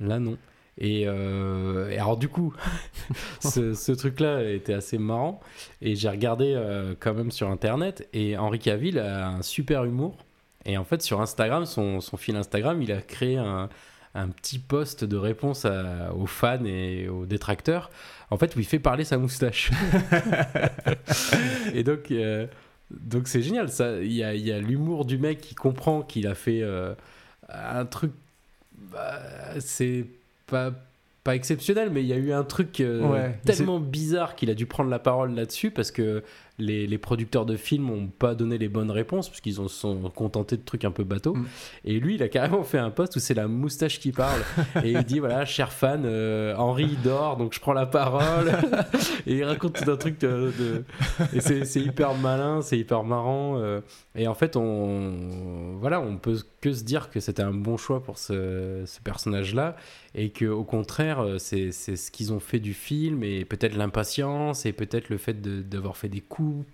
là 0.00 0.18
non. 0.18 0.36
Et, 0.80 1.04
euh, 1.06 1.88
et 1.90 1.98
alors 1.98 2.16
du 2.16 2.28
coup, 2.28 2.52
ce, 3.40 3.74
ce 3.74 3.92
truc-là 3.92 4.42
était 4.50 4.72
assez 4.74 4.98
marrant. 4.98 5.38
Et 5.82 5.94
j'ai 5.94 6.08
regardé 6.08 6.52
euh, 6.56 6.94
quand 6.98 7.14
même 7.14 7.30
sur 7.30 7.48
Internet. 7.48 8.08
Et 8.12 8.36
Henri 8.36 8.58
Cavill 8.58 8.98
a 8.98 9.28
un 9.28 9.42
super 9.42 9.84
humour. 9.84 10.16
Et 10.64 10.76
en 10.76 10.84
fait, 10.84 11.02
sur 11.02 11.20
Instagram, 11.20 11.64
son, 11.66 12.00
son 12.00 12.16
fil 12.16 12.36
Instagram, 12.36 12.80
il 12.82 12.92
a 12.92 13.00
créé 13.00 13.36
un, 13.38 13.68
un 14.14 14.28
petit 14.28 14.58
post 14.58 15.04
de 15.04 15.16
réponse 15.16 15.64
à- 15.64 16.12
aux 16.14 16.26
fans 16.26 16.64
et 16.64 17.08
aux 17.08 17.26
détracteurs. 17.26 17.90
En 18.30 18.36
fait, 18.36 18.54
où 18.56 18.58
il 18.60 18.66
fait 18.66 18.78
parler 18.78 19.04
sa 19.04 19.16
moustache. 19.18 19.70
et 21.74 21.82
donc, 21.82 22.10
euh, 22.10 22.46
donc 22.90 23.28
c'est 23.28 23.42
génial. 23.42 23.68
Ça, 23.70 23.98
il 24.00 24.12
y 24.12 24.22
a, 24.24 24.34
y 24.34 24.52
a 24.52 24.58
l'humour 24.60 25.04
du 25.04 25.18
mec 25.18 25.40
qui 25.40 25.54
comprend 25.54 26.02
qu'il 26.02 26.26
a 26.26 26.34
fait 26.34 26.60
euh, 26.62 26.94
un 27.48 27.84
truc. 27.86 28.12
bah, 28.92 29.20
c'est 29.60 30.06
pas 30.46 30.72
pas 31.24 31.34
exceptionnel, 31.34 31.90
mais 31.90 32.00
il 32.02 32.06
y 32.06 32.12
a 32.14 32.16
eu 32.16 32.32
un 32.32 32.44
truc 32.44 32.80
euh, 32.80 33.02
Ouais, 33.02 33.38
tellement 33.44 33.80
bizarre 33.80 34.34
qu'il 34.34 34.48
a 34.50 34.54
dû 34.54 34.64
prendre 34.64 34.88
la 34.88 34.98
parole 34.98 35.34
là-dessus 35.34 35.70
parce 35.70 35.90
que 35.90 36.22
les, 36.58 36.86
les 36.86 36.98
producteurs 36.98 37.46
de 37.46 37.56
films 37.56 37.86
n'ont 37.86 38.06
pas 38.08 38.34
donné 38.34 38.58
les 38.58 38.68
bonnes 38.68 38.90
réponses 38.90 39.28
parce 39.28 39.40
qu'ils 39.40 39.54
se 39.54 39.68
sont 39.68 40.10
contentés 40.14 40.56
de 40.56 40.62
trucs 40.64 40.84
un 40.84 40.90
peu 40.90 41.04
bateaux. 41.04 41.36
Et 41.84 42.00
lui, 42.00 42.16
il 42.16 42.22
a 42.22 42.28
carrément 42.28 42.62
fait 42.64 42.78
un 42.78 42.90
post 42.90 43.16
où 43.16 43.20
c'est 43.20 43.34
la 43.34 43.46
moustache 43.48 44.00
qui 44.00 44.12
parle. 44.12 44.40
Et 44.84 44.92
il 44.92 45.02
dit 45.04 45.18
voilà, 45.20 45.44
cher 45.44 45.72
fan, 45.72 46.02
euh, 46.04 46.54
Henri 46.56 46.96
dort 47.04 47.36
donc 47.36 47.54
je 47.54 47.60
prends 47.60 47.72
la 47.72 47.86
parole. 47.86 48.50
Et 49.26 49.36
il 49.38 49.44
raconte 49.44 49.74
tout 49.82 49.90
un 49.90 49.96
truc 49.96 50.20
de, 50.20 50.52
de- 50.58 50.84
et 51.34 51.40
c'est 51.40 51.80
hyper 51.80 52.14
malin, 52.14 52.62
c'est 52.62 52.78
hyper 52.78 53.04
marrant 53.04 53.58
euh, 53.58 53.80
et 54.14 54.26
en 54.26 54.34
fait 54.34 54.56
on 54.56 55.76
voilà, 55.80 56.00
on 56.00 56.16
peut 56.16 56.38
que 56.60 56.72
se 56.72 56.82
dire 56.84 57.10
que 57.10 57.20
c'était 57.20 57.42
un 57.42 57.52
bon 57.52 57.76
choix 57.76 58.02
pour 58.02 58.18
ce, 58.18 58.82
ce 58.86 59.00
personnage-là 59.00 59.76
et 60.14 60.30
que 60.30 60.46
au 60.46 60.64
contraire 60.64 61.20
euh, 61.20 61.38
c'est 61.38 61.70
c'est 61.72 61.96
ce 61.96 62.10
qu'ils 62.10 62.32
ont 62.32 62.40
fait 62.40 62.58
du 62.60 62.74
film 62.74 63.22
et 63.22 63.44
peut-être 63.44 63.76
l'impatience 63.76 64.66
et 64.66 64.72
peut-être 64.72 65.08
le 65.08 65.18
fait 65.18 65.40
de- 65.40 65.62
d'avoir 65.62 65.96
fait 65.96 66.08
des 66.08 66.20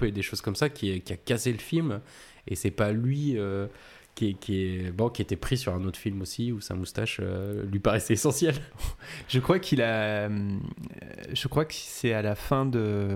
et 0.02 0.12
des 0.12 0.22
choses 0.22 0.40
comme 0.40 0.56
ça 0.56 0.68
qui, 0.68 1.02
a 1.10 1.16
cassé 1.16 1.52
le 1.52 1.58
film 1.58 2.00
et 2.46 2.56
c'est 2.56 2.70
pas 2.70 2.92
lui 2.92 3.38
euh, 3.38 3.66
qui, 4.14 4.34
qui, 4.36 4.64
est, 4.64 4.92
bon, 4.92 5.08
qui 5.08 5.22
était 5.22 5.36
pris 5.36 5.56
sur 5.56 5.74
un 5.74 5.84
autre 5.84 5.98
film 5.98 6.22
aussi 6.22 6.52
où 6.52 6.60
sa 6.60 6.74
moustache 6.74 7.18
euh, 7.20 7.64
lui 7.64 7.80
paraissait 7.80 8.14
essentielle. 8.14 8.54
Je 9.28 9.40
crois 9.40 9.58
qu'il 9.58 9.82
a. 9.82 10.28
euh, 10.28 10.58
Je 11.32 11.48
crois 11.48 11.64
que 11.64 11.74
c'est 11.74 12.12
à 12.12 12.22
la 12.22 12.34
fin 12.34 12.64
de 12.64 13.08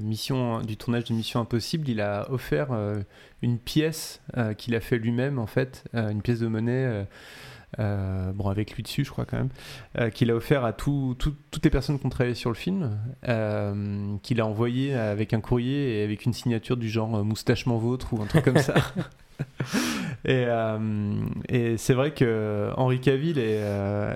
mission, 0.00 0.60
du 0.60 0.76
tournage 0.76 1.04
de 1.04 1.14
Mission 1.14 1.40
Impossible, 1.40 1.88
il 1.88 2.00
a 2.00 2.30
offert 2.30 2.72
euh, 2.72 2.94
une 3.42 3.58
pièce 3.58 4.22
qu'il 4.56 4.74
a 4.74 4.80
fait 4.80 4.98
lui-même, 4.98 5.38
en 5.38 5.46
fait, 5.46 5.84
une 5.92 6.22
pièce 6.22 6.38
de 6.38 6.46
monnaie. 6.46 7.06
Euh, 7.78 8.32
bon, 8.32 8.48
avec 8.48 8.72
lui 8.72 8.82
dessus, 8.82 9.04
je 9.04 9.10
crois 9.10 9.24
quand 9.24 9.36
même, 9.36 9.48
euh, 9.98 10.10
qu'il 10.10 10.30
a 10.30 10.34
offert 10.34 10.64
à 10.64 10.72
tout- 10.72 11.14
tout- 11.18 11.34
toutes 11.50 11.64
les 11.64 11.70
personnes 11.70 11.98
qui 11.98 12.06
ont 12.06 12.10
travaillé 12.10 12.34
sur 12.34 12.50
le 12.50 12.56
film, 12.56 12.98
euh, 13.28 14.16
qu'il 14.22 14.40
a 14.40 14.46
envoyé 14.46 14.94
avec 14.94 15.32
un 15.32 15.40
courrier 15.40 16.00
et 16.00 16.04
avec 16.04 16.24
une 16.24 16.32
signature 16.32 16.76
du 16.76 16.88
genre 16.88 17.24
moustache 17.24 17.66
m'en 17.66 17.78
vôtre 17.78 18.12
ou 18.14 18.22
un 18.22 18.26
truc 18.26 18.44
comme 18.44 18.58
ça. 18.58 18.74
Et, 20.26 20.46
et 21.48 21.76
c'est 21.76 21.92
vrai 21.92 22.12
que 22.12 22.70
Henri 22.76 23.00
Cavill 23.00 23.38
est, 23.38 23.60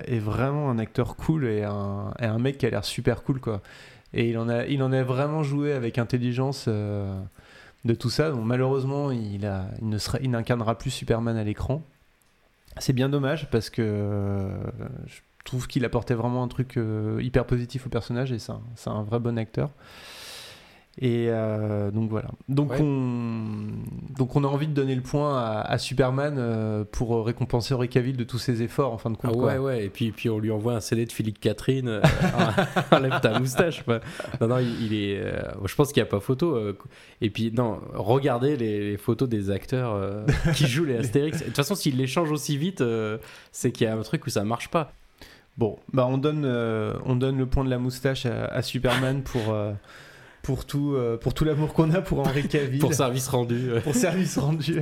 est 0.07 0.19
vraiment 0.21 0.71
un 0.71 0.79
acteur 0.79 1.17
cool 1.17 1.45
et 1.47 1.65
un, 1.65 2.15
et 2.21 2.25
un 2.25 2.39
mec 2.39 2.57
qui 2.59 2.67
a 2.67 2.71
l'air 2.71 2.85
super 2.85 3.23
cool 3.25 3.41
quoi. 3.41 3.61
Et 4.15 4.31
il 4.31 4.39
en 4.39 4.49
a, 4.49 4.65
il 4.67 4.83
en 4.83 4.93
a 4.93 5.03
vraiment 5.03 5.43
joué 5.43 5.73
avec 5.73 5.99
intelligence 5.99 6.67
de 6.69 7.95
tout 7.99 8.11
ça. 8.11 8.31
Donc 8.31 8.45
malheureusement, 8.45 9.11
il, 9.11 9.45
a, 9.45 9.67
il 9.83 9.89
ne 9.89 9.99
sera, 9.99 10.19
il 10.23 10.31
n'incarnera 10.31 10.79
plus 10.79 10.91
Superman 10.91 11.37
à 11.37 11.45
l'écran. 11.45 11.83
C'est 12.77 12.93
bien 12.93 13.09
dommage 13.09 13.51
parce 13.51 13.71
que 13.71 13.83
euh, 13.83 14.49
je 15.07 15.21
trouve 15.45 15.67
qu'il 15.67 15.85
apportait 15.85 16.15
vraiment 16.15 16.43
un 16.43 16.49
truc 16.49 16.77
euh, 16.77 17.21
hyper 17.23 17.47
positif 17.47 17.87
au 17.87 17.91
personnage 17.91 18.33
et 18.33 18.39
c'est 18.39 18.53
un, 18.53 18.63
c'est 18.77 18.91
un 18.91 19.03
vrai 19.03 19.19
bon 19.19 19.39
acteur. 19.39 19.71
Et 21.01 21.27
euh, 21.29 21.93
donc 21.93 22.11
voilà. 22.11 22.31
Donc, 22.49 22.73
Ouais. 22.73 22.79
on, 22.81 23.69
donc 24.19 24.35
on 24.35 24.43
a 24.43 24.49
envie 24.49 24.67
de 24.67 24.73
donner 24.73 24.97
le 24.97 25.01
point 25.01 25.39
à, 25.39 25.61
à 25.61 25.79
Superman 25.79 26.35
euh, 26.39 26.83
pour 26.91 27.25
récompenser 27.25 27.73
Henry 27.73 27.89
Cavill 27.89 28.17
de 28.17 28.25
tous 28.25 28.39
ses 28.39 28.63
efforts 28.63 28.93
en 28.93 28.99
fin 28.99 29.11
de 29.11 29.17
compte. 29.17 29.31
Ah 29.33 29.37
quoi. 29.39 29.47
ouais, 29.53 29.59
ouais, 29.59 29.85
et 29.85 29.91
puis, 29.91 30.11
puis 30.11 30.29
on 30.29 30.41
lui 30.41 30.51
envoie 30.51 30.75
un 30.75 30.81
CD 30.81 31.07
de 31.07 31.13
Philippe 31.13 31.39
Catherine. 31.39 31.87
euh, 31.89 32.01
enlève 32.91 33.21
ta 33.21 33.39
moustache. 33.39 33.85
Non, 34.41 34.49
non, 34.49 34.59
il, 34.59 34.87
il 34.87 34.95
est. 34.95 35.23
je 35.65 35.75
pense 35.77 35.93
qu'il 35.93 36.03
n'y 36.03 36.09
a 36.09 36.11
pas 36.11 36.19
photo. 36.19 36.59
et 37.21 37.31
puis, 37.31 37.53
non, 37.53 37.79
regardez 37.95 38.57
les, 38.57 38.91
les 38.91 38.97
photos 38.97 39.29
des 39.29 39.51
acteurs 39.51 40.25
qui 40.57 40.67
jouent 40.67 40.85
les 40.85 40.97
Astérix. 40.99 41.39
De 41.39 41.45
toute 41.45 41.55
façon, 41.57 41.77
s'ils 41.77 41.97
les 41.97 42.09
changent 42.09 42.33
aussi 42.33 42.57
vite, 42.57 42.83
c'est 43.53 43.71
qu'il 43.71 43.87
y 43.87 43.91
a 43.91 43.95
un 43.97 44.03
truc 44.03 44.27
où 44.27 44.31
ça 44.31 44.43
marche 44.43 44.69
pas. 44.69 44.93
Bon, 45.57 45.79
bah 45.93 46.07
on 46.11 46.19
donne, 46.19 46.45
on 47.05 47.15
donne 47.15 47.39
le 47.39 47.47
point 47.47 47.65
de 47.65 47.71
la 47.71 47.79
moustache 47.79 48.27
à, 48.27 48.47
à 48.47 48.63
Superman 48.63 49.23
pour, 49.23 49.55
pour 50.43 50.65
tout, 50.65 50.95
euh, 50.95 51.17
pour 51.17 51.35
tout 51.35 51.45
l'amour 51.45 51.75
qu'on 51.75 51.93
a 51.93 52.01
pour 52.01 52.21
Henry 52.21 52.47
Cavill. 52.49 52.81
Pour 52.81 52.95
service 52.95 53.29
rendu. 53.29 53.73
ouais. 53.73 53.81
pour 53.81 53.95
service 53.95 54.39
rendu. 54.39 54.81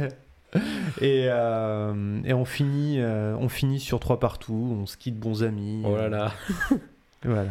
Et, 1.00 1.26
euh, 1.28 2.20
et 2.24 2.32
on, 2.32 2.44
finit, 2.44 2.98
euh, 2.98 3.36
on 3.38 3.48
finit 3.48 3.80
sur 3.80 4.00
trois 4.00 4.20
partout, 4.20 4.78
on 4.80 4.86
se 4.86 4.96
quitte 4.96 5.18
bons 5.18 5.42
amis. 5.42 5.82
Oh 5.84 5.96
là 5.96 6.08
là. 6.08 6.32
Voilà. 7.24 7.50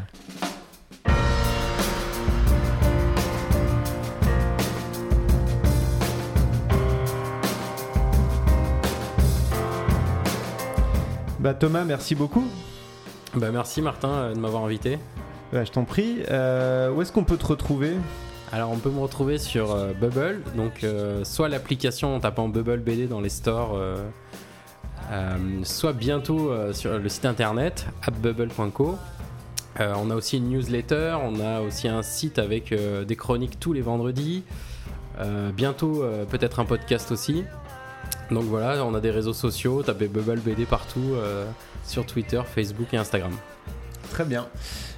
Bah 11.40 11.54
Thomas, 11.54 11.84
merci 11.84 12.16
beaucoup. 12.16 12.48
Bah, 13.36 13.52
merci 13.52 13.82
Martin 13.82 14.32
de 14.34 14.40
m'avoir 14.40 14.64
invité. 14.64 14.98
Bah, 15.56 15.64
je 15.64 15.72
t'en 15.72 15.86
prie. 15.86 16.18
Euh, 16.30 16.92
où 16.92 17.02
est-ce 17.02 17.14
qu'on 17.14 17.24
peut 17.24 17.38
te 17.38 17.46
retrouver? 17.46 17.94
Alors 18.52 18.72
on 18.72 18.78
peut 18.78 18.90
me 18.90 19.00
retrouver 19.00 19.38
sur 19.38 19.72
euh, 19.72 19.94
Bubble, 19.94 20.42
donc 20.58 20.84
euh, 20.84 21.24
soit 21.24 21.48
l'application 21.48 22.14
en 22.14 22.20
tapant 22.20 22.50
Bubble 22.50 22.80
BD 22.80 23.08
dans 23.08 23.22
les 23.22 23.30
stores, 23.30 23.80
soit 25.64 25.94
bientôt 25.94 26.52
sur 26.74 27.00
le 27.00 27.08
site 27.08 27.24
internet 27.24 27.88
appbubble.co. 28.06 28.98
On 29.80 30.12
a 30.12 30.16
aussi 30.16 30.40
une 30.40 30.50
newsletter, 30.50 31.16
on 31.24 31.40
a 31.40 31.62
aussi 31.62 31.88
un 31.88 32.04
site 32.04 32.38
avec 32.38 32.74
des 33.08 33.16
chroniques 33.16 33.58
tous 33.58 33.72
les 33.72 33.82
vendredis. 33.82 34.44
Bientôt 35.56 36.04
peut-être 36.30 36.60
un 36.60 36.66
podcast 36.66 37.14
aussi. 37.14 37.46
Donc 38.30 38.44
voilà, 38.44 38.84
on 38.84 38.94
a 38.94 39.00
des 39.00 39.12
réseaux 39.12 39.34
sociaux, 39.34 39.84
tapez 39.84 40.10
Bubble 40.10 40.42
BD 40.42 40.66
partout, 40.66 41.16
sur 41.86 42.06
Twitter, 42.06 42.42
Facebook 42.44 42.94
et 42.94 42.98
Instagram. 42.98 43.32
Très 44.12 44.26
bien. 44.26 44.48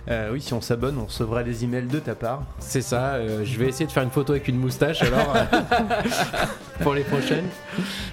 Euh, 0.10 0.30
oui, 0.32 0.40
si 0.42 0.54
on 0.54 0.62
s'abonne, 0.62 0.98
on 0.98 1.06
recevra 1.06 1.44
des 1.44 1.66
emails 1.66 1.88
de 1.88 2.00
ta 2.00 2.16
part. 2.16 2.44
C'est 2.60 2.82
ça, 2.82 3.16
euh, 3.16 3.44
je 3.44 3.58
vais 3.60 3.68
essayer 3.68 3.86
de 3.86 3.92
faire 3.92 4.04
une 4.04 4.10
photo 4.10 4.32
avec 4.32 4.48
une 4.48 4.58
moustache 4.58 5.02
alors 5.02 5.34
euh, 5.36 5.44
pour 6.82 6.94
les 6.94 7.04
prochaines. 7.04 7.48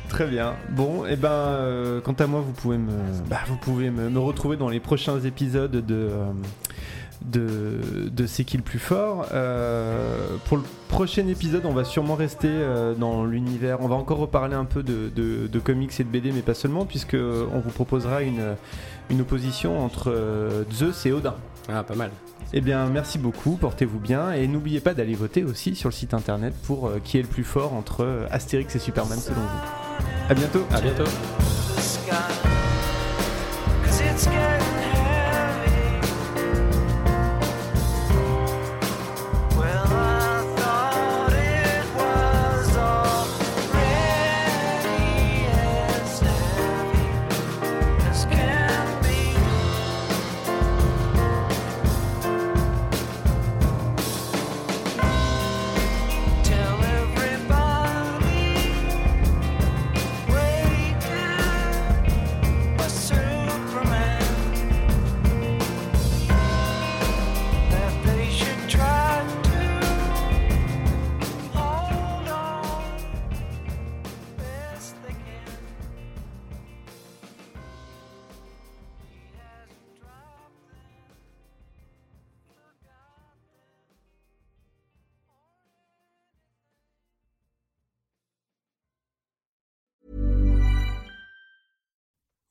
Très 0.08 0.26
bien. 0.26 0.54
Bon, 0.70 1.06
et 1.06 1.14
ben, 1.14 1.28
euh, 1.30 2.00
quant 2.00 2.14
à 2.14 2.26
moi, 2.26 2.40
vous 2.40 2.52
pouvez 2.52 2.78
me, 2.78 2.90
bah, 3.30 3.38
vous 3.46 3.56
pouvez 3.56 3.90
me, 3.90 4.10
me 4.10 4.18
retrouver 4.18 4.56
dans 4.56 4.68
les 4.68 4.80
prochains 4.80 5.20
épisodes 5.20 5.70
de 5.86 6.10
de, 7.24 7.78
de 8.10 8.26
C'est 8.26 8.44
qui 8.44 8.56
le 8.58 8.62
plus 8.62 8.78
fort. 8.78 9.26
Euh, 9.32 10.36
pour 10.44 10.58
le 10.58 10.62
prochain 10.88 11.26
épisode, 11.26 11.62
on 11.64 11.72
va 11.72 11.84
sûrement 11.84 12.16
rester 12.16 12.48
euh, 12.50 12.94
dans 12.94 13.24
l'univers. 13.24 13.78
On 13.80 13.88
va 13.88 13.94
encore 13.94 14.18
reparler 14.18 14.54
un 14.54 14.66
peu 14.66 14.82
de, 14.82 15.08
de- 15.14 15.46
de 15.46 15.58
comics 15.58 15.98
et 15.98 16.04
de 16.04 16.08
BD, 16.08 16.32
mais 16.32 16.42
pas 16.42 16.52
seulement, 16.54 16.84
puisque 16.84 17.14
on 17.16 17.60
vous 17.60 17.70
proposera 17.70 18.22
une 18.22 18.56
une 19.10 19.20
opposition 19.20 19.82
entre 19.84 20.10
euh, 20.10 20.64
Zeus 20.72 21.06
et 21.06 21.12
Odin. 21.12 21.34
Ah, 21.68 21.82
pas 21.82 21.94
mal. 21.94 22.10
Eh 22.52 22.60
bien, 22.60 22.86
merci 22.86 23.18
beaucoup, 23.18 23.56
portez-vous 23.56 23.98
bien 23.98 24.32
et 24.32 24.46
n'oubliez 24.46 24.80
pas 24.80 24.94
d'aller 24.94 25.14
voter 25.14 25.44
aussi 25.44 25.74
sur 25.74 25.88
le 25.88 25.94
site 25.94 26.14
internet 26.14 26.54
pour 26.66 26.88
euh, 26.88 27.00
qui 27.02 27.18
est 27.18 27.22
le 27.22 27.28
plus 27.28 27.44
fort 27.44 27.72
entre 27.72 28.04
euh, 28.04 28.26
Astérix 28.30 28.76
et 28.76 28.78
Superman 28.78 29.18
selon 29.18 29.40
vous. 29.40 30.28
À 30.28 30.34
bientôt. 30.34 30.64
À 30.70 30.80
bientôt. 30.80 31.04